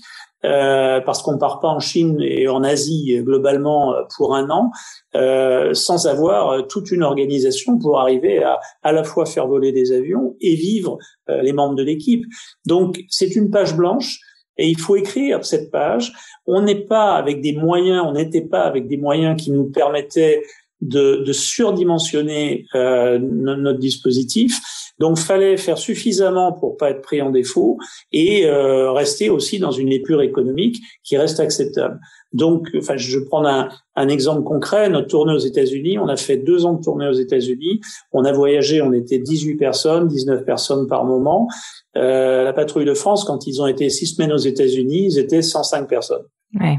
Euh, 0.45 1.01
parce 1.01 1.23
qu'on 1.23 1.37
part 1.37 1.59
pas 1.59 1.67
en 1.67 1.81
Chine 1.81 2.19
et 2.21 2.47
en 2.47 2.63
Asie 2.63 3.21
globalement 3.25 3.93
pour 4.17 4.37
un 4.37 4.51
an 4.51 4.71
euh, 5.17 5.75
sans 5.75 6.07
avoir 6.07 6.69
toute 6.69 6.93
une 6.93 7.03
organisation 7.03 7.77
pour 7.77 7.99
arriver 7.99 8.45
à 8.45 8.61
à 8.85 8.93
la 8.93 9.03
fois 9.03 9.27
faire 9.27 9.49
voler 9.49 9.73
des 9.73 9.91
avions 9.91 10.37
et 10.41 10.55
vivre 10.55 10.99
euh, 11.29 11.43
les 11.43 11.53
membres 11.53 11.75
de 11.75 11.83
l'équipe. 11.83 12.25
Donc 12.67 13.01
c'est 13.09 13.35
une 13.35 13.51
page 13.51 13.77
blanche 13.77 14.21
et 14.59 14.69
il 14.69 14.79
faut 14.79 14.97
écrire 14.97 15.45
cette 15.45 15.71
page. 15.71 16.13
On 16.47 16.63
n'est 16.63 16.85
pas 16.87 17.13
avec 17.13 17.41
des 17.41 17.53
moyens, 17.53 18.05
on 18.07 18.13
n'était 18.13 18.43
pas 18.43 18.63
avec 18.63 18.89
des 18.89 18.97
moyens 18.97 19.41
qui 19.41 19.51
nous 19.51 19.71
permettaient 19.71 20.43
de, 20.81 21.33
surdimensionner 21.33 22.67
euh, 22.75 23.19
notre 23.19 23.79
dispositif. 23.79 24.59
Donc, 24.99 25.19
fallait 25.19 25.57
faire 25.57 25.79
suffisamment 25.79 26.53
pour 26.53 26.77
pas 26.77 26.91
être 26.91 27.03
pris 27.03 27.23
en 27.23 27.31
défaut 27.31 27.79
et 28.13 28.47
euh, 28.47 28.93
rester 28.93 29.31
aussi 29.31 29.59
dans 29.59 29.71
une 29.71 29.93
épure 29.93 30.23
économique 30.23 30.79
qui 31.05 31.17
reste 31.17 31.41
acceptable. 31.41 32.01
Donc, 32.33 32.69
enfin, 32.77 32.97
je 32.97 33.19
vais 33.19 33.25
prendre 33.25 33.49
un, 33.49 33.69
un 33.97 34.09
exemple 34.09 34.43
concret. 34.43 34.89
Notre 34.91 35.09
tournée 35.09 35.33
aux 35.33 35.39
États-Unis, 35.39 35.99
on 35.99 36.09
a 36.09 36.17
fait 36.17 36.37
deux 36.37 36.67
ans 36.67 36.75
de 36.75 36.83
tournée 36.83 37.09
aux 37.09 37.13
États-Unis. 37.13 37.81
On 38.13 38.25
a 38.25 38.33
voyagé, 38.33 38.83
on 38.83 38.93
était 38.93 39.19
18 39.19 39.57
personnes, 39.57 40.09
19 40.09 40.45
personnes 40.45 40.87
par 40.87 41.05
moment. 41.05 41.49
Euh, 41.97 42.45
la 42.45 42.53
patrouille 42.53 42.85
de 42.85 42.95
France, 42.95 43.25
quand 43.25 43.47
ils 43.47 43.63
ont 43.63 43.67
été 43.67 43.89
six 43.91 44.07
semaines 44.07 44.33
aux 44.33 44.37
États-Unis, 44.37 45.07
ils 45.13 45.19
étaient 45.19 45.43
105 45.43 45.89
personnes. 45.89 46.25
Ouais. 46.61 46.79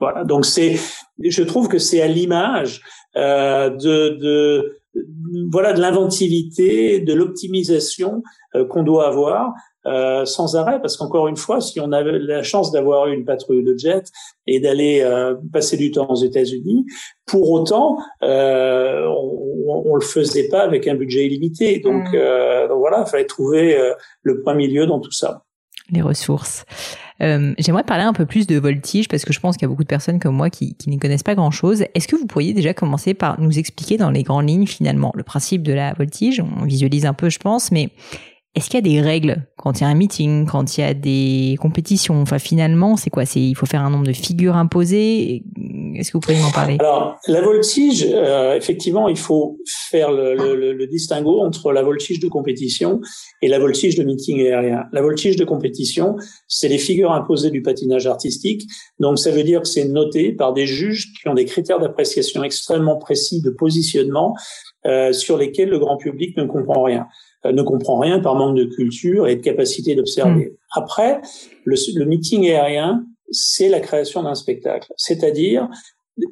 Voilà. 0.00 0.24
Donc 0.24 0.44
c'est, 0.44 0.76
je 1.22 1.42
trouve 1.42 1.68
que 1.68 1.78
c'est 1.78 2.02
à 2.02 2.08
l'image 2.08 2.82
euh, 3.16 3.70
de, 3.70 4.18
de 4.20 4.78
voilà 5.50 5.72
de 5.72 5.80
l'inventivité, 5.80 7.00
de 7.00 7.12
l'optimisation 7.12 8.22
euh, 8.54 8.64
qu'on 8.66 8.82
doit 8.82 9.06
avoir 9.08 9.52
euh, 9.86 10.24
sans 10.24 10.56
arrêt, 10.56 10.80
parce 10.80 10.96
qu'encore 10.96 11.28
une 11.28 11.36
fois, 11.36 11.60
si 11.60 11.78
on 11.78 11.92
avait 11.92 12.18
la 12.18 12.42
chance 12.42 12.72
d'avoir 12.72 13.08
une 13.08 13.24
patrouille 13.24 13.62
de 13.62 13.76
jet 13.76 14.10
et 14.46 14.58
d'aller 14.58 15.02
euh, 15.02 15.34
passer 15.52 15.76
du 15.76 15.90
temps 15.90 16.08
aux 16.08 16.16
États-Unis, 16.16 16.86
pour 17.26 17.50
autant, 17.50 17.98
euh, 18.22 19.04
on, 19.06 19.82
on, 19.86 19.94
le 19.94 20.00
faisait 20.00 20.48
pas 20.48 20.62
avec 20.62 20.88
un 20.88 20.94
budget 20.94 21.26
illimité. 21.26 21.80
Donc, 21.80 22.04
mmh. 22.12 22.14
euh, 22.14 22.68
donc 22.68 22.78
voilà, 22.78 23.04
il 23.06 23.10
fallait 23.10 23.26
trouver 23.26 23.78
le 24.22 24.40
point 24.42 24.54
milieu 24.54 24.86
dans 24.86 25.00
tout 25.00 25.12
ça. 25.12 25.42
Les 25.90 26.00
ressources. 26.00 26.64
J'aimerais 27.20 27.84
parler 27.84 28.04
un 28.04 28.12
peu 28.12 28.26
plus 28.26 28.46
de 28.46 28.58
voltige 28.58 29.08
parce 29.08 29.24
que 29.24 29.32
je 29.32 29.40
pense 29.40 29.56
qu'il 29.56 29.62
y 29.62 29.66
a 29.66 29.68
beaucoup 29.68 29.84
de 29.84 29.88
personnes 29.88 30.18
comme 30.18 30.34
moi 30.34 30.50
qui, 30.50 30.74
qui 30.74 30.90
ne 30.90 30.98
connaissent 30.98 31.22
pas 31.22 31.34
grand-chose. 31.34 31.84
Est-ce 31.94 32.08
que 32.08 32.16
vous 32.16 32.26
pourriez 32.26 32.52
déjà 32.52 32.74
commencer 32.74 33.14
par 33.14 33.40
nous 33.40 33.58
expliquer 33.58 33.96
dans 33.96 34.10
les 34.10 34.22
grandes 34.22 34.48
lignes 34.48 34.66
finalement 34.66 35.12
le 35.14 35.22
principe 35.22 35.62
de 35.62 35.72
la 35.72 35.94
voltige? 35.94 36.40
On 36.40 36.64
visualise 36.64 37.06
un 37.06 37.14
peu, 37.14 37.30
je 37.30 37.38
pense, 37.38 37.70
mais 37.70 37.90
est-ce 38.54 38.70
qu'il 38.70 38.76
y 38.76 38.78
a 38.78 38.82
des 38.82 39.00
règles 39.00 39.46
quand 39.56 39.80
il 39.80 39.82
y 39.82 39.86
a 39.86 39.88
un 39.88 39.94
meeting, 39.94 40.46
quand 40.46 40.76
il 40.76 40.80
y 40.80 40.84
a 40.84 40.94
des 40.94 41.56
compétitions? 41.60 42.22
Enfin, 42.22 42.38
finalement, 42.38 42.96
c'est 42.96 43.10
quoi? 43.10 43.26
C'est 43.26 43.40
il 43.40 43.54
faut 43.54 43.66
faire 43.66 43.82
un 43.82 43.90
nombre 43.90 44.06
de 44.06 44.12
figures 44.12 44.56
imposées? 44.56 45.42
Est-ce 45.96 46.10
que 46.10 46.16
vous 46.16 46.20
pouvez 46.20 46.38
m'en 46.38 46.50
parler? 46.50 46.76
Alors, 46.80 47.18
la 47.26 47.40
voltige, 47.40 48.06
euh, 48.10 48.54
effectivement, 48.54 49.08
il 49.08 49.16
faut 49.16 49.58
faire 49.90 50.10
le, 50.10 50.34
le, 50.34 50.72
le, 50.72 50.86
distinguo 50.86 51.40
entre 51.40 51.72
la 51.72 51.82
voltige 51.82 52.20
de 52.20 52.28
compétition 52.28 53.00
et 53.42 53.48
la 53.48 53.58
voltige 53.58 53.96
de 53.96 54.04
meeting 54.04 54.40
aérien. 54.40 54.84
La 54.92 55.02
voltige 55.02 55.36
de 55.36 55.44
compétition, 55.44 56.16
c'est 56.48 56.68
les 56.68 56.78
figures 56.78 57.12
imposées 57.12 57.50
du 57.50 57.62
patinage 57.62 58.06
artistique. 58.06 58.62
Donc, 58.98 59.18
ça 59.18 59.30
veut 59.30 59.44
dire 59.44 59.62
que 59.62 59.68
c'est 59.68 59.86
noté 59.86 60.32
par 60.32 60.52
des 60.52 60.66
juges 60.66 61.12
qui 61.20 61.28
ont 61.28 61.34
des 61.34 61.44
critères 61.44 61.78
d'appréciation 61.78 62.44
extrêmement 62.44 62.96
précis 62.96 63.40
de 63.42 63.50
positionnement 63.50 64.34
euh, 64.86 65.12
sur 65.12 65.38
lesquels 65.38 65.70
le 65.70 65.78
grand 65.78 65.96
public 65.96 66.36
ne 66.36 66.44
comprend 66.44 66.82
rien. 66.82 67.06
Euh, 67.46 67.52
ne 67.52 67.62
comprend 67.62 67.98
rien 67.98 68.20
par 68.20 68.34
manque 68.34 68.56
de 68.56 68.64
culture 68.64 69.28
et 69.28 69.36
de 69.36 69.40
capacité 69.40 69.94
d'observer. 69.94 70.46
Mm. 70.46 70.56
Après, 70.76 71.20
le, 71.64 71.76
le 71.94 72.04
meeting 72.04 72.46
aérien, 72.46 73.04
c'est 73.30 73.68
la 73.68 73.80
création 73.80 74.22
d'un 74.22 74.34
spectacle, 74.34 74.92
c'est-à-dire 74.96 75.68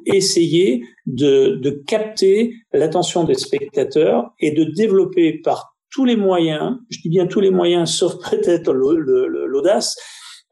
essayer 0.05 0.83
de, 1.05 1.83
capter 1.87 2.53
l'attention 2.71 3.23
des 3.23 3.35
spectateurs 3.35 4.33
et 4.39 4.51
de 4.51 4.63
développer 4.63 5.39
par 5.43 5.75
tous 5.89 6.05
les 6.05 6.15
moyens, 6.15 6.77
je 6.89 6.99
dis 7.01 7.09
bien 7.09 7.27
tous 7.27 7.41
les 7.41 7.51
moyens, 7.51 7.91
sauf 7.91 8.13
peut-être 8.29 8.71
l'audace, 8.73 9.97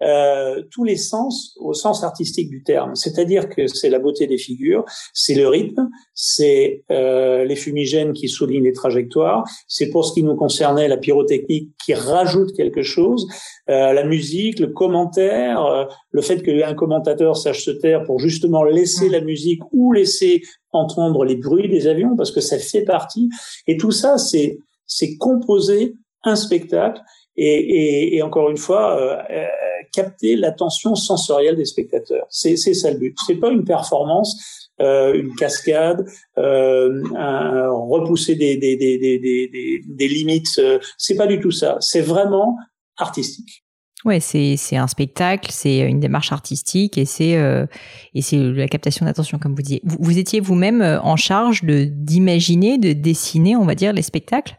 euh, 0.01 0.63
tous 0.71 0.83
les 0.83 0.97
sens 0.97 1.55
au 1.59 1.73
sens 1.73 2.03
artistique 2.03 2.49
du 2.49 2.63
terme. 2.63 2.95
C'est-à-dire 2.95 3.49
que 3.49 3.67
c'est 3.67 3.89
la 3.89 3.99
beauté 3.99 4.27
des 4.27 4.37
figures, 4.37 4.83
c'est 5.13 5.35
le 5.35 5.47
rythme, 5.47 5.89
c'est 6.13 6.83
euh, 6.91 7.43
les 7.45 7.55
fumigènes 7.55 8.13
qui 8.13 8.27
soulignent 8.27 8.63
les 8.63 8.73
trajectoires, 8.73 9.43
c'est 9.67 9.89
pour 9.89 10.05
ce 10.05 10.13
qui 10.13 10.23
nous 10.23 10.35
concernait 10.35 10.87
la 10.87 10.97
pyrotechnique 10.97 11.71
qui 11.83 11.93
rajoute 11.93 12.53
quelque 12.55 12.81
chose, 12.81 13.27
euh, 13.69 13.93
la 13.93 14.03
musique, 14.03 14.59
le 14.59 14.67
commentaire, 14.67 15.65
euh, 15.65 15.85
le 16.11 16.21
fait 16.21 16.41
qu'un 16.41 16.73
commentateur 16.73 17.37
sache 17.37 17.63
se 17.63 17.71
taire 17.71 18.03
pour 18.03 18.19
justement 18.19 18.63
laisser 18.63 19.09
la 19.09 19.21
musique 19.21 19.61
ou 19.71 19.93
laisser 19.93 20.41
entendre 20.71 21.25
les 21.25 21.35
bruits 21.35 21.69
des 21.69 21.87
avions 21.87 22.15
parce 22.15 22.31
que 22.31 22.41
ça 22.41 22.57
fait 22.57 22.83
partie. 22.83 23.29
Et 23.67 23.77
tout 23.77 23.91
ça, 23.91 24.17
c'est 24.17 24.57
c'est 24.87 25.15
composer 25.17 25.95
un 26.23 26.35
spectacle 26.35 27.01
et, 27.37 27.45
et, 27.45 28.15
et 28.17 28.21
encore 28.21 28.49
une 28.49 28.57
fois, 28.57 28.99
euh, 28.99 29.45
capter 29.91 30.35
l'attention 30.35 30.95
sensorielle 30.95 31.55
des 31.55 31.65
spectateurs. 31.65 32.25
C'est 32.29 32.55
ça 32.55 32.91
le 32.91 32.97
but. 32.97 33.15
C'est 33.27 33.35
pas 33.35 33.49
une 33.49 33.65
performance. 33.65 34.69
euh, 34.81 35.13
une 35.13 35.35
cascade, 35.35 36.05
euh, 36.37 37.03
un, 37.15 37.69
repousser 37.69 38.35
des, 38.35 38.57
des, 38.57 38.75
des, 38.77 38.97
des, 38.97 39.81
des 39.85 40.07
limites. 40.07 40.59
Euh, 40.59 40.79
c'est 40.97 41.15
pas 41.15 41.27
du 41.27 41.39
tout 41.39 41.51
ça. 41.51 41.77
C'est 41.79 42.01
vraiment 42.01 42.57
artistique. 42.97 43.63
Ouais, 44.03 44.19
c'est 44.19 44.57
un 44.77 44.87
spectacle, 44.87 45.51
c'est 45.51 45.79
une 45.81 45.99
démarche 45.99 46.31
artistique 46.31 46.97
et 46.97 47.05
c'est 47.05 47.37
euh, 47.37 47.67
et 48.15 48.23
c'est 48.23 48.37
la 48.37 48.67
captation 48.67 49.05
d'attention 49.05 49.37
comme 49.37 49.53
vous 49.53 49.61
disiez. 49.61 49.81
Vous, 49.83 49.97
vous 49.99 50.17
étiez 50.17 50.39
vous-même 50.39 50.81
en 50.81 51.15
charge 51.17 51.63
de 51.63 51.83
d'imaginer, 51.83 52.79
de 52.79 52.93
dessiner, 52.93 53.55
on 53.55 53.65
va 53.65 53.75
dire, 53.75 53.93
les 53.93 54.01
spectacles? 54.01 54.55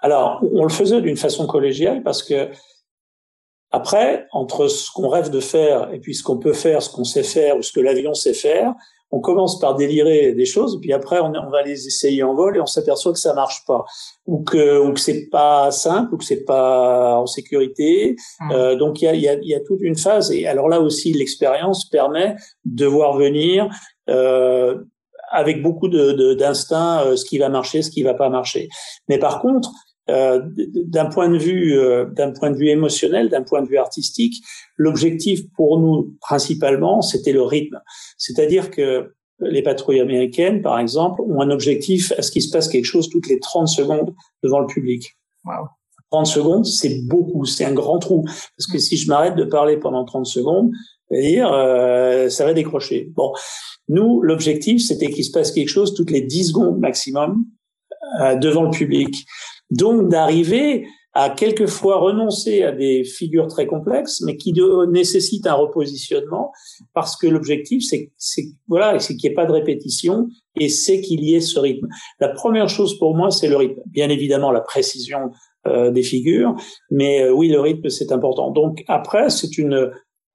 Alors, 0.00 0.42
on 0.54 0.62
le 0.62 0.70
faisait 0.70 1.02
d'une 1.02 1.18
façon 1.18 1.46
collégiale 1.46 2.02
parce 2.02 2.22
que 2.22 2.48
après, 3.70 4.26
entre 4.32 4.68
ce 4.68 4.90
qu'on 4.90 5.08
rêve 5.08 5.30
de 5.30 5.40
faire 5.40 5.92
et 5.92 6.00
puis 6.00 6.14
ce 6.14 6.22
qu'on 6.22 6.38
peut 6.38 6.52
faire, 6.52 6.82
ce 6.82 6.90
qu'on 6.90 7.04
sait 7.04 7.22
faire 7.22 7.56
ou 7.56 7.62
ce 7.62 7.72
que 7.72 7.80
l'avion 7.80 8.14
sait 8.14 8.34
faire, 8.34 8.74
on 9.12 9.20
commence 9.20 9.58
par 9.58 9.74
délirer 9.74 10.32
des 10.32 10.44
choses, 10.44 10.80
puis 10.80 10.92
après 10.92 11.18
on, 11.18 11.32
on, 11.34 11.50
va 11.50 11.62
les 11.62 11.86
essayer 11.86 12.22
en 12.22 12.34
vol 12.34 12.56
et 12.56 12.60
on 12.60 12.66
s'aperçoit 12.66 13.12
que 13.12 13.18
ça 13.18 13.34
marche 13.34 13.64
pas, 13.66 13.84
ou 14.26 14.44
que 14.44 14.78
ou 14.78 14.92
que 14.92 15.00
c'est 15.00 15.28
pas 15.30 15.72
simple, 15.72 16.14
ou 16.14 16.16
que 16.16 16.24
c'est 16.24 16.44
pas 16.44 17.18
en 17.18 17.26
sécurité. 17.26 18.14
Mmh. 18.40 18.52
Euh, 18.52 18.76
donc 18.76 19.02
il 19.02 19.06
y 19.06 19.08
a, 19.08 19.14
y, 19.14 19.28
a, 19.28 19.36
y 19.40 19.54
a 19.54 19.60
toute 19.60 19.80
une 19.80 19.96
phase. 19.96 20.30
Et 20.30 20.46
alors 20.46 20.68
là 20.68 20.80
aussi, 20.80 21.12
l'expérience 21.12 21.88
permet 21.88 22.36
de 22.64 22.86
voir 22.86 23.16
venir. 23.16 23.68
Euh, 24.08 24.76
avec 25.30 25.62
beaucoup 25.62 25.88
de, 25.88 26.34
d'instinct, 26.34 27.04
euh, 27.04 27.16
ce 27.16 27.24
qui 27.24 27.38
va 27.38 27.48
marcher, 27.48 27.82
ce 27.82 27.90
qui 27.90 28.02
va 28.02 28.14
pas 28.14 28.28
marcher. 28.28 28.68
Mais 29.08 29.18
par 29.18 29.40
contre, 29.40 29.70
euh, 30.10 30.40
d'un 30.86 31.06
point 31.06 31.28
de 31.28 31.38
vue 31.38 31.78
euh, 31.78 32.04
d'un 32.04 32.32
point 32.32 32.50
de 32.50 32.56
vue 32.56 32.68
émotionnel, 32.68 33.28
d'un 33.28 33.42
point 33.42 33.62
de 33.62 33.68
vue 33.68 33.78
artistique, 33.78 34.42
l'objectif 34.76 35.42
pour 35.56 35.78
nous 35.78 36.16
principalement, 36.20 37.00
c'était 37.00 37.32
le 37.32 37.42
rythme. 37.42 37.80
C'est-à-dire 38.18 38.70
que 38.70 39.14
les 39.40 39.62
patrouilles 39.62 40.00
américaines, 40.00 40.62
par 40.62 40.78
exemple, 40.78 41.22
ont 41.22 41.40
un 41.40 41.50
objectif 41.50 42.12
à 42.18 42.22
ce 42.22 42.30
qu'il 42.30 42.42
se 42.42 42.50
passe 42.50 42.68
quelque 42.68 42.84
chose 42.84 43.08
toutes 43.08 43.28
les 43.28 43.38
30 43.38 43.68
secondes 43.68 44.14
devant 44.42 44.60
le 44.60 44.66
public? 44.66 45.16
Wow. 45.44 45.68
30 46.10 46.26
secondes, 46.26 46.66
c'est 46.66 47.06
beaucoup, 47.06 47.44
c'est 47.44 47.64
un 47.64 47.72
grand 47.72 47.98
trou. 47.98 48.24
Parce 48.24 48.66
que 48.70 48.78
si 48.78 48.96
je 48.96 49.08
m'arrête 49.08 49.36
de 49.36 49.44
parler 49.44 49.76
pendant 49.76 50.04
30 50.04 50.26
secondes, 50.26 50.72
euh, 51.12 52.28
ça 52.28 52.44
va 52.44 52.52
décrocher. 52.52 53.12
Bon, 53.14 53.32
nous, 53.88 54.20
l'objectif, 54.22 54.84
c'était 54.84 55.10
qu'il 55.10 55.24
se 55.24 55.30
passe 55.30 55.52
quelque 55.52 55.68
chose 55.68 55.94
toutes 55.94 56.10
les 56.10 56.20
10 56.20 56.48
secondes 56.48 56.78
maximum 56.78 57.44
euh, 58.20 58.36
devant 58.36 58.62
le 58.62 58.70
public. 58.70 59.24
Donc 59.70 60.08
d'arriver 60.08 60.86
à 61.12 61.28
quelquefois 61.28 61.98
renoncer 61.98 62.62
à 62.62 62.72
des 62.72 63.02
figures 63.02 63.48
très 63.48 63.66
complexes, 63.66 64.22
mais 64.24 64.36
qui 64.36 64.54
nécessitent 64.88 65.46
un 65.46 65.54
repositionnement, 65.54 66.52
parce 66.94 67.16
que 67.16 67.26
l'objectif, 67.26 67.82
c'est, 67.84 68.12
c'est 68.16 68.44
voilà, 68.68 68.98
c'est 69.00 69.16
qu'il 69.16 69.28
n'y 69.28 69.32
ait 69.32 69.34
pas 69.34 69.46
de 69.46 69.52
répétition, 69.52 70.28
et 70.56 70.68
c'est 70.68 71.00
qu'il 71.00 71.24
y 71.24 71.34
ait 71.34 71.40
ce 71.40 71.58
rythme. 71.58 71.88
La 72.20 72.28
première 72.28 72.68
chose 72.68 72.96
pour 72.98 73.16
moi, 73.16 73.30
c'est 73.30 73.48
le 73.48 73.56
rythme. 73.56 73.80
Bien 73.86 74.08
évidemment, 74.08 74.52
la 74.52 74.60
précision 74.60 75.30
euh, 75.66 75.90
des 75.90 76.02
figures, 76.02 76.54
mais 76.90 77.22
euh, 77.22 77.32
oui, 77.32 77.48
le 77.48 77.60
rythme, 77.60 77.88
c'est 77.88 78.12
important. 78.12 78.52
Donc 78.52 78.84
après, 78.86 79.30
c'est 79.30 79.58
une 79.58 79.90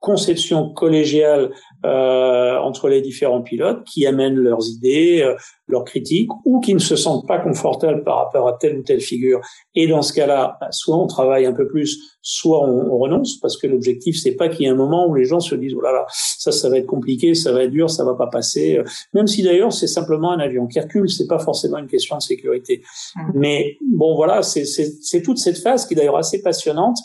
conception 0.06 0.70
collégiale 0.70 1.49
euh, 1.84 2.58
entre 2.60 2.89
les 2.89 3.01
différents 3.01 3.41
pilotes 3.41 3.84
qui 3.86 4.06
amènent 4.06 4.36
leurs 4.36 4.70
idées, 4.70 5.24
euh, 5.24 5.36
leurs 5.68 5.84
critiques, 5.84 6.30
ou 6.45 6.60
qui 6.60 6.76
ne 6.76 6.80
se 6.80 6.95
sentent 6.95 7.28
pas 7.28 7.39
confortables 7.39 8.03
par 8.03 8.18
rapport 8.18 8.47
à 8.47 8.53
telle 8.53 8.78
ou 8.78 8.84
telle 8.84 9.01
figure. 9.01 9.41
Et 9.74 9.88
dans 9.88 10.03
ce 10.03 10.14
cas-là, 10.14 10.58
bah, 10.62 10.68
soit 10.70 10.95
on 10.95 11.08
travaille 11.08 11.47
un 11.47 11.53
peu 11.53 11.68
plus, 11.68 12.18
soit 12.22 12.64
on, 12.64 12.93
on 12.93 12.99
renonce, 12.99 13.39
parce 13.39 13.58
que 13.58 13.66
l'objectif 13.66 14.16
c'est 14.22 14.36
pas 14.36 14.47
qu'il 14.47 14.62
y 14.62 14.66
ait 14.66 14.72
un 14.72 14.76
moment 14.76 15.08
où 15.08 15.16
les 15.16 15.26
gens 15.26 15.39
se 15.39 15.56
disent 15.56 15.74
oh 15.76 15.82
là 15.82 15.91
là, 15.91 16.06
ça 16.10 16.51
ça 16.51 16.70
va 16.70 16.78
être 16.78 16.86
compliqué, 16.86 17.34
ça 17.34 17.51
va 17.51 17.64
être 17.64 17.72
dur, 17.72 17.89
ça 17.89 18.06
va 18.06 18.14
pas 18.14 18.28
passer. 18.28 18.80
Même 19.14 19.26
si 19.26 19.41
d'ailleurs 19.41 19.74
c'est 19.74 19.88
simplement 19.88 20.32
un 20.32 20.39
avion 20.39 20.68
qui 20.68 20.80
recule, 20.80 21.10
c'est 21.10 21.28
pas 21.28 21.39
forcément 21.39 21.80
une 21.80 21.88
question 21.88 22.16
de 22.16 22.22
sécurité. 22.22 22.84
Mmh. 23.16 23.22
Mais 23.34 23.78
bon 23.91 24.16
voilà, 24.16 24.43
c'est 24.43 25.22
toute 25.24 25.39
cette 25.39 25.58
phase 25.58 25.88
qui 25.88 25.95
est 25.95 25.97
d'ailleurs 25.97 26.18
assez 26.18 26.43
passionnante, 26.43 26.97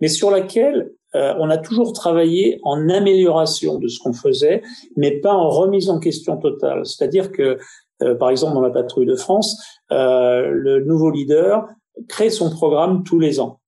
mais 0.00 0.08
sur 0.08 0.30
laquelle 0.30 0.90
euh, 1.14 1.34
on 1.38 1.48
a 1.48 1.56
toujours 1.56 1.92
travaillé 1.92 2.60
en 2.62 2.88
amélioration 2.88 3.78
de 3.78 3.88
ce 3.88 3.98
qu'on 4.00 4.12
faisait, 4.12 4.62
mais 4.96 5.12
pas 5.20 5.32
en 5.32 5.48
remise 5.48 5.88
en 5.88 5.98
question 5.98 6.36
totale. 6.36 6.84
C'est-à-dire 6.84 7.32
que, 7.32 7.58
euh, 8.02 8.14
par 8.16 8.30
exemple, 8.30 8.54
dans 8.54 8.60
la 8.60 8.70
patrouille 8.70 9.06
de 9.06 9.16
France, 9.16 9.56
euh, 9.92 10.48
le 10.50 10.84
nouveau 10.84 11.10
leader 11.10 11.66
crée 12.08 12.30
son 12.30 12.50
programme 12.50 13.02
tous 13.04 13.18
les 13.18 13.40
ans. 13.40 13.60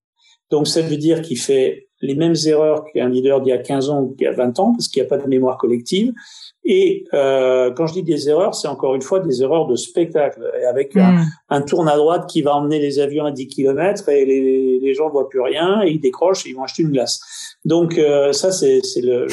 Donc 0.50 0.66
ça 0.66 0.82
veut 0.82 0.96
dire 0.96 1.22
qu'il 1.22 1.38
fait 1.38 1.88
les 2.00 2.14
mêmes 2.14 2.34
erreurs 2.46 2.84
qu'un 2.92 3.08
leader 3.08 3.40
d'il 3.40 3.50
y 3.50 3.52
a 3.52 3.58
15 3.58 3.90
ans 3.90 4.02
ou 4.02 4.14
d'il 4.14 4.24
y 4.24 4.26
a 4.26 4.32
20 4.32 4.58
ans, 4.58 4.72
parce 4.72 4.88
qu'il 4.88 5.02
n'y 5.02 5.06
a 5.06 5.08
pas 5.08 5.18
de 5.18 5.28
mémoire 5.28 5.58
collective. 5.58 6.12
Et 6.70 7.04
euh, 7.14 7.70
quand 7.70 7.86
je 7.86 7.94
dis 7.94 8.02
des 8.02 8.28
erreurs, 8.28 8.54
c'est 8.54 8.68
encore 8.68 8.94
une 8.94 9.00
fois 9.00 9.20
des 9.20 9.42
erreurs 9.42 9.66
de 9.66 9.74
spectacle, 9.74 10.42
avec 10.68 10.94
un, 10.98 11.24
un 11.48 11.62
tourne 11.62 11.88
à 11.88 11.96
droite 11.96 12.28
qui 12.28 12.42
va 12.42 12.54
emmener 12.54 12.78
les 12.78 12.98
avions 12.98 13.24
à 13.24 13.30
10 13.30 13.48
km 13.48 14.06
et 14.10 14.26
les, 14.26 14.78
les 14.78 14.94
gens 14.94 15.06
ne 15.06 15.12
voient 15.12 15.30
plus 15.30 15.40
rien, 15.40 15.80
et 15.82 15.88
ils 15.92 15.98
décrochent 15.98 16.44
et 16.44 16.50
ils 16.50 16.54
vont 16.54 16.64
acheter 16.64 16.82
une 16.82 16.90
glace. 16.90 17.20
Donc 17.64 17.96
euh, 17.96 18.32
ça, 18.34 18.52
c'est 18.52 18.82
le... 18.96 19.26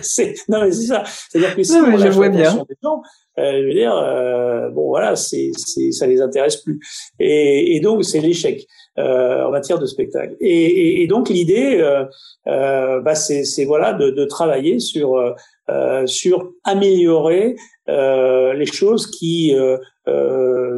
c'est 0.00 0.34
non 0.48 0.62
mais 0.62 0.72
c'est 0.72 0.86
ça. 0.86 1.04
C'est-à-dire 1.04 1.54
que 1.54 1.62
si 1.62 1.72
non, 1.72 1.92
on 1.92 1.98
je 1.98 2.08
vois 2.08 2.30
bien. 2.30 2.54
Des 2.54 2.76
gens, 2.82 3.02
euh, 3.38 3.60
je 3.60 3.66
veux 3.66 3.74
dire, 3.74 3.94
euh, 3.94 4.70
bon 4.70 4.88
voilà, 4.88 5.16
c'est 5.16 5.50
ça 5.92 6.06
les 6.06 6.22
intéresse 6.22 6.56
plus. 6.56 6.80
Et, 7.20 7.76
et 7.76 7.80
donc 7.80 8.04
c'est 8.04 8.20
l'échec. 8.20 8.66
Euh, 8.98 9.44
en 9.44 9.50
matière 9.52 9.78
de 9.78 9.86
spectacle. 9.86 10.34
Et, 10.40 11.06
donc 11.06 11.28
l'idée, 11.28 11.76
euh, 11.78 12.04
euh, 12.48 13.00
bah, 13.00 13.14
c'est 13.14 13.64
voilà 13.64 13.92
de, 13.92 14.24
travailler 14.24 14.80
sur 14.80 15.34
sur 16.06 16.52
améliorer 16.64 17.54
les 17.86 18.66
choses 18.66 19.06
qui 19.06 19.54
peuvent 20.04 20.72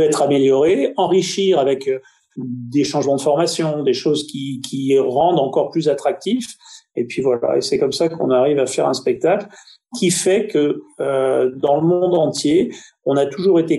être 0.00 0.22
améliorées, 0.22 0.94
enrichir 0.96 1.58
avec 1.58 1.90
des 2.36 2.84
changements 2.84 3.16
de 3.16 3.20
formation, 3.20 3.82
des 3.82 3.92
choses 3.92 4.26
qui, 4.26 4.96
rendent 4.98 5.40
encore 5.40 5.70
plus 5.70 5.90
attractifs. 5.90 6.54
Et 6.94 7.04
puis 7.04 7.20
voilà, 7.20 7.58
et 7.58 7.60
c'est 7.60 7.78
comme 7.78 7.92
ça 7.92 8.08
qu'on 8.08 8.30
arrive 8.30 8.58
à 8.58 8.66
faire 8.66 8.88
un 8.88 8.94
spectacle 8.94 9.48
qui 9.98 10.10
fait 10.10 10.46
que 10.46 10.80
dans 10.98 11.78
le 11.78 11.86
monde 11.86 12.14
entier, 12.14 12.72
on 13.04 13.16
a 13.16 13.26
toujours 13.26 13.60
été 13.60 13.78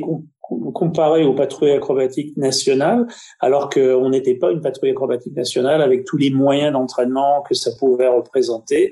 comparé 0.73 1.23
aux 1.23 1.33
patrouilles 1.33 1.71
acrobatiques 1.71 2.35
nationales, 2.37 3.05
alors 3.39 3.69
qu'on 3.69 4.09
n'était 4.09 4.35
pas 4.35 4.51
une 4.51 4.61
patrouille 4.61 4.91
acrobatique 4.91 5.35
nationale 5.35 5.81
avec 5.81 6.05
tous 6.05 6.17
les 6.17 6.29
moyens 6.29 6.73
d'entraînement 6.73 7.43
que 7.47 7.53
ça 7.53 7.71
pouvait 7.77 8.07
représenter. 8.07 8.91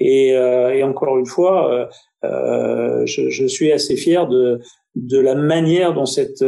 Et, 0.00 0.36
euh, 0.36 0.74
et 0.74 0.82
encore 0.82 1.18
une 1.18 1.26
fois, 1.26 1.72
euh, 1.72 1.86
euh 2.24 3.06
je, 3.06 3.30
je, 3.30 3.46
suis 3.46 3.72
assez 3.72 3.96
fier 3.96 4.26
de, 4.28 4.60
la 4.94 5.34
manière 5.34 5.94
dont 5.94 6.06
cette 6.06 6.42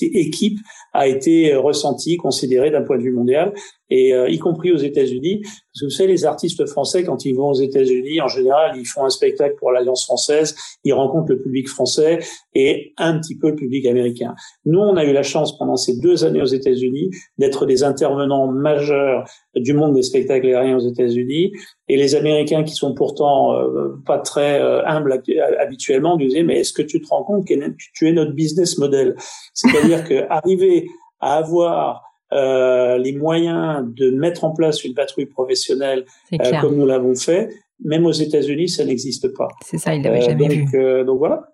équipe 0.00 0.58
a 0.92 1.06
été 1.06 1.54
ressentie, 1.54 2.16
considérée 2.16 2.70
d'un 2.70 2.82
point 2.82 2.98
de 2.98 3.02
vue 3.02 3.12
mondial, 3.12 3.52
et 3.90 4.14
euh, 4.14 4.28
y 4.28 4.38
compris 4.38 4.72
aux 4.72 4.78
États-Unis. 4.78 5.42
Vous 5.82 5.90
savez, 5.90 6.10
les 6.10 6.24
artistes 6.24 6.66
français, 6.66 7.04
quand 7.04 7.24
ils 7.24 7.34
vont 7.34 7.48
aux 7.48 7.60
États-Unis, 7.60 8.20
en 8.20 8.28
général, 8.28 8.76
ils 8.76 8.86
font 8.86 9.04
un 9.04 9.10
spectacle 9.10 9.56
pour 9.58 9.72
l'Alliance 9.72 10.04
française, 10.04 10.56
ils 10.84 10.92
rencontrent 10.92 11.30
le 11.30 11.40
public 11.40 11.68
français 11.68 12.20
et 12.54 12.92
un 12.96 13.18
petit 13.18 13.36
peu 13.36 13.50
le 13.50 13.56
public 13.56 13.86
américain. 13.86 14.34
Nous, 14.64 14.78
on 14.78 14.96
a 14.96 15.04
eu 15.04 15.12
la 15.12 15.22
chance 15.22 15.58
pendant 15.58 15.76
ces 15.76 15.98
deux 15.98 16.24
années 16.24 16.42
aux 16.42 16.46
États-Unis 16.46 17.10
d'être 17.38 17.66
des 17.66 17.82
intervenants 17.82 18.46
majeurs 18.46 19.28
du 19.56 19.72
monde 19.72 19.94
des 19.94 20.02
spectacles 20.02 20.46
aériens 20.46 20.76
aux 20.76 20.86
États-Unis. 20.86 21.52
Et 21.88 21.96
les 21.96 22.14
Américains, 22.14 22.64
qui 22.64 22.74
sont 22.74 22.94
pourtant 22.94 23.54
euh, 23.54 24.00
pas 24.06 24.18
très 24.18 24.60
euh, 24.60 24.84
humbles 24.86 25.22
habituellement, 25.58 26.16
disaient 26.16 26.42
mais 26.42 26.60
est-ce 26.60 26.72
que 26.72 26.82
tu 26.82 27.00
te 27.00 27.08
rends 27.08 27.24
compte 27.24 27.46
que 27.46 27.54
tu 27.94 28.08
es 28.08 28.12
notre 28.12 28.32
business 28.32 28.78
model? 28.78 29.16
C'est-à-dire 29.52 30.04
que 30.08 30.26
arriver 30.30 30.86
à 31.20 31.36
avoir 31.36 32.02
euh, 32.34 32.98
les 32.98 33.12
moyens 33.12 33.84
de 33.86 34.10
mettre 34.10 34.44
en 34.44 34.52
place 34.52 34.84
une 34.84 34.94
patrouille 34.94 35.26
professionnelle 35.26 36.04
euh, 36.32 36.60
comme 36.60 36.76
nous 36.76 36.86
l'avons 36.86 37.14
fait, 37.14 37.48
même 37.84 38.06
aux 38.06 38.12
États-Unis, 38.12 38.68
ça 38.68 38.84
n'existe 38.84 39.28
pas. 39.36 39.48
C'est 39.64 39.78
ça, 39.78 39.94
il 39.94 40.02
l'avait 40.02 40.22
euh, 40.22 40.26
jamais 40.26 40.48
donc, 40.48 40.68
vu. 40.74 41.04
donc 41.04 41.18
voilà. 41.18 41.50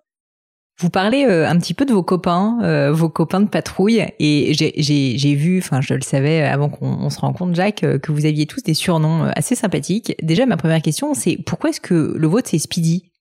Vous 0.79 0.89
parlez 0.89 1.25
un 1.25 1.59
petit 1.59 1.75
peu 1.75 1.85
de 1.85 1.93
vos 1.93 2.01
copains, 2.01 2.89
vos 2.91 3.09
copains 3.09 3.41
de 3.41 3.49
patrouille, 3.49 4.03
et 4.19 4.53
j'ai 4.53 5.35
vu, 5.35 5.59
enfin 5.59 5.79
je 5.79 5.93
le 5.93 6.01
savais 6.01 6.41
avant 6.41 6.69
qu'on 6.69 7.07
se 7.11 7.19
rencontre, 7.19 7.53
Jacques, 7.53 7.85
que 8.01 8.11
vous 8.11 8.25
aviez 8.25 8.47
tous 8.47 8.63
des 8.63 8.73
surnoms 8.73 9.25
assez 9.35 9.53
sympathiques. 9.53 10.15
Déjà, 10.23 10.47
ma 10.47 10.57
première 10.57 10.81
question, 10.81 11.13
c'est 11.13 11.37
pourquoi 11.45 11.69
est-ce 11.69 11.81
que 11.81 12.15
le 12.17 12.27
vôtre 12.27 12.49
c'est 12.49 12.57
Speedy? 12.57 13.11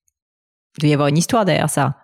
Il 0.78 0.80
doit 0.80 0.88
y 0.88 0.94
avoir 0.94 1.08
une 1.08 1.18
histoire 1.18 1.44
derrière 1.44 1.68
ça. 1.68 1.96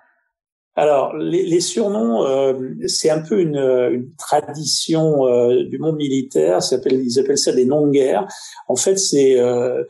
Alors, 0.78 1.16
les, 1.16 1.44
les 1.46 1.60
surnoms, 1.60 2.26
euh, 2.26 2.52
c'est 2.86 3.08
un 3.08 3.20
peu 3.20 3.40
une, 3.40 3.56
une 3.56 4.14
tradition 4.16 5.26
euh, 5.26 5.64
du 5.64 5.78
monde 5.78 5.96
militaire. 5.96 6.58
Appelle, 6.70 7.02
ils 7.02 7.18
appellent 7.18 7.38
ça 7.38 7.52
des 7.52 7.64
noms 7.64 7.86
de 7.86 7.92
guerre. 7.92 8.26
En 8.68 8.76
fait, 8.76 8.98
c'est 8.98 9.40
euh, 9.40 9.84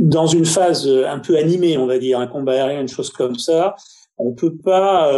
dans 0.00 0.26
une 0.26 0.44
phase 0.44 0.88
un 0.88 1.20
peu 1.20 1.36
animée, 1.36 1.78
on 1.78 1.86
va 1.86 1.98
dire, 1.98 2.18
un 2.18 2.26
combat 2.26 2.54
aérien, 2.54 2.80
une 2.80 2.88
chose 2.88 3.10
comme 3.10 3.36
ça. 3.36 3.76
On 4.18 4.32
peut 4.32 4.56
pas 4.56 5.12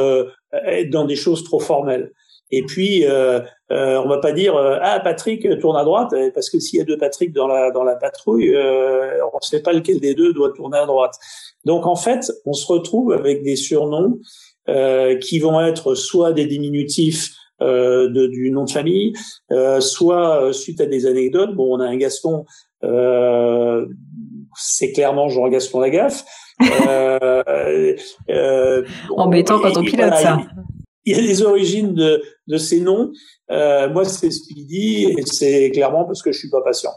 être 0.67 0.91
dans 0.91 1.07
des 1.07 1.17
choses 1.17 1.43
trop 1.43 1.59
formelles. 1.59 2.13
Et 2.53 2.63
puis, 2.63 3.07
euh, 3.07 3.41
euh, 3.73 4.01
on 4.05 4.09
va 4.09 4.19
pas 4.19 4.33
dire 4.33 4.55
ah 4.57 5.01
Patrick 5.01 5.59
tourne 5.59 5.77
à 5.77 5.85
droite 5.85 6.15
parce 6.35 6.51
que 6.51 6.61
s'il 6.61 6.79
y 6.79 6.83
a 6.83 6.85
deux 6.85 6.99
Patrick 6.99 7.33
dans 7.33 7.47
la 7.49 7.71
dans 7.71 7.83
la 7.83 7.97
patrouille, 7.97 8.55
on 8.55 9.37
ne 9.37 9.41
sait 9.41 9.63
pas 9.63 9.73
lequel 9.73 9.99
des 10.01 10.15
deux 10.15 10.35
doit 10.35 10.53
tourner 10.53 10.77
à 10.77 10.87
droite. 10.87 11.15
Donc 11.65 11.87
en 11.87 11.97
fait, 11.97 12.31
on 12.45 12.53
se 12.53 12.71
retrouve 12.71 13.13
avec 13.13 13.43
des 13.43 13.57
surnoms 13.57 14.21
qui 14.67 15.39
vont 15.39 15.61
être 15.61 15.95
soit 15.95 16.33
des 16.33 16.47
diminutifs 16.47 17.31
euh, 17.61 18.09
de, 18.09 18.27
du 18.27 18.51
nom 18.51 18.65
de 18.65 18.71
famille, 18.71 19.13
euh, 19.53 19.81
soit 19.81 20.53
suite 20.53 20.81
à 20.81 20.87
des 20.87 21.07
anecdotes. 21.07 21.55
Bon, 21.55 21.77
on 21.77 21.81
a 21.81 21.87
un 21.87 21.97
Gaston, 21.97 22.45
euh, 22.83 23.87
c'est 24.57 24.93
clairement 24.93 25.29
Jean 25.29 25.49
Gaston 25.49 25.81
Lagaffe. 25.81 26.25
Euh, 26.87 27.95
euh, 28.31 28.85
Embêtant 29.17 29.61
quand 29.61 29.77
on 29.77 29.83
pilote 29.83 30.15
ça. 30.15 30.39
Il 31.05 31.17
y 31.17 31.19
a 31.19 31.23
des 31.23 31.43
origines 31.43 31.95
de, 31.95 32.23
de 32.47 32.57
ces 32.57 32.81
noms. 32.81 33.11
Euh, 33.51 33.93
moi, 33.93 34.05
c'est 34.05 34.31
ce 34.31 34.41
qu'il 34.47 34.67
dit, 34.67 35.05
et 35.05 35.23
c'est 35.27 35.71
clairement 35.73 36.05
parce 36.05 36.23
que 36.23 36.33
je 36.33 36.39
suis 36.39 36.51
pas 36.51 36.63
patient. 36.63 36.93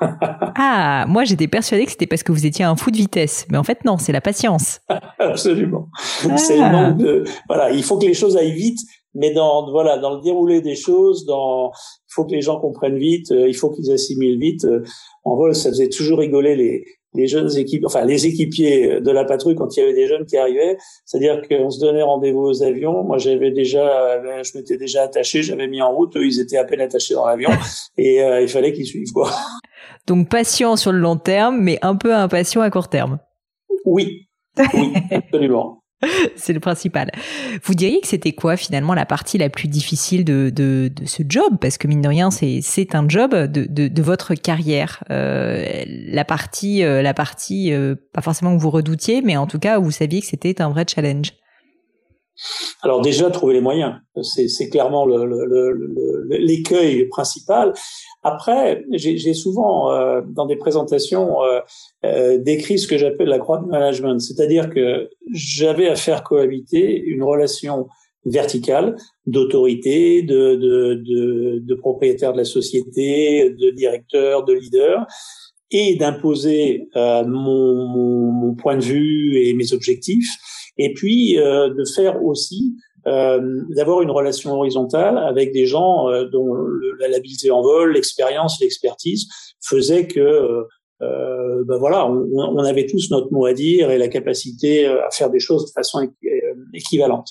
ah, 0.56 1.04
moi 1.08 1.24
j'étais 1.24 1.48
persuadée 1.48 1.84
que 1.84 1.92
c'était 1.92 2.06
parce 2.06 2.22
que 2.22 2.32
vous 2.32 2.46
étiez 2.46 2.64
un 2.64 2.76
fou 2.76 2.90
de 2.90 2.96
vitesse, 2.96 3.46
mais 3.50 3.58
en 3.58 3.62
fait 3.62 3.84
non, 3.84 3.98
c'est 3.98 4.12
la 4.12 4.20
patience. 4.20 4.80
Absolument. 5.18 5.88
C'est 6.36 6.56
le 6.56 6.70
manque 6.70 6.98
de. 6.98 7.24
Voilà, 7.48 7.70
il 7.70 7.82
faut 7.82 7.98
que 7.98 8.06
les 8.06 8.14
choses 8.14 8.36
aillent 8.36 8.52
vite, 8.52 8.80
mais 9.14 9.32
dans 9.32 9.70
voilà 9.70 9.98
dans 9.98 10.14
le 10.14 10.22
déroulé 10.22 10.60
des 10.60 10.74
choses, 10.76 11.24
dans 11.26 11.70
il 11.70 12.14
faut 12.14 12.24
que 12.24 12.32
les 12.32 12.42
gens 12.42 12.60
comprennent 12.60 12.98
vite, 12.98 13.30
euh, 13.32 13.48
il 13.48 13.54
faut 13.54 13.70
qu'ils 13.70 13.90
assimilent 13.92 14.38
vite. 14.38 14.64
Euh, 14.64 14.82
en 15.24 15.36
vol, 15.36 15.54
ça 15.54 15.70
faisait 15.70 15.88
toujours 15.88 16.18
rigoler 16.18 16.56
les 16.56 16.84
les 17.14 17.26
jeunes 17.26 17.56
équipes, 17.56 17.84
enfin 17.86 18.04
les 18.04 18.26
équipiers 18.26 19.00
de 19.00 19.10
la 19.10 19.24
patrouille 19.24 19.54
quand 19.54 19.76
il 19.76 19.80
y 19.80 19.82
avait 19.82 19.94
des 19.94 20.06
jeunes 20.06 20.24
qui 20.24 20.36
arrivaient, 20.36 20.76
c'est-à-dire 21.04 21.42
qu'on 21.46 21.70
se 21.70 21.80
donnait 21.80 22.02
rendez-vous 22.02 22.40
aux 22.40 22.62
avions. 22.62 23.04
Moi, 23.04 23.18
j'avais 23.18 23.50
déjà, 23.50 24.22
je 24.42 24.56
m'étais 24.56 24.76
déjà 24.76 25.02
attaché, 25.02 25.42
j'avais 25.42 25.68
mis 25.68 25.82
en 25.82 25.92
route. 25.94 26.16
Eux, 26.16 26.26
ils 26.26 26.40
étaient 26.40 26.56
à 26.56 26.64
peine 26.64 26.80
attachés 26.80 27.14
dans 27.14 27.26
l'avion 27.26 27.50
et 27.98 28.22
euh, 28.22 28.40
il 28.40 28.48
fallait 28.48 28.72
qu'ils 28.72 28.86
suivent 28.86 29.12
quoi. 29.12 29.30
Donc 30.06 30.28
patient 30.28 30.76
sur 30.76 30.92
le 30.92 30.98
long 30.98 31.16
terme, 31.16 31.58
mais 31.60 31.78
un 31.82 31.96
peu 31.96 32.14
impatient 32.14 32.60
à 32.60 32.70
court 32.70 32.88
terme. 32.88 33.18
Oui, 33.84 34.28
oui, 34.74 34.92
absolument. 35.10 35.81
c'est 36.36 36.52
le 36.52 36.60
principal. 36.60 37.10
Vous 37.64 37.74
diriez 37.74 38.00
que 38.00 38.06
c'était 38.06 38.32
quoi 38.32 38.56
finalement 38.56 38.94
la 38.94 39.06
partie 39.06 39.38
la 39.38 39.48
plus 39.48 39.68
difficile 39.68 40.24
de, 40.24 40.50
de, 40.50 40.90
ce 41.06 41.22
job? 41.28 41.58
Parce 41.60 41.78
que 41.78 41.86
mine 41.86 42.00
de 42.00 42.08
rien, 42.08 42.30
c'est 42.30 42.94
un 42.94 43.08
job 43.08 43.34
de, 43.34 43.66
de, 43.66 44.02
votre 44.02 44.34
carrière. 44.34 45.04
Euh, 45.10 45.84
la 45.86 46.24
partie, 46.24 46.84
euh, 46.84 47.02
la 47.02 47.14
partie 47.14 47.72
euh, 47.72 47.94
pas 48.12 48.22
forcément 48.22 48.56
que 48.56 48.60
vous 48.60 48.70
redoutiez, 48.70 49.22
mais 49.22 49.36
en 49.36 49.46
tout 49.46 49.58
cas 49.58 49.78
où 49.78 49.84
vous 49.84 49.90
saviez 49.90 50.20
que 50.20 50.26
c'était 50.26 50.60
un 50.60 50.70
vrai 50.70 50.84
challenge. 50.88 51.32
Alors 52.82 53.02
déjà, 53.02 53.30
trouver 53.30 53.54
les 53.54 53.60
moyens, 53.60 53.94
c'est 54.22 54.68
clairement 54.70 55.06
l'écueil 56.30 57.06
principal. 57.08 57.72
Après, 58.22 58.84
j'ai 58.92 59.34
souvent, 59.34 59.92
euh, 59.92 60.20
dans 60.24 60.46
des 60.46 60.56
présentations, 60.56 61.42
euh, 61.42 61.60
euh, 62.04 62.38
décrit 62.38 62.78
ce 62.78 62.86
que 62.86 62.96
j'appelle 62.96 63.28
la 63.28 63.40
croix 63.40 63.58
de 63.58 63.66
management, 63.66 64.20
c'est-à-dire 64.20 64.70
que 64.70 65.10
j'avais 65.32 65.88
à 65.88 65.96
faire 65.96 66.22
cohabiter 66.22 67.02
une 67.04 67.24
relation 67.24 67.88
verticale 68.24 68.96
d'autorité, 69.26 70.22
de, 70.22 70.54
de, 70.54 70.94
de, 70.94 71.58
de 71.64 71.74
propriétaire 71.74 72.32
de 72.32 72.38
la 72.38 72.44
société, 72.44 73.50
de 73.50 73.70
directeur, 73.70 74.44
de 74.44 74.52
leader, 74.52 75.04
et 75.72 75.96
d'imposer 75.96 76.88
euh, 76.96 77.24
mon, 77.24 77.88
mon, 77.88 78.30
mon, 78.30 78.54
point 78.54 78.76
de 78.76 78.84
vue 78.84 79.38
et 79.38 79.54
mes 79.54 79.72
objectifs, 79.72 80.28
et 80.78 80.92
puis 80.92 81.38
euh, 81.38 81.70
de 81.70 81.84
faire 81.84 82.22
aussi 82.22 82.74
euh, 83.06 83.62
d'avoir 83.70 84.02
une 84.02 84.10
relation 84.10 84.52
horizontale 84.52 85.18
avec 85.18 85.52
des 85.52 85.66
gens 85.66 86.08
euh, 86.08 86.26
dont 86.26 86.54
l'habileté 87.00 87.50
en 87.50 87.62
vol, 87.62 87.92
l'expérience, 87.92 88.60
l'expertise 88.60 89.28
faisaient 89.60 90.06
que 90.06 90.66
euh, 91.02 91.64
ben 91.66 91.78
voilà, 91.78 92.06
on, 92.06 92.58
avait 92.58 92.86
tous 92.86 93.10
notre 93.10 93.32
mot 93.32 93.44
à 93.44 93.54
dire 93.54 93.90
et 93.90 93.98
la 93.98 94.06
capacité 94.06 94.86
à 94.86 95.10
faire 95.10 95.30
des 95.30 95.40
choses 95.40 95.66
de 95.66 95.70
façon 95.72 96.08
équivalente. 96.74 97.28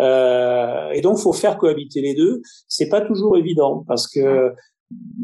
Euh, 0.00 0.90
et 0.90 1.00
donc, 1.00 1.18
faut 1.18 1.32
faire 1.32 1.58
cohabiter 1.58 2.00
les 2.00 2.14
deux. 2.14 2.42
C'est 2.68 2.88
pas 2.88 3.00
toujours 3.00 3.36
évident 3.36 3.84
parce 3.86 4.08
que 4.08 4.52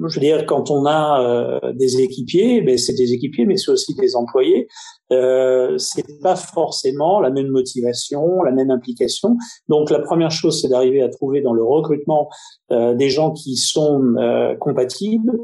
je 0.09 0.15
veux 0.15 0.21
dire, 0.21 0.47
quand 0.47 0.71
on 0.71 0.87
a 0.87 1.23
euh, 1.23 1.73
des 1.73 2.01
équipiers, 2.01 2.63
ben 2.63 2.79
c'est 2.79 2.95
des 2.95 3.13
équipiers, 3.13 3.45
mais 3.45 3.57
c'est 3.57 3.71
aussi 3.71 3.95
des 3.95 4.17
employés. 4.17 4.69
Euh, 5.13 5.77
c'est 5.79 6.21
pas 6.21 6.37
forcément 6.37 7.21
la 7.21 7.31
même 7.31 7.49
motivation, 7.49 8.43
la 8.43 8.53
même 8.53 8.71
implication. 8.71 9.37
Donc, 9.69 9.91
la 9.91 9.99
première 9.99 10.31
chose, 10.31 10.61
c'est 10.61 10.69
d'arriver 10.69 11.03
à 11.03 11.09
trouver 11.09 11.43
dans 11.43 11.53
le 11.53 11.65
recrutement 11.65 12.29
euh, 12.71 12.95
des 12.95 13.11
gens 13.11 13.33
qui 13.33 13.57
sont 13.57 14.15
euh, 14.17 14.55
compatibles, 14.57 15.39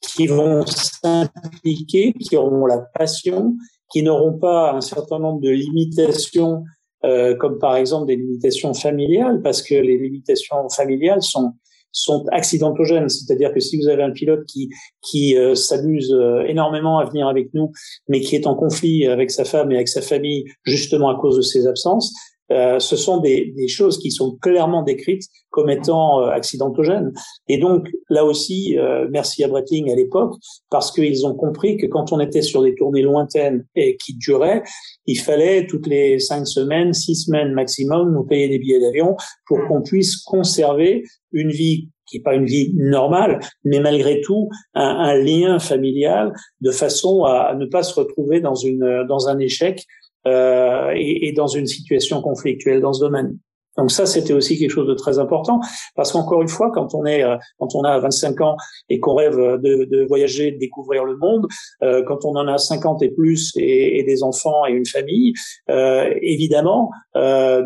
qui 0.00 0.26
vont 0.26 0.64
s'impliquer, 0.66 2.12
qui 2.14 2.36
auront 2.36 2.66
la 2.66 2.78
passion, 2.78 3.54
qui 3.92 4.02
n'auront 4.02 4.38
pas 4.38 4.72
un 4.72 4.80
certain 4.80 5.18
nombre 5.18 5.40
de 5.40 5.50
limitations, 5.50 6.64
euh, 7.04 7.36
comme 7.36 7.58
par 7.58 7.76
exemple 7.76 8.06
des 8.06 8.16
limitations 8.16 8.74
familiales, 8.74 9.42
parce 9.42 9.62
que 9.62 9.74
les 9.74 9.98
limitations 9.98 10.68
familiales 10.70 11.22
sont 11.22 11.52
sont 11.96 12.26
accidentogènes, 12.30 13.08
c'est-à-dire 13.08 13.52
que 13.54 13.60
si 13.60 13.78
vous 13.78 13.88
avez 13.88 14.02
un 14.02 14.10
pilote 14.10 14.44
qui 14.46 14.68
qui 15.00 15.36
euh, 15.36 15.54
s'amuse 15.54 16.12
euh, 16.12 16.44
énormément 16.46 16.98
à 16.98 17.06
venir 17.06 17.26
avec 17.26 17.54
nous, 17.54 17.72
mais 18.08 18.20
qui 18.20 18.36
est 18.36 18.46
en 18.46 18.54
conflit 18.54 19.06
avec 19.06 19.30
sa 19.30 19.44
femme 19.44 19.72
et 19.72 19.76
avec 19.76 19.88
sa 19.88 20.02
famille 20.02 20.44
justement 20.64 21.08
à 21.08 21.18
cause 21.18 21.36
de 21.36 21.42
ses 21.42 21.66
absences, 21.66 22.12
euh, 22.52 22.78
ce 22.78 22.96
sont 22.96 23.18
des, 23.18 23.52
des, 23.56 23.68
choses 23.68 23.98
qui 23.98 24.10
sont 24.10 24.36
clairement 24.40 24.82
décrites 24.82 25.24
comme 25.50 25.68
étant 25.68 26.20
euh, 26.20 26.28
accidentogènes. 26.28 27.12
Et 27.48 27.58
donc 27.58 27.88
là 28.08 28.24
aussi, 28.24 28.78
euh, 28.78 29.08
merci 29.10 29.42
à 29.42 29.48
Bretting 29.48 29.90
à 29.90 29.96
l'époque, 29.96 30.34
parce 30.70 30.92
qu'ils 30.92 31.26
ont 31.26 31.34
compris 31.34 31.76
que 31.76 31.86
quand 31.86 32.12
on 32.12 32.20
était 32.20 32.42
sur 32.42 32.62
des 32.62 32.74
tournées 32.74 33.02
lointaines 33.02 33.64
et 33.74 33.96
qui 33.96 34.16
duraient, 34.16 34.62
il 35.06 35.18
fallait 35.18 35.66
toutes 35.66 35.88
les 35.88 36.20
cinq 36.20 36.46
semaines, 36.46 36.92
six 36.92 37.16
semaines 37.16 37.52
maximum, 37.52 38.12
nous 38.12 38.24
payer 38.24 38.48
des 38.48 38.58
billets 38.58 38.80
d'avion 38.80 39.16
pour 39.46 39.58
qu'on 39.66 39.82
puisse 39.82 40.16
conserver 40.16 41.02
une 41.32 41.50
vie 41.50 41.88
qui 42.08 42.18
n'est 42.18 42.22
pas 42.22 42.34
une 42.34 42.46
vie 42.46 42.72
normale, 42.76 43.40
mais 43.64 43.80
malgré 43.80 44.20
tout 44.20 44.48
un, 44.74 44.84
un 44.84 45.14
lien 45.16 45.58
familial, 45.58 46.32
de 46.60 46.70
façon 46.70 47.24
à, 47.24 47.48
à, 47.48 47.54
ne 47.56 47.66
pas 47.66 47.82
se 47.82 47.98
retrouver 47.98 48.40
dans 48.40 48.54
une 48.54 49.04
dans 49.08 49.28
un 49.28 49.40
échec 49.40 49.84
euh, 50.26 50.92
et, 50.94 51.28
et, 51.28 51.32
dans 51.32 51.46
une 51.46 51.66
situation 51.66 52.20
conflictuelle 52.20 52.80
dans 52.80 52.92
ce 52.92 53.00
domaine. 53.00 53.38
Donc 53.76 53.90
ça, 53.90 54.06
c'était 54.06 54.32
aussi 54.32 54.58
quelque 54.58 54.70
chose 54.70 54.88
de 54.88 54.94
très 54.94 55.18
important, 55.18 55.60
parce 55.94 56.12
qu'encore 56.12 56.42
une 56.42 56.48
fois, 56.48 56.70
quand 56.72 56.94
on 56.94 57.04
est, 57.04 57.22
euh, 57.22 57.36
quand 57.58 57.74
on 57.74 57.82
a 57.82 57.98
25 57.98 58.40
ans 58.40 58.56
et 58.88 59.00
qu'on 59.00 59.14
rêve 59.14 59.36
de, 59.36 59.84
de, 59.84 60.06
voyager, 60.06 60.52
de 60.52 60.58
découvrir 60.58 61.04
le 61.04 61.16
monde, 61.16 61.46
euh, 61.82 62.02
quand 62.06 62.24
on 62.24 62.36
en 62.36 62.48
a 62.48 62.58
50 62.58 63.02
et 63.02 63.10
plus 63.10 63.52
et, 63.56 63.98
et 63.98 64.02
des 64.04 64.22
enfants 64.22 64.66
et 64.66 64.72
une 64.72 64.86
famille, 64.86 65.34
euh, 65.70 66.10
évidemment, 66.22 66.90
euh, 67.16 67.64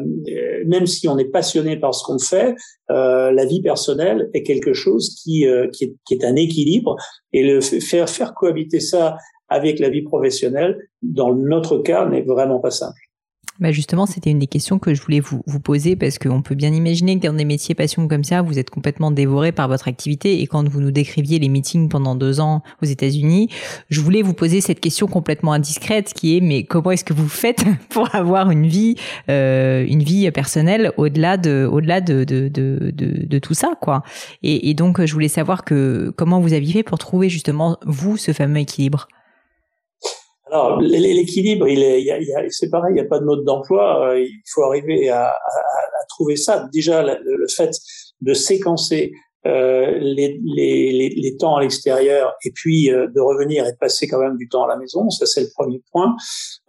même 0.67 0.87
si 0.87 1.09
on 1.09 1.17
est 1.19 1.31
passionné 1.31 1.77
par 1.77 1.95
ce 1.95 2.05
qu'on 2.05 2.19
fait, 2.19 2.55
euh, 2.91 3.31
la 3.31 3.45
vie 3.45 3.63
personnelle 3.63 4.31
est 4.35 4.43
quelque 4.43 4.73
chose 4.73 5.15
qui, 5.23 5.47
qui 5.73 5.85
est, 5.85 5.95
qui, 6.07 6.15
est, 6.15 6.25
un 6.25 6.35
équilibre 6.35 6.97
et 7.33 7.43
le 7.45 7.61
faire 7.61 8.09
faire 8.09 8.35
cohabiter 8.35 8.81
ça 8.81 9.17
avec 9.51 9.79
la 9.79 9.91
vie 9.91 10.03
professionnelle, 10.03 10.89
dans 11.03 11.35
notre 11.35 11.79
cas, 11.79 12.09
n'est 12.09 12.23
vraiment 12.23 12.61
pas 12.61 12.71
simple. 12.71 13.01
Bah 13.61 13.73
justement, 13.73 14.07
c'était 14.07 14.31
une 14.31 14.39
des 14.39 14.47
questions 14.47 14.79
que 14.79 14.95
je 14.95 15.03
voulais 15.03 15.21
vous, 15.21 15.43
vous 15.47 15.61
poser 15.61 15.95
parce 15.95 16.19
qu'on 16.19 16.41
peut 16.41 16.55
bien 16.55 16.73
imaginer 16.73 17.19
que 17.19 17.27
dans 17.27 17.35
des 17.35 17.45
métiers 17.45 17.75
passion 17.75 18.09
comme 18.09 18.25
ça, 18.25 18.41
vous 18.41 18.59
êtes 18.59 18.71
complètement 18.71 19.11
dévoré 19.11 19.53
par 19.53 19.69
votre 19.69 19.87
activité 19.87 20.41
et 20.41 20.47
quand 20.47 20.67
vous 20.67 20.81
nous 20.81 20.91
décriviez 20.91 21.39
les 21.39 21.51
meetings 21.51 21.91
pendant 21.91 22.15
deux 22.15 22.41
ans 22.41 22.63
aux 22.83 22.87
États-Unis, 22.87 23.51
je 23.91 24.01
voulais 24.01 24.23
vous 24.23 24.33
poser 24.33 24.63
cette 24.63 24.81
question 24.81 25.07
complètement 25.07 25.53
indiscrète 25.53 26.15
qui 26.15 26.39
est 26.39 26.41
mais 26.41 26.65
comment 26.65 26.93
est-ce 26.93 27.05
que 27.05 27.13
vous 27.13 27.29
faites 27.29 27.63
pour 27.91 28.15
avoir 28.15 28.51
une 28.51 28.67
vie, 28.67 28.95
euh, 29.29 29.85
une 29.87 30.03
vie 30.03 30.31
personnelle 30.31 30.93
au-delà 30.97 31.37
de, 31.37 31.69
au-delà 31.71 32.01
de, 32.01 32.25
de, 32.25 32.49
de, 32.49 32.93
de, 32.95 33.39
tout 33.39 33.55
ça 33.55 33.75
quoi? 33.79 34.03
Et, 34.43 34.71
et 34.71 34.75
donc 34.75 35.05
je 35.05 35.13
voulais 35.13 35.29
savoir 35.29 35.65
que 35.65 36.15
comment 36.17 36.41
vous 36.41 36.55
aviez 36.55 36.73
fait 36.73 36.83
pour 36.83 36.97
trouver 36.97 37.29
justement 37.29 37.77
vous 37.85 38.17
ce 38.17 38.33
fameux 38.33 38.61
équilibre? 38.61 39.07
Alors, 40.51 40.81
l'équilibre, 40.81 41.69
il 41.69 41.83
est, 41.83 42.03
y 42.03 42.11
a, 42.11 42.19
c'est 42.49 42.71
pareil, 42.71 42.93
il 42.93 42.95
n'y 42.95 43.01
a 43.01 43.05
pas 43.05 43.21
de 43.21 43.25
mode 43.25 43.45
d'emploi. 43.45 44.09
Euh, 44.09 44.21
il 44.21 44.43
faut 44.53 44.65
arriver 44.65 45.09
à, 45.09 45.27
à, 45.27 45.29
à 45.29 46.05
trouver 46.09 46.37
ça. 46.37 46.69
Déjà, 46.73 47.03
le, 47.03 47.47
fait 47.49 47.71
de 48.21 48.35
séquencer 48.35 49.13
euh, 49.47 49.99
les, 49.99 50.39
les, 50.45 51.15
les, 51.17 51.37
temps 51.39 51.57
à 51.57 51.63
l'extérieur 51.63 52.35
et 52.45 52.51
puis 52.51 52.91
euh, 52.91 53.07
de 53.07 53.21
revenir 53.21 53.67
et 53.67 53.73
de 53.73 53.77
passer 53.77 54.07
quand 54.07 54.19
même 54.19 54.37
du 54.37 54.49
temps 54.49 54.65
à 54.65 54.69
la 54.69 54.77
maison. 54.77 55.09
Ça, 55.09 55.25
c'est 55.25 55.41
le 55.41 55.49
premier 55.55 55.81
point. 55.91 56.15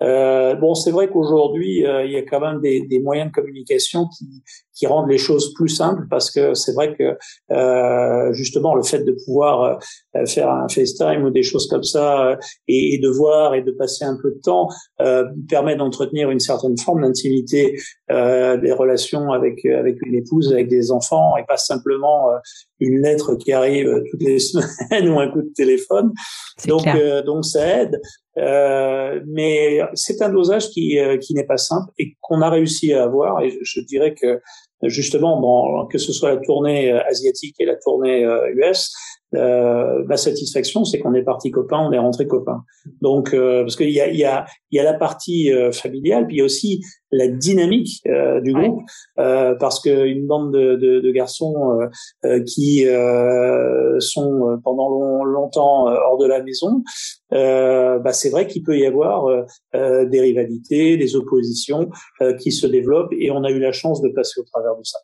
Euh, 0.01 0.55
bon, 0.55 0.73
c'est 0.73 0.91
vrai 0.91 1.09
qu'aujourd'hui, 1.09 1.85
euh, 1.85 2.05
il 2.05 2.13
y 2.13 2.15
a 2.15 2.21
quand 2.21 2.39
même 2.39 2.61
des, 2.61 2.87
des, 2.87 2.99
moyens 2.99 3.29
de 3.29 3.33
communication 3.33 4.07
qui, 4.17 4.25
qui 4.73 4.87
rendent 4.87 5.09
les 5.09 5.17
choses 5.17 5.53
plus 5.53 5.67
simples 5.67 6.03
parce 6.09 6.31
que 6.31 6.53
c'est 6.53 6.71
vrai 6.73 6.95
que 6.95 7.17
justement 8.33 8.73
le 8.75 8.83
fait 8.83 8.99
de 8.99 9.15
pouvoir 9.25 9.79
faire 10.27 10.49
un 10.49 10.67
FaceTime 10.69 11.23
ou 11.23 11.29
des 11.29 11.43
choses 11.43 11.67
comme 11.67 11.83
ça 11.83 12.37
et, 12.67 12.95
et, 12.95 12.99
de 12.99 13.09
voir 13.09 13.53
et 13.53 13.63
de 13.63 13.71
passer 13.71 14.05
un 14.05 14.17
peu 14.21 14.31
de 14.31 14.39
temps 14.39 14.69
permet 15.49 15.75
d'entretenir 15.75 16.31
une 16.31 16.39
certaine 16.39 16.77
forme 16.77 17.01
d'intimité 17.01 17.75
des 18.09 18.71
relations 18.71 19.31
avec 19.31 19.65
avec 19.65 20.01
une 20.05 20.15
épouse, 20.15 20.53
avec 20.53 20.67
des 20.67 20.91
enfants 20.91 21.35
et 21.37 21.43
pas 21.47 21.57
simplement 21.57 22.29
une 22.79 23.01
lettre 23.01 23.35
qui 23.35 23.51
arrive 23.51 24.01
toutes 24.09 24.23
les 24.23 24.39
semaines 24.39 25.09
ou 25.09 25.19
un 25.19 25.29
coup 25.29 25.41
de 25.41 25.53
téléphone. 25.55 26.11
Donc, 26.67 26.87
euh, 26.87 27.21
donc 27.21 27.45
ça 27.45 27.81
aide. 27.81 28.01
Euh, 28.37 29.19
mais 29.27 29.81
c'est 29.93 30.21
un 30.21 30.29
dosage 30.29 30.69
qui, 30.69 30.97
euh, 30.97 31.17
qui 31.17 31.33
n'est 31.33 31.45
pas 31.45 31.57
simple 31.57 31.91
et 31.99 32.15
qu'on 32.21 32.41
a 32.41 32.49
réussi 32.49 32.93
à 32.93 33.03
avoir. 33.03 33.41
Et 33.43 33.57
je, 33.61 33.81
dirais 33.81 34.15
que 34.15 34.39
justement, 34.83 35.39
dans, 35.39 35.87
que 35.87 35.97
ce 35.97 36.13
soit 36.13 36.35
la 36.35 36.41
tournée 36.41 36.91
asiatique 36.91 37.55
et 37.59 37.65
la 37.65 37.75
tournée 37.75 38.25
US, 38.55 38.93
euh, 39.33 40.03
ma 40.05 40.17
satisfaction, 40.17 40.83
c'est 40.83 40.99
qu'on 40.99 41.13
est 41.13 41.23
parti 41.23 41.51
copains, 41.51 41.79
on 41.79 41.91
est 41.91 41.99
rentré 41.99 42.27
copains. 42.27 42.63
Donc, 43.01 43.33
euh, 43.33 43.61
parce 43.61 43.75
qu'il 43.75 43.91
y 43.91 44.01
a, 44.01 44.11
y, 44.11 44.23
a, 44.23 44.45
y 44.71 44.79
a 44.79 44.83
la 44.83 44.93
partie 44.93 45.51
euh, 45.51 45.71
familiale, 45.71 46.27
puis 46.27 46.37
il 46.37 46.39
y 46.39 46.41
a 46.41 46.45
aussi 46.45 46.81
la 47.11 47.27
dynamique 47.27 48.01
euh, 48.07 48.39
du 48.41 48.53
groupe, 48.53 48.81
parce 49.15 49.81
qu'une 49.81 50.27
bande 50.27 50.53
de, 50.53 50.75
de, 50.75 50.99
de 51.01 51.11
garçons 51.11 51.79
qui 52.45 52.85
sont 53.99 54.59
pendant 54.63 55.23
longtemps 55.25 55.87
hors 55.87 56.17
de 56.17 56.25
la 56.25 56.41
maison, 56.41 56.83
bah, 57.31 58.13
c'est 58.13 58.29
vrai 58.29 58.47
qu'il 58.47 58.63
peut 58.63 58.77
y 58.77 58.85
avoir 58.85 59.45
des 59.73 60.21
rivalités, 60.21 60.95
des 60.95 61.15
oppositions 61.17 61.89
qui 62.39 62.53
se 62.53 62.65
développent, 62.65 63.13
et 63.19 63.29
on 63.29 63.43
a 63.43 63.51
eu 63.51 63.59
la 63.59 63.73
chance 63.73 64.01
de 64.01 64.09
passer 64.09 64.39
au 64.39 64.43
travers 64.45 64.77
de 64.77 64.83
ça 64.83 64.99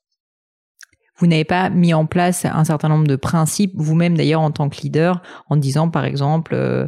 vous 1.17 1.27
n'avez 1.27 1.45
pas 1.45 1.69
mis 1.69 1.93
en 1.93 2.05
place 2.05 2.45
un 2.45 2.63
certain 2.63 2.89
nombre 2.89 3.07
de 3.07 3.15
principes, 3.15 3.73
vous-même 3.75 4.15
d'ailleurs 4.15 4.41
en 4.41 4.51
tant 4.51 4.69
que 4.69 4.81
leader, 4.81 5.21
en 5.49 5.55
disant 5.55 5.89
par 5.89 6.05
exemple, 6.05 6.53
euh, 6.53 6.87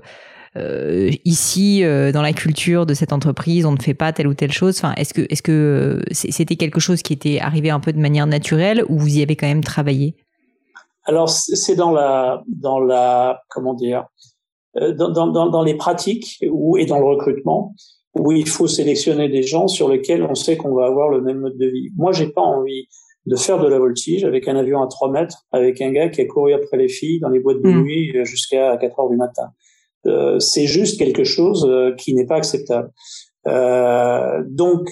euh, 0.55 1.09
ici 1.25 1.83
euh, 1.83 2.11
dans 2.11 2.21
la 2.21 2.33
culture 2.33 2.85
de 2.85 2.93
cette 2.93 3.13
entreprise, 3.13 3.65
on 3.65 3.71
ne 3.71 3.81
fait 3.81 3.93
pas 3.93 4.13
telle 4.13 4.27
ou 4.27 4.33
telle 4.33 4.51
chose. 4.51 4.77
Enfin, 4.77 4.93
est-ce 4.97 5.13
que 5.13 5.21
est-ce 5.29 5.41
que 5.41 6.01
c'était 6.11 6.55
quelque 6.55 6.79
chose 6.79 7.01
qui 7.01 7.13
était 7.13 7.39
arrivé 7.39 7.69
un 7.69 7.79
peu 7.79 7.91
de 7.91 7.99
manière 7.99 8.27
naturelle 8.27 8.83
ou 8.87 8.97
vous 8.97 9.17
y 9.17 9.21
avez 9.21 9.35
quand 9.35 9.47
même 9.47 9.63
travaillé? 9.63 10.15
Alors 11.05 11.29
c'est 11.29 11.75
dans 11.75 11.91
la 11.91 12.43
dans 12.47 12.79
la 12.79 13.41
comment 13.49 13.73
dire 13.73 14.05
dans, 14.75 15.27
dans, 15.49 15.63
les 15.63 15.73
pratiques 15.73 16.37
ou 16.51 16.77
et 16.77 16.85
dans 16.85 16.99
le 16.99 17.05
recrutement 17.05 17.73
où 18.13 18.31
il 18.31 18.47
faut 18.47 18.67
sélectionner 18.67 19.27
des 19.27 19.43
gens 19.43 19.67
sur 19.67 19.89
lesquels 19.89 20.23
on 20.23 20.35
sait 20.35 20.57
qu'on 20.57 20.73
va 20.75 20.85
avoir 20.85 21.09
le 21.09 21.21
même 21.21 21.39
mode 21.39 21.57
de 21.57 21.65
vie. 21.65 21.89
Moi, 21.95 22.11
j'ai 22.11 22.27
pas 22.27 22.41
envie 22.41 22.87
de 23.29 23.35
faire 23.35 23.59
de 23.59 23.67
la 23.67 23.77
voltige 23.77 24.25
avec 24.25 24.47
un 24.47 24.55
avion 24.55 24.81
à 24.81 24.87
3 24.87 25.11
mètres, 25.11 25.45
avec 25.51 25.81
un 25.81 25.91
gars 25.91 26.09
qui 26.09 26.21
a 26.21 26.25
couru 26.25 26.53
après 26.53 26.77
les 26.77 26.89
filles 26.89 27.19
dans 27.19 27.29
les 27.29 27.39
boîtes 27.39 27.61
de 27.61 27.69
hmm. 27.69 27.81
nuit 27.83 28.17
euh, 28.17 28.25
jusqu'à 28.25 28.75
4 28.77 28.99
heures 28.99 29.09
du 29.09 29.17
matin. 29.17 29.51
Euh, 30.07 30.39
c'est 30.39 30.65
juste 30.65 30.97
quelque 30.97 31.23
chose 31.23 31.67
euh, 31.69 31.93
qui 31.95 32.15
n'est 32.15 32.25
pas 32.25 32.37
acceptable. 32.37 32.89
Euh, 33.47 34.43
donc, 34.47 34.89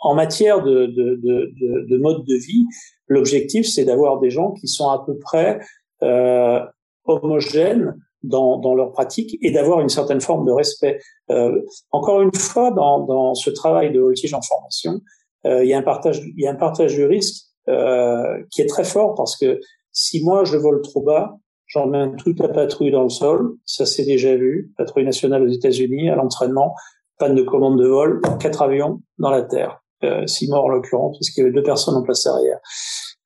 en 0.00 0.14
matière 0.14 0.62
de, 0.62 0.86
de, 0.86 1.20
de, 1.22 1.86
de 1.86 1.98
mode 1.98 2.24
de 2.24 2.34
vie, 2.34 2.64
l'objectif, 3.08 3.66
c'est 3.66 3.84
d'avoir 3.84 4.20
des 4.20 4.30
gens 4.30 4.52
qui 4.52 4.68
sont 4.68 4.88
à 4.88 5.04
peu 5.04 5.18
près 5.18 5.60
euh, 6.02 6.60
homogènes 7.04 7.94
dans, 8.22 8.58
dans 8.58 8.74
leur 8.74 8.92
pratique 8.92 9.36
et 9.42 9.50
d'avoir 9.50 9.80
une 9.80 9.88
certaine 9.90 10.20
forme 10.22 10.46
de 10.46 10.52
respect. 10.52 10.98
Euh, 11.30 11.60
encore 11.90 12.22
une 12.22 12.34
fois, 12.34 12.70
dans, 12.70 13.00
dans 13.00 13.34
ce 13.34 13.50
travail 13.50 13.92
de 13.92 14.00
voltige 14.00 14.32
en 14.32 14.40
formation, 14.40 15.00
il 15.44 15.68
y 15.68 15.74
a 15.74 15.78
un 15.78 15.82
partage, 15.82 16.20
il 16.24 16.42
y 16.42 16.48
a 16.48 16.50
un 16.50 16.56
partage 16.56 16.96
du 16.96 17.04
risque 17.04 17.45
euh, 17.68 18.42
qui 18.50 18.62
est 18.62 18.66
très 18.66 18.84
fort 18.84 19.14
parce 19.14 19.36
que 19.36 19.58
si 19.92 20.22
moi 20.22 20.44
je 20.44 20.56
vole 20.56 20.82
trop 20.82 21.02
bas, 21.02 21.36
j'emmène 21.66 22.14
toute 22.16 22.38
la 22.38 22.48
patrouille 22.48 22.92
dans 22.92 23.02
le 23.02 23.08
sol. 23.08 23.56
Ça 23.64 23.86
c'est 23.86 24.04
déjà 24.04 24.36
vu. 24.36 24.72
Patrouille 24.76 25.04
nationale 25.04 25.42
aux 25.42 25.50
États-Unis 25.50 26.10
à 26.10 26.14
l'entraînement, 26.14 26.74
panne 27.18 27.34
de 27.34 27.42
commande 27.42 27.78
de 27.80 27.86
vol, 27.86 28.20
quatre 28.40 28.62
avions 28.62 29.00
dans 29.18 29.30
la 29.30 29.42
terre, 29.42 29.80
euh, 30.04 30.26
six 30.26 30.48
morts 30.48 30.66
en 30.66 30.68
l'occurrence 30.68 31.16
parce 31.18 31.30
qu'il 31.30 31.42
y 31.42 31.46
avait 31.46 31.54
deux 31.54 31.62
personnes 31.62 31.96
en 31.96 32.02
place 32.02 32.26
arrière. 32.26 32.58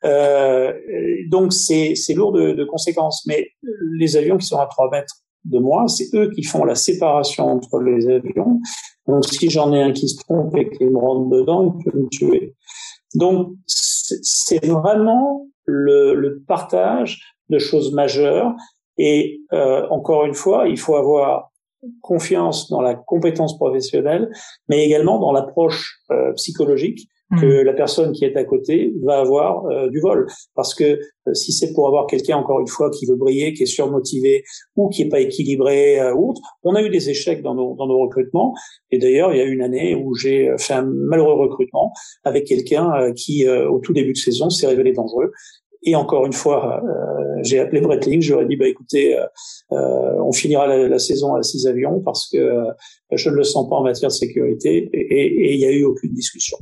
Euh, 0.05 0.73
donc 1.31 1.53
c'est 1.53 1.95
c'est 1.95 2.15
lourd 2.15 2.33
de, 2.33 2.53
de, 2.53 2.65
conséquences. 2.65 3.27
Mais 3.27 3.47
les 3.99 4.17
avions 4.17 4.39
qui 4.39 4.47
sont 4.47 4.59
à 4.59 4.67
3 4.67 4.91
mètres 4.91 5.17
de 5.45 5.59
moi, 5.59 5.87
c'est 5.89 6.09
eux 6.15 6.31
qui 6.31 6.43
font 6.43 6.65
la 6.65 6.75
séparation 6.75 7.47
entre 7.47 7.81
les 7.81 8.09
avions. 8.09 8.61
Donc 9.07 9.25
si 9.27 9.51
j'en 9.51 9.73
ai 9.73 9.83
un 9.83 9.93
qui 9.93 10.09
se 10.09 10.17
trompe 10.19 10.57
et 10.57 10.71
qui 10.71 10.85
me 10.85 10.99
rentre 10.99 11.31
dedans, 11.31 11.77
il 11.79 11.85
peut 11.85 11.99
me 11.99 12.09
tuer. 12.09 12.55
Donc 13.15 13.55
c'est 14.23 14.65
vraiment 14.67 15.47
le, 15.65 16.15
le, 16.15 16.43
partage 16.47 17.21
de 17.49 17.59
choses 17.59 17.93
majeures. 17.93 18.53
Et 18.99 19.41
euh, 19.53 19.87
encore 19.91 20.25
une 20.25 20.35
fois, 20.35 20.69
il 20.69 20.79
faut 20.79 20.97
avoir 20.97 21.51
confiance 22.03 22.69
dans 22.69 22.83
la 22.83 22.95
compétence 22.95 23.57
professionnelle, 23.57 24.31
mais 24.69 24.85
également 24.85 25.19
dans 25.19 25.33
l'approche 25.33 26.01
euh, 26.11 26.33
psychologique 26.35 27.09
que 27.39 27.63
hmm. 27.63 27.65
la 27.65 27.73
personne 27.73 28.13
qui 28.13 28.25
est 28.25 28.37
à 28.37 28.45
côté 28.45 28.93
va 29.03 29.19
avoir 29.19 29.67
euh, 29.67 29.89
du 29.89 30.01
vol. 30.01 30.27
Parce 30.55 30.75
que 30.75 30.85
euh, 31.29 31.35
si 31.35 31.53
c'est 31.53 31.73
pour 31.73 31.87
avoir 31.87 32.07
quelqu'un, 32.07 32.37
encore 32.37 32.61
une 32.61 32.67
fois, 32.67 32.91
qui 32.91 33.07
veut 33.07 33.17
briller, 33.17 33.53
qui 33.53 33.63
est 33.63 33.67
surmotivé 33.67 34.43
ou 34.77 34.89
qui 34.89 35.03
est 35.03 35.09
pas 35.09 35.21
équilibré 35.21 36.01
euh, 36.01 36.15
ou 36.15 36.31
autre, 36.31 36.41
on 36.65 36.75
a 36.75 36.83
eu 36.83 36.91
des 36.91 37.11
échecs 37.11 37.43
dans 37.43 37.55
nos, 37.55 37.75
dans 37.77 37.87
nos 37.87 37.99
recrutements. 37.99 38.55
Et 38.91 38.99
d'ailleurs, 38.99 39.33
il 39.33 39.39
y 39.39 39.41
a 39.41 39.45
une 39.45 39.63
année 39.63 39.95
où 39.95 40.15
j'ai 40.15 40.53
fait 40.59 40.75
un 40.75 40.83
malheureux 40.83 41.35
recrutement 41.35 41.93
avec 42.25 42.47
quelqu'un 42.47 43.13
qui, 43.15 43.49
au 43.49 43.79
tout 43.79 43.93
début 43.93 44.13
de 44.13 44.19
saison, 44.19 44.51
s'est 44.51 44.67
révélé 44.67 44.93
dangereux. 44.93 45.31
Et 45.83 45.95
encore 45.95 46.27
une 46.27 46.33
fois, 46.33 46.83
j'ai 47.43 47.59
appelé 47.59 47.81
Breitling, 47.81 48.21
je 48.21 48.35
leur 48.35 48.43
ai 48.43 48.47
dit, 48.47 48.57
bah 48.57 48.69
écoutez, 48.69 49.19
on 49.71 50.33
finira 50.33 50.67
la, 50.67 50.89
la, 50.89 50.99
saison 50.99 51.35
à 51.35 51.43
six 51.43 51.67
avions 51.67 52.01
parce 52.01 52.29
que 52.29 52.65
je 53.13 53.31
ne 53.31 53.37
le 53.37 53.45
sens 53.45 53.69
pas 53.69 53.77
en 53.77 53.83
matière 53.83 54.09
de 54.09 54.15
sécurité 54.15 54.91
et 54.93 55.55
il 55.55 55.59
n'y 55.59 55.67
a 55.67 55.73
eu 55.73 55.85
aucune 55.85 56.13
discussion. 56.13 56.59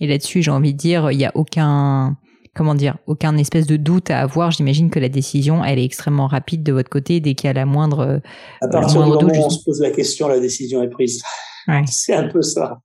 Et 0.00 0.06
là-dessus, 0.06 0.42
j'ai 0.42 0.50
envie 0.50 0.72
de 0.72 0.78
dire, 0.78 1.10
il 1.10 1.18
n'y 1.18 1.24
a 1.24 1.32
aucun, 1.34 2.16
comment 2.54 2.74
dire, 2.74 2.98
aucun 3.06 3.36
espèce 3.36 3.66
de 3.66 3.76
doute 3.76 4.10
à 4.10 4.20
avoir. 4.20 4.50
J'imagine 4.50 4.90
que 4.90 4.98
la 4.98 5.08
décision, 5.08 5.64
elle 5.64 5.78
est 5.78 5.84
extrêmement 5.84 6.26
rapide 6.26 6.62
de 6.62 6.72
votre 6.72 6.90
côté 6.90 7.20
dès 7.20 7.34
qu'il 7.34 7.48
y 7.48 7.50
a 7.50 7.52
la 7.52 7.66
moindre. 7.66 8.20
À 8.60 8.68
partir 8.68 9.02
du 9.02 9.08
moment 9.08 9.22
où 9.22 9.44
on 9.44 9.50
se 9.50 9.64
pose 9.64 9.80
la 9.80 9.90
question, 9.90 10.28
la 10.28 10.40
décision 10.40 10.82
est 10.82 10.90
prise. 10.90 11.22
Ouais. 11.68 11.82
C'est 11.86 12.14
un 12.14 12.28
peu 12.28 12.42
ça. 12.42 12.78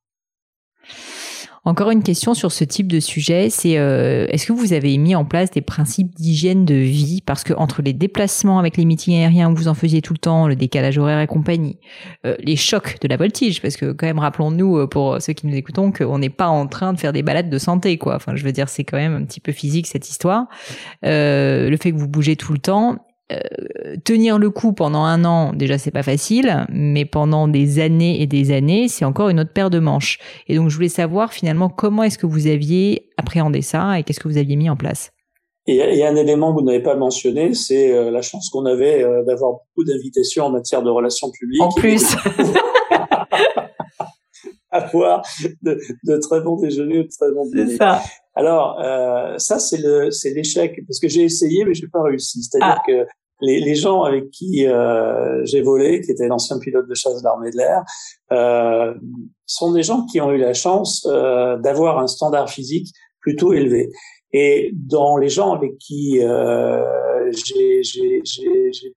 Encore 1.64 1.90
une 1.90 2.02
question 2.02 2.34
sur 2.34 2.52
ce 2.52 2.64
type 2.64 2.86
de 2.86 3.00
sujet, 3.00 3.50
c'est 3.50 3.78
euh, 3.78 4.26
est-ce 4.28 4.46
que 4.46 4.52
vous 4.52 4.72
avez 4.72 4.96
mis 4.96 5.14
en 5.14 5.24
place 5.24 5.50
des 5.50 5.60
principes 5.60 6.14
d'hygiène 6.14 6.64
de 6.64 6.74
vie? 6.74 7.20
Parce 7.24 7.44
que 7.44 7.52
entre 7.54 7.82
les 7.82 7.92
déplacements 7.92 8.58
avec 8.58 8.76
les 8.76 8.84
meetings 8.84 9.16
aériens 9.16 9.50
où 9.50 9.54
vous 9.54 9.68
en 9.68 9.74
faisiez 9.74 10.00
tout 10.00 10.12
le 10.12 10.18
temps, 10.18 10.46
le 10.46 10.56
décalage 10.56 10.98
horaire 10.98 11.20
et 11.20 11.26
compagnie, 11.26 11.78
euh, 12.24 12.36
les 12.40 12.56
chocs 12.56 12.98
de 13.00 13.08
la 13.08 13.16
voltige, 13.16 13.60
parce 13.60 13.76
que 13.76 13.92
quand 13.92 14.06
même 14.06 14.18
rappelons-nous 14.18 14.78
euh, 14.78 14.86
pour 14.86 15.20
ceux 15.20 15.32
qui 15.32 15.46
nous 15.46 15.54
écoutons 15.54 15.92
qu'on 15.92 16.18
n'est 16.18 16.30
pas 16.30 16.48
en 16.48 16.66
train 16.66 16.92
de 16.92 16.98
faire 16.98 17.12
des 17.12 17.22
balades 17.22 17.50
de 17.50 17.58
santé, 17.58 17.98
quoi. 17.98 18.16
Enfin, 18.16 18.36
je 18.36 18.44
veux 18.44 18.52
dire, 18.52 18.68
c'est 18.68 18.84
quand 18.84 18.98
même 18.98 19.14
un 19.14 19.24
petit 19.24 19.40
peu 19.40 19.52
physique 19.52 19.86
cette 19.86 20.08
histoire. 20.08 20.46
le 21.02 21.76
fait 21.80 21.92
que 21.92 21.96
vous 21.96 22.08
bougez 22.08 22.36
tout 22.36 22.52
le 22.52 22.58
temps 22.58 22.98
euh, 23.30 23.96
tenir 24.04 24.38
le 24.38 24.50
coup 24.50 24.72
pendant 24.72 25.04
un 25.04 25.24
an, 25.24 25.52
déjà 25.52 25.76
c'est 25.76 25.90
pas 25.90 26.02
facile, 26.02 26.66
mais 26.70 27.04
pendant 27.04 27.46
des 27.46 27.78
années 27.78 28.22
et 28.22 28.26
des 28.26 28.52
années, 28.52 28.88
c'est 28.88 29.04
encore 29.04 29.28
une 29.28 29.40
autre 29.40 29.52
paire 29.52 29.70
de 29.70 29.78
manches. 29.78 30.18
Et 30.46 30.56
donc 30.56 30.70
je 30.70 30.74
voulais 30.74 30.88
savoir 30.88 31.32
finalement 31.32 31.68
comment 31.68 32.02
est-ce 32.02 32.18
que 32.18 32.26
vous 32.26 32.46
aviez 32.46 33.10
appréhendé 33.18 33.60
ça 33.60 33.98
et 33.98 34.02
qu'est-ce 34.02 34.20
que 34.20 34.28
vous 34.28 34.38
aviez 34.38 34.56
mis 34.56 34.70
en 34.70 34.76
place? 34.76 35.10
Et 35.70 36.02
un 36.02 36.16
élément 36.16 36.54
que 36.54 36.60
vous 36.60 36.64
n'avez 36.64 36.82
pas 36.82 36.96
mentionné, 36.96 37.52
c'est 37.52 37.92
euh, 37.92 38.10
la 38.10 38.22
chance 38.22 38.48
qu'on 38.48 38.64
avait 38.64 39.04
euh, 39.04 39.22
d'avoir 39.24 39.52
beaucoup 39.52 39.84
d'invitations 39.86 40.46
en 40.46 40.50
matière 40.50 40.82
de 40.82 40.88
relations 40.88 41.30
publiques. 41.30 41.60
En 41.60 41.70
plus. 41.72 42.16
avoir 44.70 45.22
de, 45.62 45.78
de, 46.04 46.16
très 46.16 46.40
bons 46.40 46.56
déjeuners, 46.56 47.04
de 47.04 47.08
très 47.08 47.30
bons 47.32 47.46
dîners. 47.50 47.72
C'est 47.72 47.76
ça. 47.76 48.00
Alors 48.38 48.80
euh, 48.80 49.36
ça 49.38 49.58
c'est 49.58 49.78
le 49.78 50.12
c'est 50.12 50.30
l'échec 50.30 50.80
parce 50.86 51.00
que 51.00 51.08
j'ai 51.08 51.24
essayé 51.24 51.64
mais 51.64 51.74
j'ai 51.74 51.88
pas 51.88 52.02
réussi. 52.02 52.42
C'est-à-dire 52.42 52.78
ah. 52.78 52.82
que 52.86 53.06
les, 53.40 53.60
les, 53.60 53.74
gens 53.74 54.02
avec 54.02 54.30
qui 54.30 54.66
euh, 54.66 55.44
j'ai 55.44 55.62
volé, 55.62 56.00
qui 56.00 56.10
étaient 56.10 56.26
l'ancien 56.26 56.58
pilote 56.58 56.88
de 56.88 56.94
chasse 56.94 57.20
de 57.20 57.24
l'armée 57.24 57.50
de 57.50 57.56
l'air, 57.56 57.82
euh, 58.32 58.94
sont 59.46 59.72
des 59.72 59.82
gens 59.82 60.06
qui 60.06 60.20
ont 60.20 60.32
eu 60.32 60.38
la 60.38 60.54
chance 60.54 61.06
euh, 61.08 61.56
d'avoir 61.58 61.98
un 61.98 62.06
standard 62.06 62.50
physique 62.50 62.88
plutôt 63.20 63.52
élevé. 63.52 63.90
Et 64.32 64.72
dans 64.74 65.16
les 65.16 65.28
gens 65.28 65.54
avec 65.54 65.78
qui 65.78 66.20
euh, 66.20 66.84
j'ai 67.32 67.82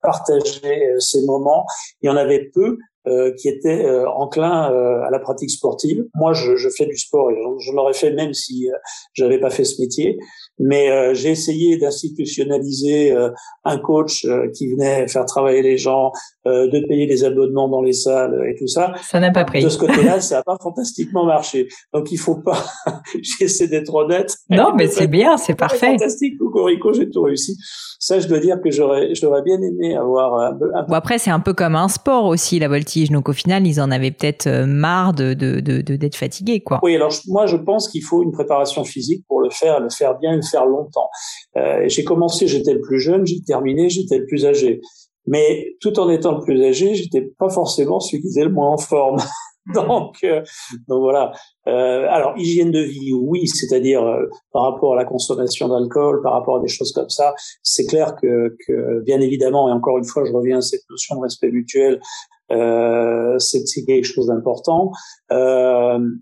partagé 0.01 0.61
euh, 0.65 0.99
ces 0.99 1.23
moments, 1.25 1.65
il 2.01 2.07
y 2.07 2.09
en 2.09 2.17
avait 2.17 2.49
peu 2.53 2.77
euh, 3.07 3.31
qui 3.33 3.49
étaient 3.49 3.83
euh, 3.83 4.07
enclins 4.07 4.71
euh, 4.71 5.01
à 5.01 5.09
la 5.09 5.17
pratique 5.17 5.49
sportive. 5.49 6.05
Moi, 6.13 6.33
je, 6.33 6.55
je 6.55 6.69
fais 6.69 6.85
du 6.85 6.95
sport 6.97 7.31
et 7.31 7.35
je, 7.57 7.71
l'aurais 7.71 7.95
fait 7.95 8.11
même 8.11 8.35
si 8.35 8.69
j'avais 9.13 9.39
pas 9.39 9.49
fait 9.49 9.63
ce 9.63 9.81
métier. 9.81 10.19
Mais 10.63 11.13
j'ai 11.15 11.29
essayé 11.29 11.77
d'institutionnaliser 11.77 13.15
un 13.63 13.77
coach 13.79 14.27
qui 14.53 14.69
venait 14.71 15.07
faire 15.07 15.25
travailler 15.25 15.61
les 15.61 15.77
gens, 15.77 16.11
de 16.45 16.87
payer 16.87 17.07
les 17.07 17.23
abonnements 17.23 17.67
dans 17.67 17.81
les 17.81 17.93
salles 17.93 18.39
et 18.47 18.55
tout 18.57 18.67
ça. 18.67 18.93
Ça 19.01 19.19
n'a 19.19 19.31
pas 19.31 19.43
pris. 19.43 19.63
De 19.63 19.69
ce 19.69 19.77
côté-là, 19.77 20.19
ça 20.21 20.37
n'a 20.37 20.43
pas 20.43 20.57
fantastiquement 20.61 21.25
marché. 21.25 21.67
Donc 21.93 22.11
il 22.11 22.17
faut 22.17 22.41
pas. 22.41 22.63
J'essaie 23.39 23.67
d'être 23.67 23.93
honnête. 23.93 24.35
Non, 24.49 24.73
mais 24.75 24.87
c'est 24.87 25.07
bien, 25.07 25.37
c'est 25.37 25.55
parfait. 25.55 25.91
Fantastique, 25.91 26.37
Cocorico, 26.37 26.93
j'ai 26.93 27.09
tout 27.09 27.23
réussi. 27.23 27.55
Ça, 27.99 28.19
je 28.19 28.27
dois 28.27 28.39
dire 28.39 28.57
que 28.63 28.71
j'aurais, 28.71 29.13
j'aurais 29.13 29.43
bien 29.43 29.61
aimé 29.61 29.95
avoir 29.95 30.35
un 30.35 30.53
peu. 30.53 30.69
Bon, 30.87 30.95
après, 30.95 31.19
c'est 31.19 31.29
un 31.29 31.39
peu 31.39 31.53
comme 31.53 31.75
un 31.75 31.87
sport 31.87 32.25
aussi, 32.25 32.59
la 32.59 32.67
voltige 32.67 33.01
donc 33.09 33.29
au 33.29 33.33
final, 33.33 33.65
ils 33.65 33.79
en 33.79 33.91
avaient 33.91 34.11
peut-être 34.11 34.47
euh, 34.47 34.65
marre 34.65 35.13
de 35.13 35.33
d'être 35.33 36.15
fatigués, 36.15 36.61
quoi. 36.61 36.79
Oui, 36.83 36.95
alors 36.95 37.11
moi 37.27 37.45
je 37.45 37.57
pense 37.57 37.89
qu'il 37.89 38.03
faut 38.03 38.23
une 38.23 38.31
préparation 38.31 38.83
physique 38.83 39.25
pour 39.27 39.41
le 39.41 39.49
faire, 39.49 39.79
le 39.79 39.89
faire 39.89 40.17
bien, 40.17 40.35
le 40.35 40.41
longtemps. 40.65 41.09
Euh, 41.57 41.83
j'ai 41.87 42.03
commencé, 42.03 42.47
j'étais 42.47 42.73
le 42.73 42.81
plus 42.81 42.99
jeune, 42.99 43.25
j'ai 43.25 43.41
terminé, 43.41 43.89
j'étais 43.89 44.17
le 44.17 44.25
plus 44.25 44.45
âgé. 44.45 44.81
Mais 45.27 45.75
tout 45.81 45.99
en 45.99 46.09
étant 46.09 46.37
le 46.37 46.41
plus 46.41 46.63
âgé, 46.63 46.95
j'étais 46.95 47.21
pas 47.37 47.49
forcément 47.49 47.99
celui 47.99 48.21
qui 48.21 48.29
était 48.29 48.43
le 48.43 48.51
moins 48.51 48.71
en 48.71 48.77
forme. 48.77 49.17
donc, 49.73 50.17
euh, 50.23 50.41
donc 50.87 51.01
voilà. 51.01 51.31
Euh, 51.67 52.07
alors 52.09 52.33
hygiène 52.37 52.71
de 52.71 52.79
vie, 52.79 53.13
oui, 53.13 53.47
c'est-à-dire 53.47 54.03
euh, 54.03 54.25
par 54.51 54.63
rapport 54.63 54.93
à 54.93 54.95
la 54.95 55.05
consommation 55.05 55.67
d'alcool, 55.67 56.21
par 56.23 56.33
rapport 56.33 56.57
à 56.57 56.59
des 56.61 56.67
choses 56.67 56.91
comme 56.91 57.09
ça, 57.09 57.35
c'est 57.61 57.85
clair 57.85 58.15
que, 58.21 58.55
bien 59.03 59.21
évidemment, 59.21 59.69
et 59.69 59.71
encore 59.71 59.97
une 59.97 60.05
fois, 60.05 60.23
je 60.25 60.31
reviens 60.31 60.57
à 60.57 60.61
cette 60.61 60.81
notion 60.89 61.15
de 61.17 61.21
respect 61.21 61.51
mutuel, 61.51 62.01
c'est 62.49 63.85
quelque 63.85 64.05
chose 64.05 64.27
d'important. 64.27 64.91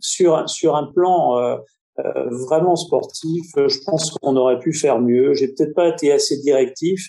Sur 0.01 0.49
sur 0.49 0.75
un 0.75 0.91
plan 0.93 1.57
euh, 2.05 2.29
vraiment 2.47 2.75
sportif, 2.75 3.45
je 3.55 3.77
pense 3.85 4.11
qu'on 4.11 4.35
aurait 4.35 4.59
pu 4.59 4.73
faire 4.73 4.99
mieux. 4.99 5.33
J'ai 5.33 5.47
peut-être 5.47 5.73
pas 5.73 5.87
été 5.87 6.11
assez 6.11 6.37
directif. 6.37 7.07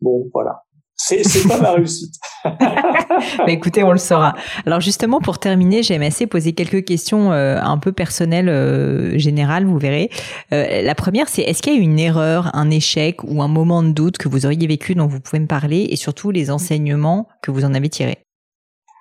Bon, 0.00 0.28
voilà. 0.32 0.62
C'est 0.96 1.48
pas 1.48 1.60
ma 1.60 1.72
réussite. 1.72 2.14
bah 2.44 3.48
écoutez, 3.48 3.82
on 3.82 3.92
le 3.92 3.98
saura. 3.98 4.34
Alors 4.66 4.80
justement, 4.80 5.20
pour 5.20 5.38
terminer, 5.38 5.82
j'aime 5.82 6.02
assez 6.02 6.26
poser 6.26 6.52
quelques 6.52 6.84
questions 6.84 7.32
un 7.32 7.78
peu 7.78 7.92
personnelles, 7.92 8.48
euh, 8.48 9.18
générales, 9.18 9.64
vous 9.64 9.78
verrez. 9.78 10.10
Euh, 10.52 10.82
la 10.82 10.94
première, 10.94 11.28
c'est 11.28 11.42
est-ce 11.42 11.62
qu'il 11.62 11.74
y 11.74 11.76
a 11.76 11.80
une 11.80 11.98
erreur, 11.98 12.50
un 12.54 12.70
échec 12.70 13.24
ou 13.24 13.42
un 13.42 13.48
moment 13.48 13.82
de 13.82 13.90
doute 13.90 14.18
que 14.18 14.28
vous 14.28 14.46
auriez 14.46 14.66
vécu 14.66 14.94
dont 14.94 15.06
vous 15.06 15.20
pouvez 15.20 15.40
me 15.40 15.46
parler 15.46 15.88
et 15.90 15.96
surtout 15.96 16.30
les 16.30 16.50
enseignements 16.50 17.28
que 17.42 17.50
vous 17.50 17.64
en 17.64 17.74
avez 17.74 17.88
tirés? 17.88 18.18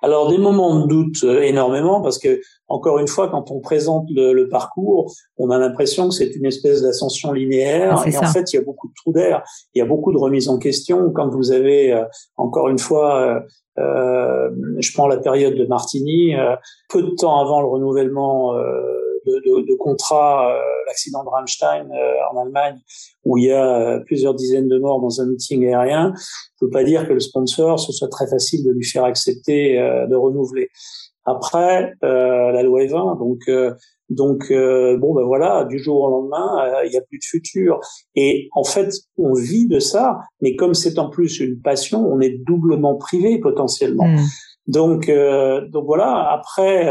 Alors 0.02 0.30
des 0.30 0.38
moments 0.38 0.80
de 0.82 0.88
doute 0.88 1.24
euh, 1.24 1.42
énormément 1.42 2.02
parce 2.02 2.18
que 2.18 2.42
encore 2.68 3.00
une 3.00 3.08
fois 3.08 3.30
quand 3.30 3.52
on 3.52 3.60
présente 3.60 4.06
le, 4.10 4.48
parcours, 4.50 5.14
on 5.38 5.50
a 5.50 5.58
l'impression 5.58 6.10
que 6.10 6.16
c'est 6.16 6.36
une 6.36 6.46
espèce 6.46 6.82
d'ascension 6.82 7.32
linéaire 7.32 7.98
ah, 8.00 8.10
et 8.10 8.18
en 8.18 8.24
fait 8.24 8.52
il 8.54 8.56
y 8.58 8.60
a 8.60 8.64
beaucoup 8.64 8.88
de 8.88 8.94
trous 8.96 9.14
d'air, 9.14 9.44
il 9.74 9.80
y 9.80 9.82
a 9.82 9.86
beaucoup 9.86 10.12
de 10.12 10.18
remises 10.18 10.50
en 10.50 10.58
question. 10.58 11.12
Quand 11.12 11.30
vous 11.30 11.52
avez 11.52 11.94
euh, 11.94 12.04
encore 12.38 12.70
une 12.70 12.80
fois 12.80 13.44
euh, 13.80 14.50
je 14.80 14.94
prends 14.94 15.08
la 15.08 15.18
période 15.18 15.56
de 15.56 15.66
Martini, 15.66 16.34
peu 16.90 17.02
de 17.02 17.12
temps 17.18 17.40
avant 17.40 17.62
le 17.62 17.68
renouvellement 17.68 18.54
de, 19.26 19.34
de, 19.46 19.68
de 19.68 19.76
contrat, 19.78 20.56
l'accident 20.88 21.24
de 21.24 21.30
Rammstein 21.30 21.90
en 22.32 22.42
Allemagne, 22.42 22.80
où 23.26 23.38
il 23.38 23.46
y 23.46 23.52
a 23.52 24.00
plusieurs 24.06 24.34
dizaines 24.34 24.68
de 24.68 24.80
morts 24.80 25.02
dans 25.02 25.22
un 25.22 25.28
meeting 25.28 25.66
aérien, 25.68 26.14
ne 26.62 26.68
peut 26.68 26.72
pas 26.72 26.84
dire 26.84 27.08
que 27.08 27.14
le 27.14 27.20
sponsor, 27.20 27.80
ce 27.80 27.92
soit 27.92 28.10
très 28.10 28.28
facile 28.28 28.64
de 28.66 28.72
lui 28.72 28.86
faire 28.86 29.04
accepter 29.04 29.80
euh, 29.80 30.08
de 30.08 30.16
renouveler. 30.16 30.70
Après, 31.26 31.94
euh, 32.04 32.52
la 32.52 32.64
loi 32.64 32.84
est 32.84 32.88
20, 32.88 33.18
donc 33.20 33.42
euh, 33.48 33.74
donc 34.10 34.50
bon 34.50 35.14
ben 35.14 35.24
voilà, 35.24 35.64
du 35.64 35.80
jour 35.80 36.02
au 36.02 36.10
lendemain, 36.10 36.82
il 36.84 36.92
y 36.92 36.98
a 36.98 37.02
plus 37.02 37.18
de 37.20 37.24
futur. 37.24 37.80
Et 38.16 38.50
en 38.54 38.66
fait, 38.66 38.92
on 39.18 39.34
vit 39.34 39.68
de 39.68 39.80
ça, 39.80 40.20
mais 40.42 40.58
comme 40.58 40.74
c'est 40.74 41.00
en 41.00 41.10
plus 41.10 41.40
une 41.40 41.62
passion, 41.62 42.06
on 42.06 42.20
est 42.20 42.38
doublement 42.46 42.96
privé 42.96 43.40
potentiellement. 43.40 44.08
Hmm. 44.08 44.26
Donc, 44.68 45.12
donc 45.72 45.86
voilà. 45.86 46.32
Après, 46.32 46.88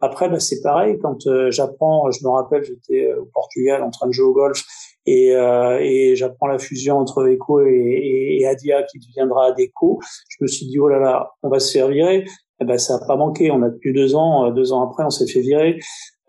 après, 0.00 0.28
bah, 0.28 0.40
c'est 0.40 0.60
pareil. 0.62 0.98
Quand 1.02 1.18
j'apprends, 1.50 2.10
je 2.10 2.24
me 2.24 2.30
rappelle, 2.30 2.64
j'étais 2.64 3.12
au 3.14 3.26
Portugal 3.26 3.82
en 3.82 3.90
train 3.90 4.06
de 4.06 4.12
jouer 4.12 4.26
au 4.26 4.32
golf 4.32 4.64
et, 5.06 5.34
euh, 5.34 5.78
et 5.80 6.14
j'apprends 6.16 6.46
la 6.46 6.58
fusion 6.58 6.98
entre 6.98 7.26
Eco 7.26 7.62
et, 7.62 8.38
et, 8.40 8.46
Adia 8.46 8.82
qui 8.84 8.98
deviendra 8.98 9.46
Adeco. 9.46 9.98
Je 10.28 10.36
me 10.40 10.46
suis 10.46 10.66
dit 10.66 10.78
oh 10.78 10.88
là 10.88 10.98
là, 10.98 11.30
on 11.42 11.48
va 11.48 11.58
se 11.58 11.72
faire 11.72 11.88
virer. 11.88 12.24
Eh 12.62 12.66
ben 12.66 12.76
ça 12.78 12.96
a 12.96 13.06
pas 13.06 13.16
manqué. 13.16 13.50
On 13.50 13.62
a 13.62 13.70
tenu 13.70 13.92
deux 13.92 14.14
ans. 14.14 14.46
Euh, 14.46 14.50
deux 14.50 14.72
ans 14.72 14.82
après, 14.82 15.04
on 15.04 15.10
s'est 15.10 15.26
fait 15.26 15.40
virer. 15.40 15.78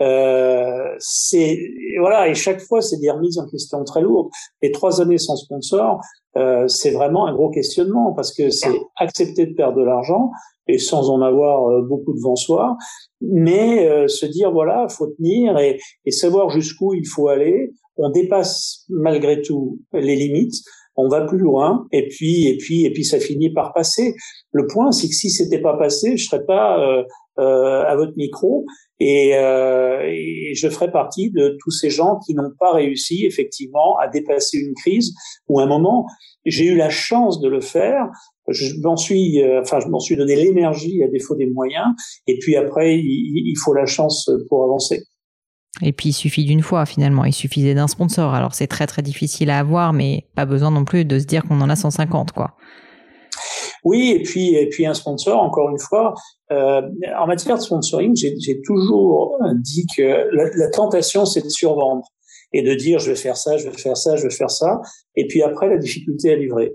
Euh, 0.02 0.96
c'est 1.00 1.60
voilà 2.00 2.28
et 2.28 2.34
chaque 2.34 2.60
fois 2.60 2.82
c'est 2.82 2.98
des 2.98 3.12
remises 3.12 3.38
en 3.38 3.48
question 3.48 3.84
très 3.84 4.02
lourdes. 4.02 4.30
Les 4.62 4.72
trois 4.72 5.02
années 5.02 5.18
sans 5.18 5.36
sponsor, 5.36 6.02
euh, 6.38 6.68
c'est 6.68 6.92
vraiment 6.92 7.28
un 7.28 7.34
gros 7.34 7.50
questionnement 7.50 8.14
parce 8.14 8.34
que 8.34 8.50
c'est 8.50 8.80
accepter 8.98 9.46
de 9.46 9.54
perdre 9.54 9.78
de 9.78 9.84
l'argent 9.84 10.32
et 10.68 10.78
sans 10.78 11.10
en 11.10 11.22
avoir 11.22 11.70
euh, 11.70 11.82
beaucoup 11.82 12.14
devant 12.14 12.36
soi, 12.36 12.78
mais 13.22 13.88
euh, 13.88 14.08
se 14.08 14.26
dire 14.26 14.52
voilà 14.52 14.88
faut 14.90 15.08
tenir 15.08 15.58
et, 15.60 15.80
et 16.06 16.12
savoir 16.12 16.50
jusqu'où 16.50 16.94
il 16.94 17.08
faut 17.08 17.28
aller 17.28 17.72
on 17.98 18.10
dépasse 18.10 18.86
malgré 18.90 19.42
tout 19.42 19.80
les 19.94 20.16
limites, 20.16 20.56
on 20.96 21.08
va 21.08 21.22
plus 21.22 21.38
loin, 21.38 21.88
et 21.92 22.08
puis 22.08 22.48
et 22.48 22.58
puis 22.58 22.86
et 22.86 22.92
puis 22.92 23.06
ça 23.06 23.20
finit 23.20 23.52
par 23.52 23.74
passer. 23.74 24.16
Le 24.52 24.68
point, 24.68 24.92
c'est 24.92 25.08
que 25.08 25.14
si 25.14 25.30
c'était 25.30 25.62
pas 25.62 25.78
passé, 25.78 26.18
je 26.18 26.26
serais 26.26 26.46
pas 26.46 26.80
euh, 26.80 27.04
euh, 27.40 27.84
à 27.86 27.96
votre 27.96 28.14
micro 28.18 28.66
et, 29.04 29.36
euh, 29.36 30.54
je 30.54 30.70
ferais 30.70 30.92
partie 30.92 31.32
de 31.32 31.58
tous 31.60 31.72
ces 31.72 31.90
gens 31.90 32.20
qui 32.26 32.34
n'ont 32.36 32.52
pas 32.60 32.74
réussi 32.74 33.26
effectivement 33.26 33.98
à 33.98 34.08
dépasser 34.08 34.60
une 34.60 34.74
crise 34.76 35.14
ou 35.48 35.60
un 35.60 35.66
moment. 35.66 36.06
J'ai 36.46 36.66
eu 36.66 36.76
la 36.76 36.90
chance 36.90 37.42
de 37.42 37.48
le 37.48 37.62
faire. 37.62 38.08
Je 38.48 38.76
m'en 38.82 38.98
suis, 38.98 39.42
enfin, 39.60 39.80
je 39.80 39.88
m'en 39.88 40.00
suis 40.00 40.16
donné 40.16 40.36
l'énergie 40.36 41.02
à 41.04 41.08
défaut 41.08 41.36
des 41.36 41.48
moyens. 41.48 41.88
Et 42.28 42.38
puis 42.40 42.56
après, 42.56 42.98
il 42.98 43.56
faut 43.64 43.74
la 43.74 43.86
chance 43.86 44.30
pour 44.50 44.64
avancer. 44.64 45.04
Et 45.82 45.94
puis 45.94 46.10
il 46.10 46.14
suffit 46.14 46.44
d'une 46.44 46.62
fois 46.62 46.86
finalement, 46.86 47.26
il 47.26 47.34
suffisait 47.34 47.74
d'un 47.74 47.88
sponsor. 47.88 48.34
Alors 48.34 48.54
c'est 48.54 48.68
très 48.68 48.88
très 48.88 49.02
difficile 49.02 49.50
à 49.50 49.60
avoir, 49.60 49.94
mais 49.94 50.28
pas 50.36 50.46
besoin 50.46 50.72
non 50.72 50.84
plus 50.84 51.06
de 51.06 51.18
se 51.18 51.26
dire 51.26 51.44
qu'on 51.44 51.62
en 51.62 51.70
a 51.70 51.76
150 51.76 52.34
quoi. 52.34 52.56
Oui, 53.84 54.12
et 54.12 54.24
puis 54.24 54.56
et 54.56 54.70
puis 54.70 54.86
un 54.86 54.94
sponsor, 54.94 55.42
encore 55.42 55.70
une 55.70 55.80
fois, 55.80 56.14
euh, 56.52 56.82
en 57.18 57.28
matière 57.28 57.58
de 57.58 57.62
sponsoring, 57.62 58.16
j'ai 58.16 58.62
toujours 58.62 59.38
dit 59.56 59.86
que 59.96 60.28
la, 60.34 60.70
tentation 60.70 61.26
c'est 61.26 61.42
de 61.42 61.50
survendre 61.50 62.04
et 62.54 62.62
de 62.62 62.74
dire 62.76 63.00
je 63.00 63.12
vais 63.12 63.16
faire 63.16 63.38
ça, 63.38 63.58
je 63.58 63.70
vais 63.70 63.78
faire 63.78 63.98
ça, 63.98 64.16
je 64.16 64.24
vais 64.24 64.34
faire 64.34 64.52
ça, 64.52 64.82
et 65.16 65.28
puis 65.28 65.42
après 65.42 65.68
la 65.68 65.78
difficulté 65.78 66.32
à 66.32 66.36
livrer. 66.36 66.74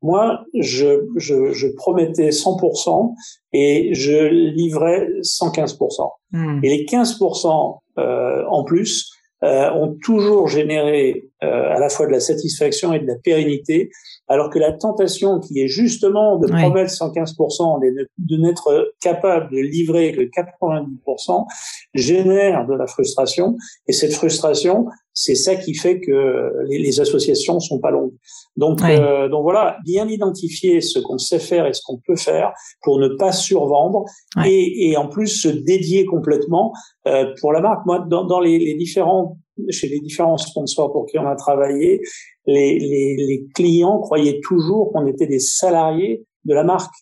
Moi, 0.00 0.44
je, 0.54 1.06
je, 1.16 1.52
je 1.52 1.66
promettais 1.68 2.28
100% 2.28 3.14
et 3.52 3.90
je 3.94 4.26
livrais 4.28 5.08
115%. 5.22 6.10
Hmm. 6.30 6.60
Et 6.62 6.68
les 6.68 6.84
15% 6.84 7.78
euh, 7.98 8.44
en 8.48 8.64
plus 8.64 9.10
euh, 9.42 9.70
ont 9.72 9.96
toujours 10.02 10.46
généré 10.46 11.24
euh, 11.44 11.74
à 11.74 11.78
la 11.78 11.88
fois 11.88 12.06
de 12.06 12.12
la 12.12 12.20
satisfaction 12.20 12.92
et 12.92 12.98
de 12.98 13.06
la 13.06 13.16
pérennité, 13.16 13.90
alors 14.26 14.50
que 14.50 14.58
la 14.58 14.72
tentation 14.72 15.38
qui 15.38 15.60
est 15.60 15.68
justement 15.68 16.36
de 16.36 16.48
promettre 16.48 16.92
115% 16.92 17.84
et 17.84 17.92
de, 18.18 18.36
n'être 18.36 18.92
capable 19.00 19.50
de 19.52 19.58
livrer 19.58 20.12
que 20.12 20.22
90% 20.22 21.46
génère 21.94 22.66
de 22.66 22.74
la 22.74 22.86
frustration. 22.86 23.56
Et 23.86 23.92
cette 23.92 24.14
frustration, 24.14 24.86
c'est 25.14 25.34
ça 25.34 25.56
qui 25.56 25.74
fait 25.74 26.00
que 26.00 26.52
les, 26.68 26.78
les 26.78 27.00
associations 27.00 27.60
sont 27.60 27.78
pas 27.78 27.90
longues. 27.90 28.14
Donc, 28.56 28.82
euh, 28.82 29.28
donc 29.28 29.42
voilà, 29.42 29.78
bien 29.84 30.08
identifier 30.08 30.80
ce 30.80 30.98
qu'on 30.98 31.18
sait 31.18 31.38
faire 31.38 31.66
et 31.66 31.72
ce 31.72 31.82
qu'on 31.84 32.00
peut 32.04 32.16
faire 32.16 32.52
pour 32.82 32.98
ne 32.98 33.08
pas 33.08 33.30
survendre 33.30 34.04
et, 34.44 34.90
et, 34.90 34.96
en 34.96 35.08
plus 35.08 35.28
se 35.28 35.48
dédier 35.48 36.04
complètement 36.04 36.72
euh, 37.06 37.32
pour 37.40 37.52
la 37.52 37.60
marque. 37.60 37.86
Moi, 37.86 38.04
dans, 38.08 38.24
dans 38.24 38.40
les, 38.40 38.58
les 38.58 38.74
différents 38.74 39.38
chez 39.70 39.88
les 39.88 40.00
différents 40.00 40.36
sponsors 40.36 40.92
pour 40.92 41.06
qui 41.06 41.18
on 41.18 41.26
a 41.26 41.36
travaillé, 41.36 42.00
les, 42.46 42.78
les, 42.78 43.16
les 43.16 43.46
clients 43.54 43.98
croyaient 44.00 44.40
toujours 44.42 44.92
qu'on 44.92 45.06
était 45.06 45.26
des 45.26 45.40
salariés 45.40 46.24
de 46.44 46.54
la 46.54 46.64
marque. 46.64 46.94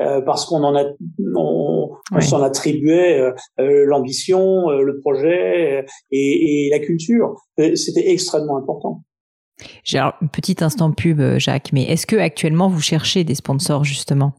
Euh, 0.00 0.20
parce 0.20 0.46
qu'on 0.46 0.62
en 0.62 0.76
a, 0.76 0.84
on, 1.34 1.90
s'en 2.20 2.40
attribuait 2.42 3.18
euh, 3.18 3.32
euh 3.58 3.84
l'ambition, 3.84 4.70
euh, 4.70 4.82
le 4.82 5.00
projet 5.00 5.84
et, 6.12 6.66
et, 6.66 6.70
la 6.70 6.78
culture. 6.78 7.34
C'était 7.74 8.08
extrêmement 8.12 8.58
important. 8.58 9.02
J'ai 9.82 9.98
un 9.98 10.12
petit 10.32 10.54
instant 10.60 10.92
pub, 10.92 11.20
Jacques, 11.38 11.72
mais 11.72 11.82
est-ce 11.82 12.06
que 12.06 12.14
actuellement 12.14 12.68
vous 12.68 12.80
cherchez 12.80 13.24
des 13.24 13.34
sponsors 13.34 13.82
justement? 13.82 14.34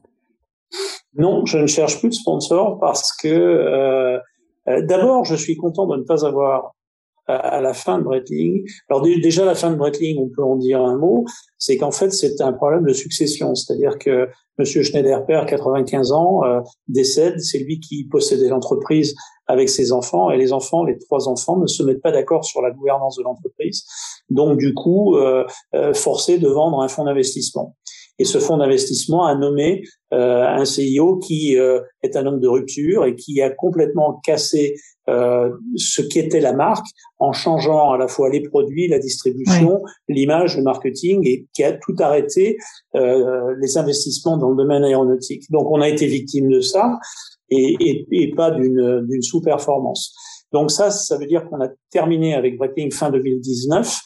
Non, 1.17 1.45
je 1.45 1.57
ne 1.57 1.67
cherche 1.67 1.99
plus 1.99 2.09
de 2.09 2.13
sponsors 2.13 2.79
parce 2.79 3.11
que 3.17 4.17
d'abord, 4.65 5.25
je 5.25 5.35
suis 5.35 5.57
content 5.57 5.87
de 5.87 5.97
ne 5.97 6.03
pas 6.03 6.25
avoir 6.25 6.73
à 7.29 7.61
la 7.61 7.73
fin 7.73 7.99
de 7.99 8.03
Breitling. 8.03 8.67
Alors 8.89 9.03
déjà 9.03 9.45
la 9.45 9.55
fin 9.55 9.71
de 9.71 9.75
Breitling, 9.75 10.17
on 10.19 10.29
peut 10.29 10.43
en 10.43 10.55
dire 10.55 10.81
un 10.81 10.97
mot, 10.97 11.25
c'est 11.57 11.77
qu'en 11.77 11.91
fait 11.91 12.11
c'est 12.11 12.41
un 12.41 12.53
problème 12.53 12.83
de 12.83 12.93
succession, 12.93 13.55
c'est-à-dire 13.55 13.97
que 13.97 14.27
Monsieur 14.59 14.83
Schneider 14.83 15.25
père, 15.25 15.45
95 15.45 16.11
ans, 16.11 16.43
euh, 16.43 16.59
décède, 16.89 17.39
c'est 17.39 17.59
lui 17.59 17.79
qui 17.79 18.03
possédait 18.03 18.49
l'entreprise 18.49 19.15
avec 19.47 19.69
ses 19.69 19.93
enfants. 19.93 20.31
Et 20.31 20.37
les 20.37 20.51
enfants, 20.51 20.83
les 20.83 20.97
trois 20.97 21.29
enfants, 21.29 21.57
ne 21.57 21.65
se 21.65 21.81
mettent 21.81 22.01
pas 22.01 22.11
d'accord 22.11 22.43
sur 22.43 22.61
la 22.61 22.69
gouvernance 22.69 23.15
de 23.15 23.23
l'entreprise, 23.23 23.85
donc 24.29 24.57
du 24.57 24.73
coup 24.73 25.15
euh, 25.15 25.45
euh, 25.75 25.93
forcé 25.93 26.39
de 26.39 26.49
vendre 26.49 26.81
un 26.81 26.89
fonds 26.89 27.05
d'investissement. 27.05 27.77
Et 28.19 28.25
ce 28.25 28.37
fonds 28.37 28.57
d'investissement 28.57 29.25
a 29.25 29.35
nommé 29.35 29.83
euh, 30.13 30.45
un 30.45 30.65
CIO 30.65 31.17
qui 31.17 31.57
euh, 31.57 31.79
est 32.03 32.15
un 32.15 32.25
homme 32.25 32.39
de 32.39 32.47
rupture 32.47 33.05
et 33.05 33.15
qui 33.15 33.41
a 33.41 33.49
complètement 33.49 34.19
cassé 34.23 34.75
euh, 35.09 35.49
ce 35.75 36.01
qu'était 36.01 36.41
la 36.41 36.53
marque 36.53 36.85
en 37.17 37.31
changeant 37.31 37.91
à 37.91 37.97
la 37.97 38.07
fois 38.07 38.29
les 38.29 38.41
produits, 38.41 38.87
la 38.87 38.99
distribution, 38.99 39.81
l'image, 40.07 40.57
le 40.57 40.63
marketing 40.63 41.25
et 41.25 41.47
qui 41.53 41.63
a 41.63 41.71
tout 41.71 41.95
arrêté 41.99 42.57
euh, 42.95 43.55
les 43.59 43.77
investissements 43.77 44.37
dans 44.37 44.49
le 44.49 44.55
domaine 44.55 44.83
aéronautique. 44.83 45.49
Donc 45.49 45.71
on 45.71 45.81
a 45.81 45.89
été 45.89 46.05
victime 46.05 46.49
de 46.49 46.61
ça 46.61 46.99
et, 47.49 47.75
et, 47.79 48.07
et 48.11 48.35
pas 48.35 48.51
d'une 48.51 49.21
sous-performance. 49.21 50.13
Donc 50.51 50.71
ça, 50.71 50.91
ça 50.91 51.17
veut 51.17 51.25
dire 51.25 51.47
qu'on 51.49 51.61
a 51.61 51.69
terminé 51.91 52.35
avec 52.35 52.57
Breitling 52.57 52.91
fin 52.91 53.09
2019 53.09 53.99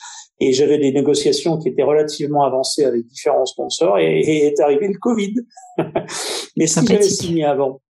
et 0.48 0.54
j'avais 0.54 0.78
des 0.78 0.92
négociations 0.92 1.58
qui 1.58 1.70
étaient 1.70 1.84
relativement 1.84 2.44
avancées 2.44 2.86
avec 2.86 3.06
différents 3.06 3.46
sponsors 3.46 3.98
et, 4.00 4.20
est 4.20 4.60
arrivé 4.60 4.88
le 4.88 4.98
Covid. 5.00 5.36
Mais 6.58 6.68
si 6.68 6.86
j'avais 6.86 7.04
signé 7.04 7.46
avant, 7.46 7.82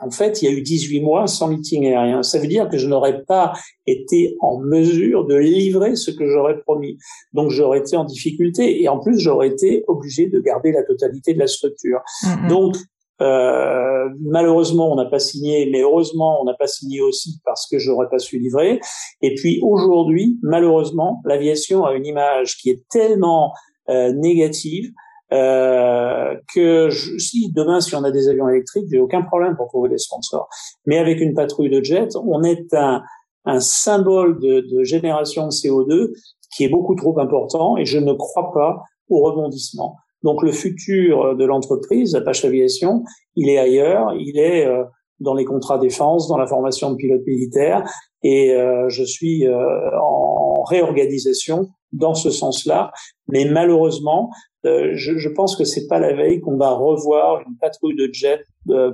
en 0.00 0.10
fait, 0.10 0.42
il 0.42 0.46
y 0.46 0.48
a 0.48 0.52
eu 0.52 0.60
18 0.60 1.00
mois 1.00 1.26
sans 1.26 1.48
meeting 1.48 1.86
aérien. 1.86 2.22
Ça 2.22 2.38
veut 2.38 2.48
dire 2.48 2.68
que 2.68 2.78
je 2.78 2.88
n'aurais 2.88 3.22
pas 3.24 3.52
été 3.86 4.36
en 4.40 4.58
mesure 4.58 5.24
de 5.26 5.36
livrer 5.36 5.94
ce 5.96 6.10
que 6.10 6.28
j'aurais 6.28 6.58
promis. 6.60 6.98
Donc, 7.32 7.50
j'aurais 7.50 7.78
été 7.78 7.96
en 7.96 8.04
difficulté 8.04 8.82
et 8.82 8.88
en 8.88 8.98
plus, 8.98 9.18
j'aurais 9.18 9.48
été 9.48 9.84
obligé 9.86 10.28
de 10.28 10.40
garder 10.40 10.72
la 10.72 10.82
totalité 10.82 11.32
de 11.34 11.38
la 11.38 11.46
structure. 11.46 12.00
Mm-hmm. 12.22 12.48
Donc, 12.48 12.76
euh, 13.20 14.08
malheureusement, 14.20 14.92
on 14.92 14.96
n'a 14.96 15.04
pas 15.04 15.18
signé, 15.18 15.68
mais 15.70 15.82
heureusement, 15.82 16.40
on 16.40 16.44
n'a 16.44 16.54
pas 16.54 16.66
signé 16.66 17.00
aussi 17.00 17.40
parce 17.44 17.66
que 17.68 17.78
j'aurais 17.78 18.08
pas 18.08 18.18
su 18.18 18.38
livrer. 18.38 18.80
Et 19.22 19.34
puis 19.34 19.60
aujourd'hui, 19.62 20.38
malheureusement, 20.42 21.20
l'aviation 21.24 21.84
a 21.84 21.94
une 21.94 22.06
image 22.06 22.56
qui 22.56 22.70
est 22.70 22.82
tellement 22.90 23.52
euh, 23.88 24.12
négative 24.12 24.90
euh, 25.32 26.34
que 26.54 26.90
je, 26.90 27.18
si 27.18 27.52
demain, 27.52 27.80
si 27.80 27.94
on 27.94 28.04
a 28.04 28.10
des 28.10 28.28
avions 28.28 28.48
électriques, 28.48 28.86
j'ai 28.90 29.00
aucun 29.00 29.22
problème 29.22 29.56
pour 29.56 29.68
trouver 29.68 29.88
des 29.88 29.98
sponsors. 29.98 30.48
Mais 30.86 30.98
avec 30.98 31.20
une 31.20 31.34
patrouille 31.34 31.70
de 31.70 31.82
jets, 31.82 32.16
on 32.16 32.42
est 32.42 32.74
un, 32.74 33.02
un 33.44 33.60
symbole 33.60 34.40
de, 34.40 34.60
de 34.60 34.84
génération 34.84 35.46
de 35.46 35.52
CO2 35.52 36.12
qui 36.54 36.64
est 36.64 36.68
beaucoup 36.68 36.94
trop 36.94 37.18
important 37.18 37.76
et 37.76 37.84
je 37.84 37.98
ne 37.98 38.12
crois 38.12 38.52
pas 38.52 38.82
au 39.08 39.22
rebondissement. 39.22 39.96
Donc 40.24 40.42
le 40.42 40.52
futur 40.52 41.36
de 41.36 41.44
l'entreprise, 41.44 42.14
Apache 42.14 42.44
Aviation, 42.46 43.04
il 43.36 43.50
est 43.50 43.58
ailleurs, 43.58 44.14
il 44.18 44.38
est 44.38 44.66
euh, 44.66 44.82
dans 45.20 45.34
les 45.34 45.44
contrats 45.44 45.78
défense, 45.78 46.28
dans 46.28 46.38
la 46.38 46.46
formation 46.46 46.90
de 46.90 46.96
pilotes 46.96 47.26
militaires, 47.26 47.84
et 48.22 48.52
euh, 48.52 48.88
je 48.88 49.04
suis 49.04 49.46
euh, 49.46 49.54
en 50.02 50.62
réorganisation 50.62 51.68
dans 51.92 52.14
ce 52.14 52.30
sens-là. 52.30 52.90
Mais 53.28 53.44
malheureusement, 53.44 54.30
je, 54.64 55.18
je, 55.18 55.28
pense 55.28 55.56
que 55.56 55.64
c'est 55.64 55.86
pas 55.88 55.98
la 55.98 56.14
veille 56.14 56.40
qu'on 56.40 56.56
va 56.56 56.70
revoir 56.70 57.42
une 57.46 57.54
patrouille 57.60 57.96
de 57.96 58.08
jets 58.10 58.40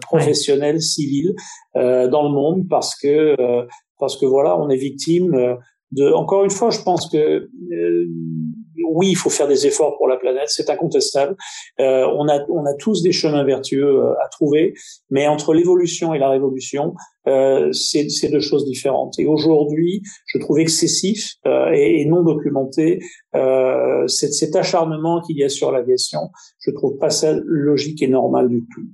professionnels, 0.03 0.83
civils 0.83 1.33
dans 1.77 2.25
le 2.25 2.31
monde, 2.31 2.67
parce 2.69 2.97
que 2.97 3.37
parce 4.01 4.17
que 4.17 4.27
voilà, 4.27 4.59
on 4.59 4.69
est 4.69 4.77
victime 4.77 5.31
de. 5.93 6.13
Encore 6.13 6.43
une 6.43 6.51
fois, 6.51 6.71
je 6.71 6.83
pense 6.83 7.09
que 7.09 7.49
oui, 8.89 9.09
il 9.11 9.17
faut 9.17 9.31
faire 9.31 9.49
des 9.49 9.67
efforts 9.67 9.97
pour 9.97 10.09
la 10.09 10.17
planète, 10.17 10.49
c'est 10.49 10.71
incontestable. 10.71 11.37
Euh, 11.81 12.07
on 12.17 12.29
a 12.29 12.41
on 12.49 12.65
a 12.67 12.75
tous 12.75 13.03
des 13.03 13.13
chemins 13.13 13.45
vertueux 13.45 14.01
euh, 14.01 14.25
à 14.25 14.29
trouver, 14.29 14.75
mais 15.11 15.27
entre 15.27 15.55
l'évolution 15.55 16.15
et 16.15 16.19
la 16.19 16.29
révolution, 16.29 16.95
euh, 17.27 17.71
c'est 17.73 18.31
deux 18.31 18.41
choses 18.41 18.65
différentes. 18.65 19.19
Et 19.19 19.27
aujourd'hui, 19.27 20.03
je 20.27 20.39
trouve 20.39 20.59
excessif 20.59 21.35
euh, 21.47 21.71
et, 21.73 22.05
non 22.07 22.23
documenté 22.23 23.01
euh, 23.35 24.07
cet, 24.09 24.33
cet 24.33 24.57
acharnement 24.57 25.21
qu'il 25.21 25.37
y 25.37 25.45
a 25.45 25.49
sur 25.49 25.71
l'aviation. 25.71 26.31
Je 26.61 26.71
trouve 26.71 26.97
pas 26.99 27.11
ça 27.11 27.35
logique 27.45 28.03
et 28.03 28.09
normal 28.09 28.49
du 28.49 28.65
tout. 28.75 28.87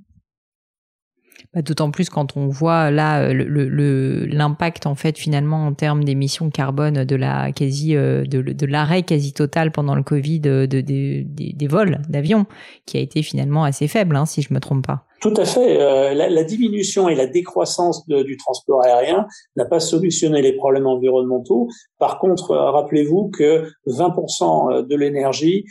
Bah, 1.57 1.63
d'autant 1.63 1.89
plus 1.89 2.09
quand 2.09 2.37
on 2.37 2.49
voit 2.49 2.91
là 2.91 3.33
l'impact 3.33 4.85
le, 4.85 4.91
en 4.91 4.93
fait 4.93 5.17
finalement 5.17 5.65
en 5.65 5.73
termes 5.73 6.03
d'émissions 6.03 6.51
carbone 6.51 7.03
de 7.03 7.15
la 7.15 7.51
quasi 7.51 7.95
euh, 7.95 8.25
de, 8.25 8.65
l'arrêt 8.67 9.01
quasi 9.01 9.33
total 9.33 9.71
pendant 9.71 9.95
le 9.95 10.03
Covid 10.03 10.39
de, 10.39 10.65
des 10.67 11.67
vols 11.67 11.99
d'avions 12.09 12.45
qui 12.85 12.97
a 12.97 12.99
été 12.99 13.23
finalement 13.23 13.63
assez 13.63 13.87
faible 13.87 14.15
hein, 14.15 14.27
si 14.27 14.43
je 14.43 14.53
me 14.53 14.59
trompe 14.59 14.85
pas. 14.85 15.05
Tout 15.19 15.33
à 15.35 15.45
fait. 15.45 15.81
Euh, 15.81 16.13
la, 16.13 16.43
diminution 16.43 17.09
et 17.09 17.15
la 17.15 17.25
décroissance 17.25 18.07
du 18.07 18.37
transport 18.37 18.85
aérien 18.85 19.25
n'a 19.55 19.65
pas 19.65 19.79
solutionné 19.79 20.43
les 20.43 20.53
problèmes 20.53 20.85
environnementaux. 20.85 21.69
Par 21.97 22.19
contre, 22.19 22.51
euh, 22.51 22.69
rappelez-vous 22.69 23.31
que 23.35 23.65
20% 23.87 24.85
de 24.85 24.95
l'énergie 24.95 25.65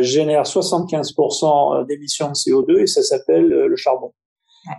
génère 0.00 0.44
75% 0.44 1.86
d'émissions 1.86 2.28
de 2.28 2.32
CO2 2.32 2.80
et 2.80 2.86
ça 2.86 3.02
s'appelle 3.02 3.46
le 3.46 3.76
charbon. 3.76 4.14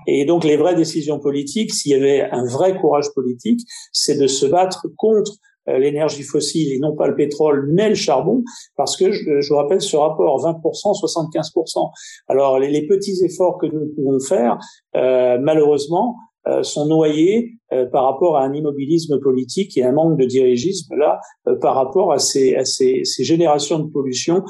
Et 0.08 0.26
donc 0.26 0.44
les 0.44 0.58
vraies 0.58 0.76
décisions 0.76 1.20
politiques, 1.20 1.74
s'il 1.74 1.92
y 1.92 1.96
avait 1.96 2.22
un 2.32 2.46
vrai 2.46 2.78
courage 2.80 3.14
politique, 3.14 3.62
c'est 3.92 4.18
de 4.18 4.28
se 4.28 4.46
battre 4.46 4.88
contre 4.98 5.34
euh, 5.70 5.78
l'énergie 5.78 6.24
fossile 6.24 6.74
et 6.74 6.80
non 6.80 6.96
pas 6.96 7.08
le 7.08 7.16
pétrole, 7.16 7.70
mais 7.72 7.90
le 7.90 7.96
charbon, 7.96 8.44
parce 8.76 8.98
que 8.98 9.12
je, 9.12 9.40
je 9.40 9.54
rappelle 9.54 9.82
ce 9.82 9.96
rapport 9.96 10.44
20%, 10.44 10.60
75%. 10.62 11.92
Alors 12.28 12.60
les, 12.60 12.70
les, 12.70 12.86
petits 12.86 13.24
efforts 13.24 13.58
que 13.58 13.68
nous 13.68 13.88
pouvons 13.96 14.20
faire, 14.20 14.58
euh, 14.96 15.38
malheureusement, 15.40 16.16
euh, 16.46 16.62
sont 16.62 16.88
noyés 16.88 17.54
euh, 17.72 17.86
par 17.86 18.04
rapport 18.04 18.36
à 18.36 18.44
un 18.44 18.52
immobilisme 18.52 19.18
politique 19.22 19.78
et 19.78 19.84
un 19.86 19.94
manque 19.94 20.20
de 20.20 20.26
dirigisme 20.26 20.94
là 20.94 21.22
euh, 21.48 21.56
par 21.56 21.74
rapport 21.74 22.12
à 22.12 22.20
ces, 22.20 22.54
à 22.56 22.66
ces, 22.66 23.06
ces 23.06 23.24
générations 23.24 23.80
de 23.80 23.90
pollution 23.90 24.44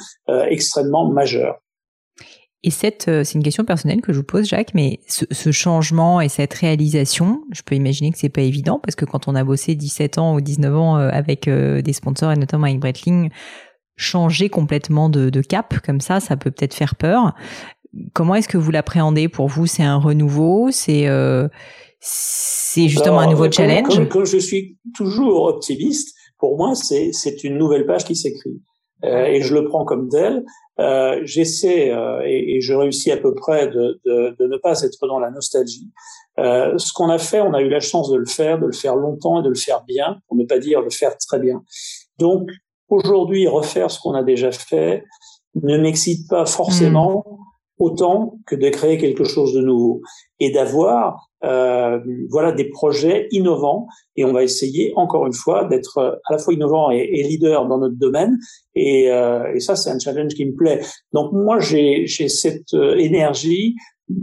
extrêmement 0.49 1.11
majeures. 1.11 1.62
Et 2.65 2.71
cette, 2.71 3.09
euh, 3.09 3.23
c'est 3.25 3.33
une 3.33 3.43
question 3.43 3.65
personnelle 3.65 4.01
que 4.01 4.13
je 4.13 4.19
vous 4.19 4.23
pose, 4.23 4.47
Jacques, 4.47 4.73
mais 4.73 5.01
ce, 5.07 5.25
ce, 5.31 5.51
changement 5.51 6.21
et 6.21 6.29
cette 6.29 6.53
réalisation, 6.53 7.43
je 7.51 7.61
peux 7.61 7.75
imaginer 7.75 8.11
que 8.11 8.17
c'est 8.17 8.29
pas 8.29 8.41
évident 8.41 8.79
parce 8.81 8.95
que 8.95 9.03
quand 9.03 9.27
on 9.27 9.35
a 9.35 9.43
bossé 9.43 9.75
17 9.75 10.17
ans 10.17 10.35
ou 10.35 10.41
19 10.41 10.75
ans 10.77 10.97
euh, 10.97 11.09
avec 11.11 11.49
euh, 11.49 11.81
des 11.81 11.91
sponsors 11.91 12.31
et 12.31 12.37
notamment 12.37 12.65
avec 12.67 12.79
Breitling, 12.79 13.31
changer 13.97 14.47
complètement 14.47 15.09
de, 15.09 15.29
de 15.29 15.41
cap 15.41 15.79
comme 15.85 15.99
ça, 15.99 16.21
ça 16.21 16.37
peut 16.37 16.51
peut-être 16.51 16.73
faire 16.73 16.95
peur. 16.95 17.33
Comment 18.13 18.35
est-ce 18.35 18.47
que 18.47 18.57
vous 18.57 18.71
l'appréhendez 18.71 19.27
pour 19.27 19.47
vous? 19.47 19.67
C'est 19.67 19.83
un 19.83 19.97
renouveau? 19.97 20.69
C'est 20.71 21.07
euh, 21.07 21.49
c'est 21.99 22.87
justement 22.87 23.19
un 23.19 23.29
nouveau 23.29 23.51
challenge? 23.51 23.95
comme, 23.95 24.07
comme, 24.07 24.25
je 24.25 24.37
suis 24.37 24.77
toujours 24.95 25.43
optimiste, 25.43 26.15
pour 26.39 26.57
moi, 26.57 26.75
c'est 26.75 27.11
c'est 27.11 27.43
une 27.43 27.57
nouvelle 27.57 27.85
page 27.85 28.05
qui 28.05 28.15
s'écrit. 28.15 28.61
Euh, 29.03 29.25
et 29.25 29.41
je 29.41 29.53
le 29.53 29.65
prends 29.65 29.85
comme 29.85 30.07
tel. 30.09 30.43
Euh, 30.79 31.19
J'essaie 31.23 31.91
euh, 31.91 32.21
et, 32.25 32.55
et, 32.55 32.61
je 32.61 32.73
réussis 32.73 33.11
à 33.11 33.17
peu 33.17 33.35
près 33.35 33.67
de, 33.67 33.99
de, 34.05 34.35
de, 34.39 34.47
ne 34.47 34.57
pas 34.57 34.81
être 34.81 35.07
dans 35.07 35.19
la 35.19 35.29
nostalgie. 35.29 35.91
Euh, 36.39 36.77
ce 36.77 36.91
qu'on 36.93 37.09
a 37.09 37.17
fait, 37.17 37.41
on 37.41 37.53
a 37.53 37.61
eu 37.61 37.69
la 37.69 37.79
chance 37.79 38.09
de 38.09 38.17
le 38.17 38.25
faire, 38.25 38.59
de 38.59 38.65
le 38.65 38.71
faire 38.71 38.95
longtemps 38.95 39.41
et 39.41 39.43
de 39.43 39.49
le 39.49 39.55
faire 39.55 39.83
bien, 39.83 40.19
pour 40.27 40.37
ne 40.37 40.45
pas 40.45 40.57
dire 40.59 40.81
le 40.81 40.89
faire 40.89 41.15
très 41.17 41.39
bien. 41.39 41.61
Donc 42.17 42.49
aujourd'hui, 42.87 43.47
refaire 43.47 43.91
ce 43.91 43.99
qu'on 43.99 44.13
a 44.13 44.23
déjà 44.23 44.51
fait 44.51 45.03
ne 45.61 45.77
m'excite 45.77 46.27
pas 46.29 46.45
forcément. 46.45 47.25
Mmh 47.27 47.52
autant 47.79 48.37
que 48.45 48.55
de 48.55 48.69
créer 48.69 48.97
quelque 48.97 49.23
chose 49.23 49.53
de 49.53 49.61
nouveau 49.61 50.01
et 50.39 50.51
d'avoir 50.51 51.29
euh, 51.43 51.99
voilà 52.29 52.51
des 52.51 52.69
projets 52.69 53.27
innovants. 53.31 53.87
Et 54.15 54.25
on 54.25 54.31
va 54.31 54.43
essayer 54.43 54.93
encore 54.95 55.25
une 55.25 55.33
fois 55.33 55.65
d'être 55.65 56.19
à 56.27 56.33
la 56.33 56.37
fois 56.37 56.53
innovant 56.53 56.91
et, 56.91 57.23
leader 57.23 57.67
dans 57.67 57.79
notre 57.79 57.97
domaine. 57.97 58.37
Et, 58.75 59.11
euh, 59.11 59.53
et 59.53 59.59
ça 59.59 59.75
c'est 59.75 59.89
un 59.89 59.99
challenge 59.99 60.33
qui 60.33 60.45
me 60.45 60.55
plaît. 60.55 60.81
Donc 61.11 61.31
moi 61.33 61.59
j'ai 61.59 62.07
cette 62.07 62.73
euh, 62.73 62.95
énergie 62.95 63.75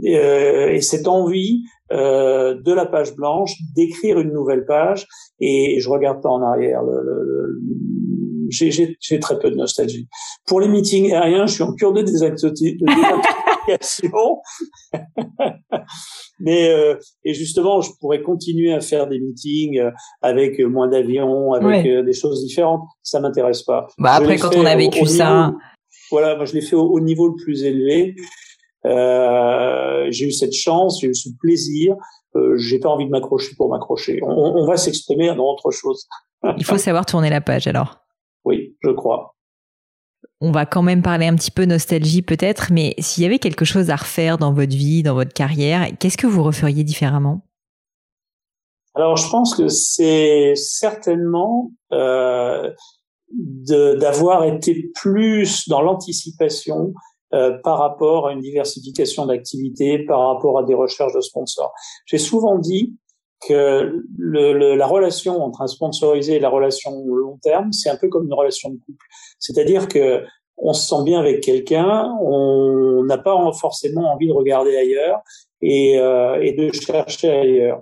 euh, 0.05 0.69
et 0.69 0.81
cette 0.81 1.07
envie 1.07 1.63
euh, 1.91 2.55
de 2.61 2.71
la 2.71 2.85
page 2.85 3.15
blanche 3.15 3.53
d'écrire 3.75 4.19
une 4.19 4.31
nouvelle 4.31 4.65
page. 4.65 5.07
Et 5.39 5.79
je 5.79 5.89
regarde 5.89 6.21
pas 6.21 6.29
en 6.29 6.41
arrière 6.41 6.83
le, 6.83 7.01
le, 7.01 7.59
j'ai 8.51 9.19
très 9.19 9.39
peu 9.39 9.49
de 9.49 9.55
nostalgie. 9.55 10.07
Pour 10.45 10.61
les 10.61 10.67
meetings 10.67 11.11
aériens, 11.13 11.45
je 11.47 11.53
suis 11.53 11.63
en 11.63 11.73
cure 11.73 11.93
de 11.93 12.01
désactivation. 12.01 12.77
Mais 16.39 16.69
euh, 16.69 16.95
et 17.23 17.33
justement, 17.33 17.81
je 17.81 17.91
pourrais 17.99 18.21
continuer 18.21 18.73
à 18.73 18.81
faire 18.81 19.07
des 19.07 19.19
meetings 19.19 19.79
euh, 19.79 19.91
avec 20.21 20.59
moins 20.59 20.87
d'avions, 20.87 21.53
avec 21.53 21.85
euh, 21.85 22.03
des 22.03 22.13
choses 22.13 22.43
différentes. 22.43 22.81
Ça 23.03 23.19
m'intéresse 23.19 23.63
pas. 23.63 23.87
Bah 23.97 24.13
après, 24.13 24.37
quand 24.37 24.55
on 24.55 24.65
a 24.65 24.75
vécu 24.75 25.05
ça, 25.05 25.53
voilà, 26.09 26.35
moi 26.35 26.45
je 26.45 26.53
l'ai 26.53 26.61
fait 26.61 26.75
au, 26.75 26.99
niveau 26.99 27.27
le 27.27 27.35
plus 27.35 27.63
élevé. 27.63 28.15
Euh, 28.85 30.07
j'ai 30.09 30.27
eu 30.27 30.31
cette 30.31 30.53
chance, 30.53 30.99
j'ai 31.01 31.07
eu 31.07 31.15
ce 31.15 31.29
plaisir. 31.39 31.95
Euh, 32.35 32.57
j'ai 32.57 32.79
pas 32.79 32.89
envie 32.89 33.05
de 33.05 33.11
m'accrocher 33.11 33.55
pour 33.55 33.69
m'accrocher. 33.69 34.19
On, 34.23 34.29
on, 34.29 34.65
va 34.65 34.77
s'exprimer 34.77 35.27
dans 35.35 35.45
autre 35.45 35.69
chose. 35.71 36.07
Il 36.57 36.63
faut 36.63 36.77
savoir 36.77 37.05
tourner 37.05 37.29
la 37.29 37.41
page 37.41 37.67
alors. 37.67 38.00
Oui, 38.45 38.75
je 38.81 38.89
crois. 38.91 39.35
On 40.39 40.51
va 40.51 40.65
quand 40.65 40.81
même 40.81 41.01
parler 41.01 41.27
un 41.27 41.35
petit 41.35 41.51
peu 41.51 41.65
nostalgie 41.65 42.21
peut-être, 42.21 42.71
mais 42.71 42.95
s'il 42.97 43.23
y 43.23 43.25
avait 43.25 43.39
quelque 43.39 43.65
chose 43.65 43.89
à 43.89 43.95
refaire 43.95 44.37
dans 44.37 44.53
votre 44.53 44.75
vie, 44.75 45.03
dans 45.03 45.13
votre 45.13 45.33
carrière, 45.33 45.87
qu'est-ce 45.99 46.17
que 46.17 46.27
vous 46.27 46.43
referiez 46.43 46.83
différemment? 46.83 47.41
Alors 48.95 49.17
je 49.17 49.29
pense 49.29 49.55
que 49.55 49.67
c'est 49.67 50.53
certainement 50.55 51.71
euh, 51.93 52.71
d'avoir 53.31 54.43
été 54.43 54.91
plus 54.95 55.69
dans 55.69 55.81
l'anticipation 55.81 56.93
euh, 57.33 57.57
par 57.63 57.79
rapport 57.79 58.27
à 58.27 58.33
une 58.33 58.41
diversification 58.41 59.25
d'activités, 59.25 59.99
par 60.05 60.33
rapport 60.33 60.59
à 60.59 60.63
des 60.63 60.73
recherches 60.73 61.13
de 61.13 61.21
sponsors. 61.21 61.71
J'ai 62.05 62.17
souvent 62.17 62.57
dit 62.57 62.97
que 63.47 64.03
le, 64.17 64.75
la 64.75 64.87
relation 64.87 65.43
entre 65.43 65.61
un 65.61 65.67
sponsorisé 65.67 66.35
et 66.35 66.39
la 66.39 66.49
relation 66.49 66.91
long 67.05 67.37
terme, 67.41 67.71
c'est 67.71 67.89
un 67.89 67.97
peu 67.97 68.07
comme 68.07 68.25
une 68.25 68.33
relation 68.33 68.69
de 68.69 68.77
couple. 68.77 69.05
C'est-à-dire 69.39 69.87
que 69.87 70.23
on 70.57 70.73
se 70.73 70.87
sent 70.87 71.03
bien 71.03 71.19
avec 71.19 71.41
quelqu'un, 71.41 72.15
on 72.21 73.03
n'a 73.03 73.17
pas 73.17 73.35
forcément 73.59 74.13
envie 74.13 74.27
de 74.27 74.33
regarder 74.33 74.77
ailleurs 74.77 75.21
et, 75.61 75.99
euh, 75.99 76.39
et 76.41 76.53
de 76.53 76.71
chercher 76.71 77.31
ailleurs. 77.31 77.81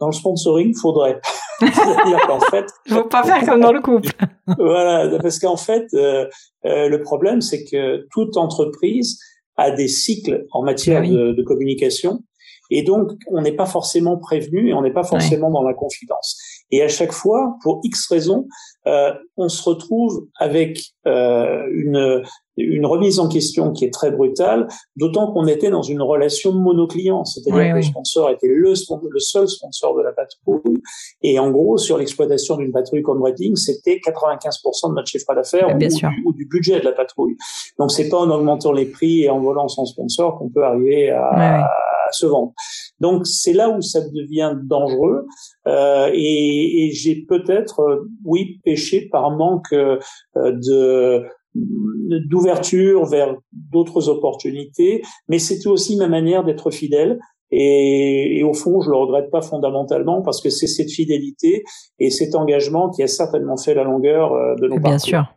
Dans 0.00 0.06
le 0.06 0.12
sponsoring, 0.12 0.74
faudrait. 0.74 1.20
C'est-à-dire 1.60 2.20
qu'en 2.26 2.40
fait, 2.40 2.66
faut 2.88 3.04
pas 3.04 3.24
faire 3.24 3.44
comme 3.44 3.60
dans 3.60 3.72
le 3.72 3.80
couple. 3.80 4.10
voilà, 4.58 5.18
parce 5.18 5.38
qu'en 5.38 5.56
fait, 5.56 5.86
euh, 5.94 6.26
euh, 6.66 6.88
le 6.88 7.02
problème, 7.02 7.40
c'est 7.40 7.64
que 7.64 8.06
toute 8.12 8.36
entreprise 8.36 9.18
a 9.56 9.70
des 9.70 9.88
cycles 9.88 10.46
en 10.52 10.62
matière 10.62 11.02
ah 11.04 11.08
de, 11.08 11.32
de, 11.32 11.42
communication 11.42 12.24
et 12.70 12.82
donc, 12.82 13.12
on 13.28 13.42
n'est 13.42 13.52
pas 13.52 13.66
forcément 13.66 14.16
prévenu 14.16 14.70
et 14.70 14.74
on 14.74 14.82
n'est 14.82 14.92
pas 14.92 15.04
forcément 15.04 15.50
dans 15.50 15.62
la 15.62 15.74
confidence. 15.74 16.38
Et 16.70 16.82
à 16.82 16.88
chaque 16.88 17.12
fois, 17.12 17.56
pour 17.62 17.80
X 17.84 18.06
raisons, 18.08 18.46
euh, 18.86 19.12
on 19.36 19.48
se 19.48 19.68
retrouve 19.68 20.26
avec 20.38 20.80
euh, 21.06 21.66
une, 21.72 22.22
une 22.56 22.86
remise 22.86 23.18
en 23.18 23.28
question 23.28 23.72
qui 23.72 23.84
est 23.84 23.92
très 23.92 24.10
brutale, 24.10 24.68
d'autant 24.96 25.32
qu'on 25.32 25.46
était 25.46 25.70
dans 25.70 25.82
une 25.82 26.02
relation 26.02 26.52
monoclient, 26.52 27.24
c'est-à-dire 27.24 27.72
que 27.72 27.76
le 27.76 27.82
sponsor 27.82 28.30
était 28.30 28.46
le, 28.46 28.60
le, 28.60 29.20
seul 29.20 29.48
sponsor 29.48 29.96
de 29.96 30.02
la 30.02 30.12
patrouille, 30.12 30.80
et 31.22 31.38
en 31.38 31.50
gros, 31.50 31.78
sur 31.78 31.98
l'exploitation 31.98 32.56
d'une 32.56 32.72
patrouille 32.72 33.02
comme 33.02 33.22
Reading, 33.22 33.56
c'était 33.56 34.00
95% 34.04 34.90
de 34.90 34.94
notre 34.94 35.08
chiffre 35.08 35.34
d'affaires 35.34 35.76
ou, 36.24 36.32
du 36.32 36.46
budget 36.46 36.80
de 36.80 36.84
la 36.84 36.92
patrouille. 36.92 37.36
Donc, 37.78 37.90
c'est 37.90 38.08
pas 38.08 38.18
en 38.18 38.30
augmentant 38.30 38.72
les 38.72 38.86
prix 38.86 39.22
et 39.22 39.30
en 39.30 39.40
volant 39.40 39.68
son 39.68 39.86
sponsor 39.86 40.38
qu'on 40.38 40.48
peut 40.48 40.64
arriver 40.64 41.10
à, 41.10 41.66
se 42.12 42.26
vendre. 42.26 42.52
Donc 43.00 43.26
c'est 43.26 43.52
là 43.52 43.70
où 43.70 43.80
ça 43.82 44.00
devient 44.00 44.54
dangereux. 44.62 45.26
Euh, 45.66 46.10
et, 46.12 46.86
et 46.86 46.92
j'ai 46.92 47.24
peut-être, 47.28 47.80
euh, 47.80 48.08
oui, 48.24 48.60
péché 48.64 49.08
par 49.10 49.30
manque 49.30 49.72
euh, 49.72 49.98
de 50.34 51.24
d'ouverture 51.54 53.04
vers 53.04 53.36
d'autres 53.52 54.08
opportunités, 54.08 55.02
mais 55.28 55.38
c'était 55.38 55.68
aussi 55.68 55.96
ma 55.96 56.08
manière 56.08 56.44
d'être 56.44 56.70
fidèle. 56.70 57.18
Et, 57.50 58.38
et, 58.38 58.42
au 58.42 58.52
fond, 58.52 58.80
je 58.80 58.90
le 58.90 58.96
regrette 58.96 59.30
pas 59.30 59.40
fondamentalement 59.40 60.22
parce 60.22 60.40
que 60.40 60.50
c'est 60.50 60.66
cette 60.66 60.90
fidélité 60.90 61.62
et 62.00 62.10
cet 62.10 62.34
engagement 62.34 62.90
qui 62.90 63.02
a 63.02 63.06
certainement 63.06 63.56
fait 63.56 63.74
la 63.74 63.84
longueur 63.84 64.32
euh, 64.32 64.56
de 64.56 64.66
nos 64.66 64.80
Bien 64.80 64.98
sûr. 64.98 65.32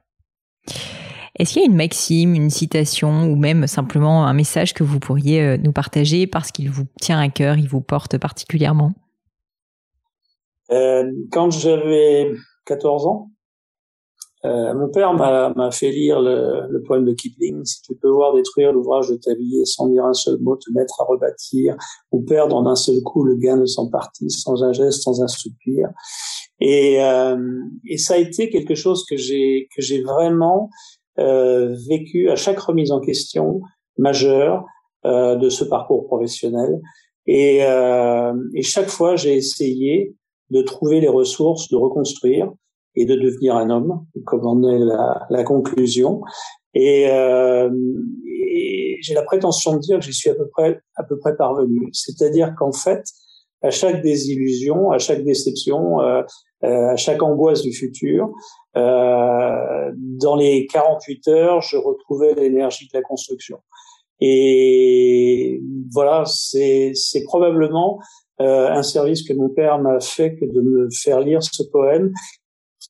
Est-ce 1.37 1.53
qu'il 1.53 1.61
y 1.61 1.65
a 1.65 1.67
une 1.67 1.75
maxime, 1.75 2.33
une 2.33 2.49
citation 2.49 3.25
ou 3.25 3.35
même 3.35 3.67
simplement 3.67 4.25
un 4.25 4.33
message 4.33 4.73
que 4.73 4.83
vous 4.83 4.99
pourriez 4.99 5.41
euh, 5.41 5.57
nous 5.57 5.71
partager 5.71 6.25
parce 6.25 6.51
qu'il 6.51 6.71
vous 6.71 6.85
tient 6.99 7.19
à 7.19 7.29
cœur, 7.29 7.57
il 7.57 7.67
vous 7.67 7.81
porte 7.81 8.17
particulièrement? 8.17 8.93
Euh, 10.71 11.11
Quand 11.31 11.51
j'avais 11.51 12.31
14 12.65 13.05
ans, 13.05 13.29
euh, 14.45 14.73
mon 14.75 14.89
père 14.89 15.13
m'a 15.13 15.71
fait 15.71 15.91
lire 15.91 16.21
le, 16.21 16.67
le, 16.69 16.81
poème 16.83 17.05
de 17.05 17.13
Kipling, 17.13 17.65
Si 17.65 17.81
tu 17.81 17.95
peux 17.95 18.09
voir 18.09 18.35
détruire 18.35 18.71
l'ouvrage 18.71 19.09
de 19.09 19.15
ta 19.15 19.33
vie 19.33 19.65
sans 19.65 19.87
dire 19.87 20.05
un 20.05 20.13
seul 20.13 20.37
mot 20.39 20.55
te 20.55 20.71
mettre 20.71 21.01
à 21.01 21.05
rebâtir, 21.05 21.75
ou 22.11 22.21
perdre 22.21 22.55
en 22.55 22.67
un 22.67 22.75
seul 22.75 23.01
coup 23.01 23.23
le 23.23 23.35
gain 23.35 23.57
de 23.57 23.65
son 23.65 23.89
parti, 23.89 24.29
sans 24.29 24.63
un 24.63 24.73
geste, 24.73 25.01
sans 25.01 25.23
un 25.23 25.27
soupir. 25.27 25.89
Et, 26.59 27.03
euh, 27.03 27.37
et 27.89 27.97
ça 27.97 28.13
a 28.13 28.17
été 28.17 28.49
quelque 28.49 28.75
chose 28.75 29.05
que 29.09 29.17
j'ai 29.17 29.67
que 29.75 29.81
j'ai 29.81 30.01
vraiment 30.01 30.69
euh, 31.19 31.75
vécu 31.89 32.29
à 32.29 32.35
chaque 32.35 32.59
remise 32.59 32.91
en 32.91 32.99
question 32.99 33.61
majeure 33.97 34.65
euh, 35.05 35.35
de 35.35 35.49
ce 35.49 35.63
parcours 35.63 36.05
professionnel. 36.05 36.79
Et, 37.25 37.63
euh, 37.63 38.33
et 38.53 38.61
chaque 38.61 38.89
fois, 38.89 39.15
j'ai 39.15 39.35
essayé 39.35 40.15
de 40.51 40.61
trouver 40.61 41.01
les 41.01 41.07
ressources, 41.07 41.69
de 41.69 41.75
reconstruire 41.75 42.51
et 42.97 43.05
de 43.05 43.15
devenir 43.15 43.55
un 43.55 43.69
homme, 43.69 44.05
comme 44.25 44.45
en 44.45 44.61
est 44.67 44.79
la, 44.79 45.25
la 45.29 45.43
conclusion. 45.43 46.21
Et, 46.73 47.09
euh, 47.09 47.69
j'ai 49.01 49.13
la 49.13 49.23
prétention 49.23 49.75
de 49.75 49.79
dire 49.79 49.99
que 49.99 50.05
j'y 50.05 50.13
suis 50.13 50.29
à 50.29 50.35
peu 50.35 50.47
près 50.49 50.81
à 50.95 51.03
peu 51.03 51.17
près 51.19 51.35
parvenu. 51.37 51.89
C'est-à-dire 51.93 52.55
qu'en 52.57 52.71
fait, 52.71 53.03
à 53.61 53.69
chaque 53.69 54.01
désillusion, 54.01 54.91
à 54.91 54.97
chaque 54.97 55.23
déception, 55.23 56.01
euh, 56.01 56.23
euh, 56.63 56.89
à 56.89 56.95
chaque 56.95 57.21
angoisse 57.21 57.61
du 57.61 57.71
futur, 57.71 58.31
euh, 58.75 59.91
dans 59.95 60.35
les 60.35 60.65
48 60.65 61.27
heures, 61.27 61.61
je 61.61 61.77
retrouvais 61.77 62.33
l'énergie 62.33 62.87
de 62.91 62.97
la 62.97 63.03
construction. 63.03 63.59
Et 64.19 65.61
voilà, 65.91 66.23
c'est 66.25 66.93
probablement 67.25 67.99
euh, 68.39 68.69
un 68.69 68.83
service 68.83 69.23
que 69.23 69.33
mon 69.33 69.49
père 69.49 69.79
m'a 69.79 69.99
fait 69.99 70.35
que 70.35 70.45
de 70.45 70.61
me 70.61 70.89
faire 70.91 71.21
lire 71.21 71.41
ce 71.41 71.63
poème 71.63 72.11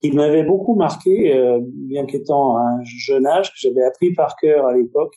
qui 0.02 0.12
m'avait 0.12 0.44
beaucoup 0.44 0.76
marqué, 0.76 1.34
euh, 1.36 1.60
bien 1.64 2.06
qu'étant 2.06 2.58
un 2.58 2.84
jeune 2.84 3.26
âge, 3.26 3.50
que 3.50 3.58
j'avais 3.58 3.84
appris 3.84 4.14
par 4.14 4.36
cœur 4.36 4.66
à 4.66 4.76
l'époque 4.76 5.16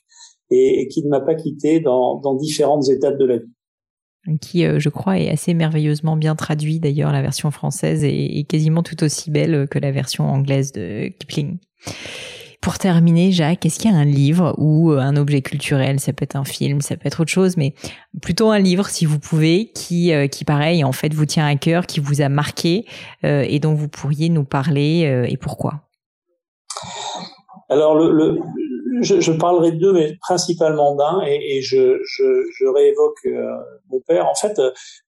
et, 0.50 0.80
et, 0.80 0.88
qui 0.88 1.04
ne 1.04 1.08
m'a 1.08 1.20
pas 1.20 1.34
quitté 1.34 1.80
dans, 1.80 2.16
dans 2.20 2.34
différentes 2.34 2.88
étapes 2.88 3.18
de 3.18 3.26
la 3.26 3.36
vie 3.38 3.52
qui, 4.40 4.64
euh, 4.64 4.78
je 4.78 4.88
crois, 4.88 5.18
est 5.18 5.30
assez 5.30 5.54
merveilleusement 5.54 6.16
bien 6.16 6.36
traduit. 6.36 6.80
D'ailleurs, 6.80 7.12
la 7.12 7.22
version 7.22 7.50
française 7.50 8.04
est, 8.04 8.46
quasiment 8.48 8.82
tout 8.82 9.02
aussi 9.02 9.30
belle 9.30 9.66
que 9.68 9.78
la 9.78 9.90
version 9.90 10.28
anglaise 10.28 10.72
de 10.72 11.08
Kipling. 11.18 11.58
Pour 12.60 12.78
terminer, 12.78 13.32
Jacques, 13.32 13.64
est-ce 13.64 13.78
qu'il 13.78 13.90
y 13.90 13.94
a 13.94 13.96
un 13.96 14.04
livre 14.04 14.54
ou 14.58 14.92
euh, 14.92 14.98
un 14.98 15.16
objet 15.16 15.40
culturel, 15.40 15.98
ça 15.98 16.12
peut 16.12 16.24
être 16.24 16.36
un 16.36 16.44
film, 16.44 16.82
ça 16.82 16.96
peut 16.96 17.06
être 17.06 17.20
autre 17.20 17.30
chose, 17.30 17.56
mais 17.56 17.74
plutôt 18.20 18.50
un 18.50 18.58
livre, 18.58 18.88
si 18.88 19.06
vous 19.06 19.18
pouvez, 19.18 19.70
qui, 19.74 20.12
euh, 20.12 20.26
qui 20.26 20.44
pareil, 20.44 20.84
en 20.84 20.92
fait, 20.92 21.14
vous 21.14 21.26
tient 21.26 21.46
à 21.46 21.56
cœur, 21.56 21.86
qui 21.86 22.00
vous 22.00 22.20
a 22.20 22.28
marqué 22.28 22.84
et 23.22 23.58
dont 23.60 23.74
vous 23.74 23.88
pourriez 23.88 24.28
nous 24.28 24.44
parler 24.44 25.26
et 25.28 25.36
pourquoi? 25.36 25.82
Alors, 27.68 27.94
le, 27.94 28.10
le, 28.10 28.40
je, 29.00 29.20
je, 29.20 29.32
parlerai 29.32 29.72
d'eux, 29.72 29.92
mais 29.92 30.16
principalement 30.20 30.94
d'un, 30.96 31.22
et, 31.26 31.56
et 31.56 31.62
je, 31.62 32.00
je, 32.04 32.24
je, 32.58 32.66
réévoque 32.66 33.26
euh, 33.26 33.56
mon 33.90 34.00
père. 34.00 34.26
En 34.26 34.34
fait, 34.34 34.60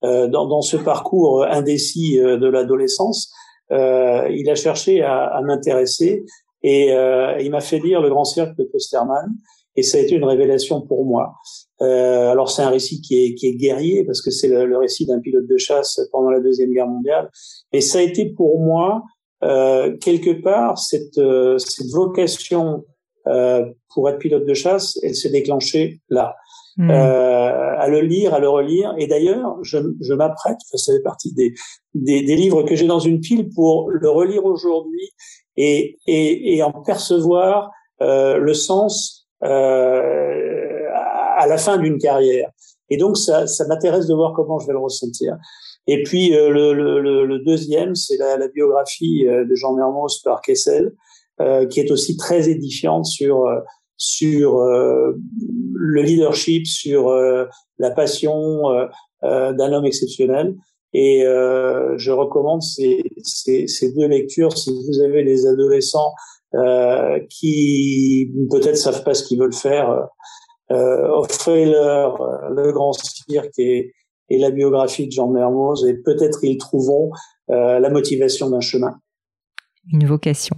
euh, 0.04 0.28
dans, 0.28 0.46
dans, 0.46 0.62
ce 0.62 0.76
parcours 0.76 1.44
indécis 1.44 2.20
euh, 2.20 2.36
de 2.36 2.46
l'adolescence, 2.46 3.32
euh, 3.72 4.28
il 4.30 4.48
a 4.48 4.54
cherché 4.54 5.02
à, 5.02 5.24
à 5.24 5.42
m'intéresser 5.42 6.24
et 6.62 6.92
euh, 6.92 7.38
il 7.40 7.50
m'a 7.50 7.60
fait 7.60 7.78
lire 7.78 8.00
Le 8.00 8.08
Grand 8.08 8.24
Cercle 8.24 8.54
de 8.58 8.64
Posterman, 8.64 9.30
et 9.76 9.82
ça 9.82 9.98
a 9.98 10.00
été 10.00 10.14
une 10.14 10.24
révélation 10.24 10.82
pour 10.82 11.04
moi. 11.04 11.34
alors 11.80 12.50
c'est 12.50 12.62
un 12.62 12.68
récit 12.68 13.00
qui 13.00 13.24
est, 13.24 13.34
qui 13.34 13.46
est 13.48 13.54
guerrier 13.54 14.04
parce 14.04 14.20
que 14.20 14.30
c'est 14.30 14.48
le, 14.48 14.66
le, 14.66 14.76
récit 14.78 15.06
d'un 15.06 15.18
pilote 15.18 15.46
de 15.46 15.56
chasse 15.56 15.98
pendant 16.12 16.30
la 16.30 16.40
deuxième 16.40 16.72
guerre 16.72 16.88
mondiale, 16.88 17.30
et 17.72 17.80
ça 17.80 17.98
a 17.98 18.02
été 18.02 18.26
pour 18.26 18.60
moi 18.60 19.02
quelque 19.40 20.40
part 20.40 20.78
cette, 20.78 21.20
cette 21.58 21.90
vocation 21.90 22.84
euh, 23.28 23.64
pour 23.94 24.08
être 24.08 24.18
pilote 24.18 24.46
de 24.46 24.54
chasse, 24.54 24.98
elle 25.02 25.14
s'est 25.14 25.30
déclenchée 25.30 26.00
là. 26.08 26.34
Hmm. 26.76 26.90
Euh, 26.90 27.78
à 27.78 27.86
le 27.88 28.00
lire, 28.00 28.32
à 28.34 28.40
le 28.40 28.48
relire. 28.48 28.94
Et 28.98 29.06
d'ailleurs, 29.06 29.58
je, 29.62 29.78
je 30.00 30.14
m'apprête, 30.14 30.56
ça 30.74 30.92
fait 30.92 31.02
partie 31.02 31.32
des, 31.34 31.52
des, 31.94 32.22
des 32.22 32.34
livres 32.34 32.62
que 32.62 32.74
j'ai 32.74 32.86
dans 32.86 32.98
une 32.98 33.20
pile 33.20 33.50
pour 33.54 33.90
le 33.90 34.08
relire 34.08 34.44
aujourd'hui 34.44 35.10
et, 35.56 35.98
et, 36.06 36.56
et, 36.56 36.62
en 36.62 36.72
percevoir 36.72 37.70
euh, 38.00 38.38
le 38.38 38.54
sens 38.54 39.26
euh, 39.44 40.88
à 41.36 41.46
la 41.46 41.58
fin 41.58 41.78
d'une 41.78 41.98
carrière. 41.98 42.50
Et 42.90 42.96
donc, 42.96 43.16
ça, 43.16 43.46
ça 43.46 43.66
m'intéresse 43.66 44.06
de 44.06 44.14
voir 44.14 44.32
comment 44.34 44.58
je 44.58 44.66
vais 44.66 44.72
le 44.72 44.78
ressentir. 44.78 45.36
Et 45.86 46.02
puis, 46.02 46.36
euh, 46.36 46.50
le, 46.50 46.72
le, 46.74 47.26
le, 47.26 47.38
deuxième, 47.40 47.94
c'est 47.94 48.16
la, 48.16 48.36
la, 48.36 48.48
biographie 48.48 49.26
euh, 49.26 49.44
de 49.44 49.54
Jean 49.54 49.74
Mermoz 49.74 50.20
par 50.22 50.40
Kessel, 50.42 50.92
euh, 51.40 51.66
qui 51.66 51.80
est 51.80 51.90
aussi 51.90 52.16
très 52.16 52.48
édifiante 52.48 53.06
sur 53.06 53.46
euh, 53.46 53.60
sur 53.96 54.60
le 54.64 56.02
leadership, 56.02 56.66
sur 56.66 57.14
la 57.78 57.90
passion 57.92 58.64
d'un 59.22 59.72
homme 59.72 59.84
exceptionnel. 59.84 60.56
Et 60.94 61.24
euh, 61.24 61.96
je 61.96 62.10
recommande 62.10 62.62
ces, 62.62 63.02
ces, 63.22 63.66
ces, 63.66 63.92
deux 63.92 64.06
lectures 64.08 64.56
si 64.56 64.70
vous 64.70 65.00
avez 65.00 65.24
des 65.24 65.46
adolescents 65.46 66.12
euh, 66.54 67.18
qui 67.30 68.30
peut-être 68.50 68.76
savent 68.76 69.02
pas 69.02 69.14
ce 69.14 69.24
qu'ils 69.24 69.38
veulent 69.38 69.54
faire. 69.54 70.08
Euh, 70.70 71.08
offrez-leur 71.08 72.50
le 72.50 72.72
grand 72.72 72.92
cirque 72.92 73.58
et, 73.58 73.92
et, 74.28 74.38
la 74.38 74.50
biographie 74.50 75.06
de 75.06 75.12
Jean 75.12 75.28
Mermoz 75.28 75.86
et 75.86 75.94
peut-être 75.94 76.44
ils 76.44 76.58
trouveront 76.58 77.10
la 77.48 77.90
motivation 77.90 78.48
d'un 78.48 78.60
chemin. 78.60 78.94
Une 79.90 80.06
vocation. 80.06 80.56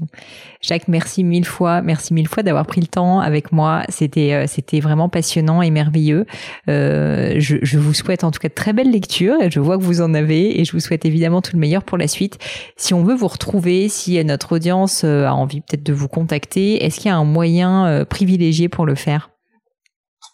Jacques, 0.60 0.88
merci 0.88 1.24
mille 1.24 1.46
fois, 1.46 1.80
merci 1.80 2.12
mille 2.12 2.28
fois 2.28 2.42
d'avoir 2.42 2.66
pris 2.66 2.80
le 2.80 2.86
temps 2.86 3.20
avec 3.20 3.52
moi. 3.52 3.82
C'était 3.88 4.34
euh, 4.34 4.46
c'était 4.46 4.80
vraiment 4.80 5.08
passionnant 5.08 5.62
et 5.62 5.70
merveilleux. 5.70 6.26
Euh, 6.68 7.34
je, 7.38 7.78
vous 7.78 7.94
souhaite 7.94 8.22
en 8.22 8.30
tout 8.30 8.38
cas 8.38 8.48
de 8.48 8.54
très 8.54 8.72
belles 8.72 8.90
lectures. 8.90 9.36
Je 9.48 9.60
vois 9.60 9.78
que 9.78 9.82
vous 9.82 10.02
en 10.02 10.12
avez 10.12 10.60
et 10.60 10.64
je 10.64 10.72
vous 10.72 10.80
souhaite 10.80 11.04
évidemment 11.06 11.40
tout 11.40 11.52
le 11.54 11.58
meilleur 11.58 11.84
pour 11.84 11.96
la 11.96 12.06
suite. 12.06 12.38
Si 12.76 12.92
on 12.92 13.02
veut 13.02 13.14
vous 13.14 13.28
retrouver, 13.28 13.88
si 13.88 14.22
notre 14.24 14.56
audience 14.56 15.04
euh, 15.04 15.24
a 15.24 15.32
envie 15.32 15.62
peut-être 15.62 15.82
de 15.82 15.92
vous 15.92 16.08
contacter, 16.08 16.84
est-ce 16.84 16.96
qu'il 16.96 17.06
y 17.06 17.10
a 17.10 17.16
un 17.16 17.24
moyen 17.24 17.86
euh, 17.86 18.04
privilégié 18.04 18.68
pour 18.68 18.84
le 18.84 18.94
faire? 18.94 19.30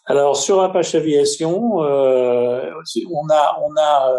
Alors 0.07 0.35
sur 0.35 0.59
Apache 0.61 0.95
Aviation, 0.95 1.83
euh, 1.83 2.69
on 3.09 3.29
a, 3.29 3.57
on 3.61 3.79
a, 3.79 4.13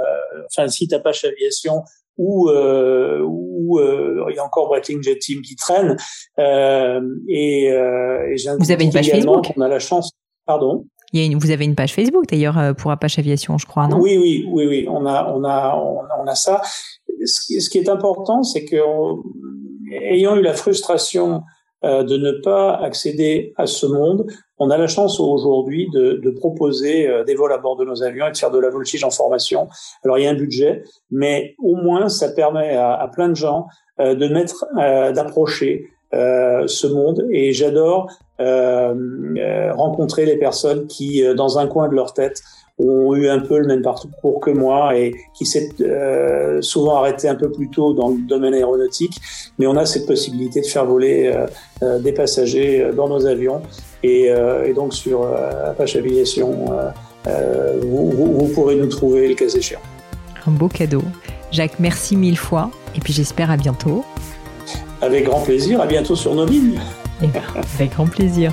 enfin 0.46 0.62
le 0.62 0.70
site 0.70 0.92
Apache 0.94 1.24
Aviation 1.24 1.82
où, 2.22 2.48
euh, 2.48 3.20
où 3.26 3.78
euh, 3.78 4.26
il 4.30 4.36
y 4.36 4.38
a 4.38 4.44
encore 4.44 4.68
Breitling 4.68 5.02
Jet 5.02 5.18
Team 5.18 5.40
qui 5.42 5.56
traîne. 5.56 5.96
Euh, 6.38 7.00
et, 7.28 7.64
et 7.64 8.36
vous 8.60 8.70
avez 8.70 8.84
une 8.84 8.92
page 8.92 9.10
Facebook? 9.10 9.52
On 9.56 9.60
a 9.60 9.68
la 9.68 9.80
chance. 9.80 10.12
Pardon? 10.46 10.84
Il 11.12 11.20
y 11.20 11.22
a 11.22 11.26
une, 11.26 11.38
vous 11.38 11.50
avez 11.50 11.64
une 11.64 11.74
page 11.74 11.92
Facebook 11.92 12.26
d'ailleurs 12.26 12.74
pour 12.78 12.90
Apache 12.90 13.18
Aviation, 13.18 13.58
je 13.58 13.66
crois, 13.66 13.86
non? 13.86 13.98
Oui, 13.98 14.16
oui, 14.16 14.46
oui, 14.50 14.66
oui. 14.66 14.86
On 14.88 15.04
a, 15.04 15.30
on 15.34 15.44
a, 15.44 15.76
on 15.76 16.26
a, 16.26 16.34
ça. 16.34 16.62
Ce 17.24 17.68
qui 17.70 17.78
est 17.78 17.88
important, 17.88 18.42
c'est 18.42 18.64
que 18.64 18.76
ayant 20.10 20.36
eu 20.36 20.42
la 20.42 20.54
frustration 20.54 21.42
euh, 21.84 22.04
de 22.04 22.16
ne 22.16 22.30
pas 22.30 22.74
accéder 22.76 23.52
à 23.56 23.66
ce 23.66 23.86
monde. 23.86 24.26
On 24.58 24.70
a 24.70 24.78
la 24.78 24.86
chance 24.86 25.18
aujourd'hui 25.18 25.88
de, 25.92 26.20
de, 26.22 26.30
proposer 26.30 27.08
euh, 27.08 27.24
des 27.24 27.34
vols 27.34 27.52
à 27.52 27.58
bord 27.58 27.76
de 27.76 27.84
nos 27.84 28.02
avions 28.02 28.26
et 28.26 28.30
de 28.30 28.36
faire 28.36 28.52
de 28.52 28.58
la 28.58 28.70
voltige 28.70 29.02
en 29.02 29.10
formation. 29.10 29.68
Alors 30.04 30.16
il 30.18 30.24
y 30.24 30.26
a 30.26 30.30
un 30.30 30.34
budget, 30.34 30.84
mais 31.10 31.56
au 31.58 31.74
moins 31.74 32.08
ça 32.08 32.28
permet 32.30 32.76
à, 32.76 33.08
plein 33.12 33.28
de 33.28 33.34
gens 33.34 33.66
euh, 34.00 34.14
de 34.14 34.28
mettre, 34.28 34.64
d'approcher 35.12 35.86
ce 36.12 36.86
monde. 36.86 37.26
Et 37.30 37.52
j'adore 37.52 38.08
rencontrer 38.38 40.26
les 40.26 40.36
personnes 40.36 40.86
qui, 40.86 41.22
dans 41.34 41.58
un 41.58 41.66
coin 41.66 41.88
de 41.88 41.94
leur 41.94 42.12
tête, 42.12 42.42
ont 42.78 43.14
eu 43.14 43.28
un 43.28 43.40
peu 43.40 43.58
le 43.58 43.66
même 43.66 43.82
parcours 43.82 44.40
que 44.40 44.50
moi 44.50 44.96
et 44.96 45.14
qui 45.34 45.46
s'est 45.46 45.70
euh, 45.80 46.60
souvent 46.62 46.96
arrêté 46.96 47.28
un 47.28 47.34
peu 47.34 47.50
plus 47.50 47.68
tôt 47.68 47.92
dans 47.92 48.08
le 48.08 48.18
domaine 48.18 48.54
aéronautique. 48.54 49.20
Mais 49.58 49.66
on 49.66 49.76
a 49.76 49.86
cette 49.86 50.06
possibilité 50.06 50.60
de 50.60 50.66
faire 50.66 50.86
voler 50.86 51.26
euh, 51.26 51.46
euh 51.82 51.98
des 51.98 52.12
passagers 52.12 52.82
euh, 52.82 52.92
dans 52.92 53.08
nos 53.08 53.26
avions. 53.26 53.62
Et, 54.02 54.30
euh, 54.30 54.66
et 54.66 54.72
donc 54.72 54.94
sur 54.94 55.24
Apache 55.64 55.96
Aviation, 55.96 56.66
vous, 57.82 58.10
vous, 58.10 58.32
vous, 58.32 58.48
pourrez 58.48 58.74
nous 58.74 58.88
trouver 58.88 59.28
le 59.28 59.34
cas 59.34 59.46
échéant. 59.46 59.80
Un 60.46 60.50
beau 60.50 60.68
cadeau. 60.68 61.02
Jacques, 61.52 61.78
merci 61.78 62.16
mille 62.16 62.38
fois. 62.38 62.70
Et 62.96 63.00
puis 63.00 63.12
j'espère 63.12 63.50
à 63.50 63.56
bientôt. 63.56 64.04
Avec 65.02 65.24
grand 65.24 65.40
plaisir. 65.40 65.80
À 65.80 65.86
bientôt 65.86 66.14
sur 66.14 66.32
nos 66.34 66.46
lignes. 66.46 66.78
Avec 67.74 67.90
grand 67.92 68.06
plaisir. 68.06 68.52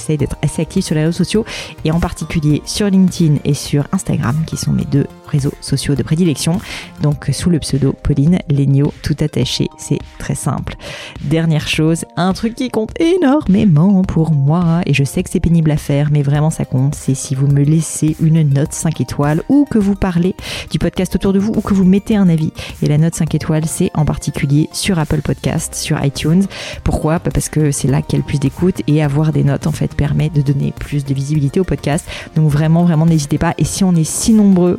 j'essaye 0.00 0.16
d'être 0.16 0.36
assez 0.42 0.62
active 0.62 0.82
sur 0.82 0.94
les 0.94 1.02
réseaux 1.04 1.24
sociaux 1.24 1.44
et 1.84 1.92
en 1.92 2.00
particulier 2.00 2.62
sur 2.64 2.88
LinkedIn 2.88 3.36
et 3.44 3.54
sur 3.54 3.86
Instagram 3.92 4.36
qui 4.46 4.56
sont 4.56 4.72
mes 4.72 4.84
deux 4.84 5.06
réseaux 5.30 5.54
sociaux 5.60 5.94
de 5.94 6.02
prédilection. 6.02 6.60
Donc 7.02 7.30
sous 7.32 7.50
le 7.50 7.58
pseudo 7.58 7.94
Pauline 8.02 8.38
Legno, 8.50 8.92
tout 9.02 9.16
attaché, 9.20 9.68
c'est 9.78 9.98
très 10.18 10.34
simple. 10.34 10.76
Dernière 11.22 11.68
chose, 11.68 12.04
un 12.16 12.32
truc 12.32 12.54
qui 12.54 12.68
compte 12.70 12.92
énormément 13.00 14.02
pour 14.02 14.32
moi 14.32 14.80
et 14.86 14.94
je 14.94 15.04
sais 15.04 15.22
que 15.22 15.30
c'est 15.30 15.40
pénible 15.40 15.70
à 15.70 15.76
faire 15.76 16.10
mais 16.10 16.22
vraiment 16.22 16.50
ça 16.50 16.64
compte, 16.64 16.94
c'est 16.94 17.14
si 17.14 17.34
vous 17.34 17.46
me 17.46 17.62
laissez 17.62 18.16
une 18.20 18.42
note 18.42 18.72
5 18.72 19.00
étoiles 19.00 19.42
ou 19.48 19.66
que 19.70 19.78
vous 19.78 19.94
parlez 19.94 20.34
du 20.70 20.78
podcast 20.78 21.14
autour 21.14 21.32
de 21.32 21.38
vous 21.38 21.52
ou 21.54 21.60
que 21.60 21.74
vous 21.74 21.84
mettez 21.84 22.16
un 22.16 22.28
avis. 22.28 22.52
Et 22.82 22.86
la 22.86 22.98
note 22.98 23.14
5 23.14 23.34
étoiles, 23.34 23.66
c'est 23.66 23.90
en 23.94 24.04
particulier 24.04 24.68
sur 24.72 24.98
Apple 24.98 25.22
Podcast, 25.22 25.74
sur 25.74 26.02
iTunes. 26.04 26.44
Pourquoi? 26.84 27.18
Bah, 27.18 27.30
Parce 27.32 27.48
que 27.48 27.70
c'est 27.70 27.88
là 27.88 28.02
qu'il 28.02 28.18
y 28.18 28.22
a 28.22 28.24
plus 28.24 28.38
d'écoute 28.38 28.82
et 28.86 29.02
avoir 29.02 29.32
des 29.32 29.44
notes 29.44 29.66
en 29.66 29.72
fait 29.72 29.94
permet 29.94 30.28
de 30.30 30.42
donner 30.42 30.72
plus 30.78 31.04
de 31.04 31.14
visibilité 31.14 31.60
au 31.60 31.64
podcast. 31.64 32.06
Donc 32.36 32.50
vraiment, 32.50 32.84
vraiment, 32.84 33.06
n'hésitez 33.06 33.38
pas. 33.38 33.54
Et 33.58 33.64
si 33.64 33.84
on 33.84 33.94
est 33.94 34.04
si 34.04 34.32
nombreux 34.32 34.76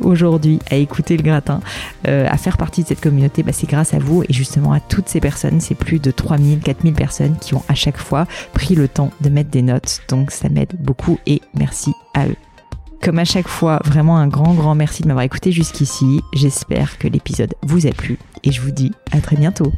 à 0.70 0.76
écouter 0.76 1.16
le 1.16 1.22
gratin, 1.22 1.60
euh, 2.08 2.26
à 2.28 2.36
faire 2.36 2.56
partie 2.56 2.82
de 2.82 2.88
cette 2.88 3.00
communauté, 3.00 3.42
bah, 3.42 3.52
c'est 3.52 3.68
grâce 3.68 3.94
à 3.94 3.98
vous 3.98 4.22
et 4.22 4.32
justement 4.32 4.72
à 4.72 4.80
toutes 4.80 5.08
ces 5.08 5.20
personnes. 5.20 5.60
C'est 5.60 5.74
plus 5.74 5.98
de 5.98 6.10
3000, 6.10 6.60
4000 6.60 6.94
personnes 6.94 7.36
qui 7.40 7.54
ont 7.54 7.62
à 7.68 7.74
chaque 7.74 7.98
fois 7.98 8.26
pris 8.52 8.74
le 8.74 8.88
temps 8.88 9.10
de 9.20 9.28
mettre 9.28 9.50
des 9.50 9.62
notes. 9.62 10.00
Donc 10.08 10.30
ça 10.30 10.48
m'aide 10.48 10.74
beaucoup 10.78 11.18
et 11.26 11.40
merci 11.54 11.92
à 12.14 12.26
eux. 12.26 12.36
Comme 13.02 13.18
à 13.18 13.24
chaque 13.24 13.48
fois, 13.48 13.80
vraiment 13.84 14.16
un 14.18 14.28
grand, 14.28 14.54
grand 14.54 14.76
merci 14.76 15.02
de 15.02 15.08
m'avoir 15.08 15.24
écouté 15.24 15.50
jusqu'ici. 15.50 16.20
J'espère 16.34 16.98
que 16.98 17.08
l'épisode 17.08 17.54
vous 17.62 17.86
a 17.86 17.90
plu 17.90 18.16
et 18.44 18.52
je 18.52 18.60
vous 18.60 18.70
dis 18.70 18.92
à 19.10 19.20
très 19.20 19.36
bientôt. 19.36 19.72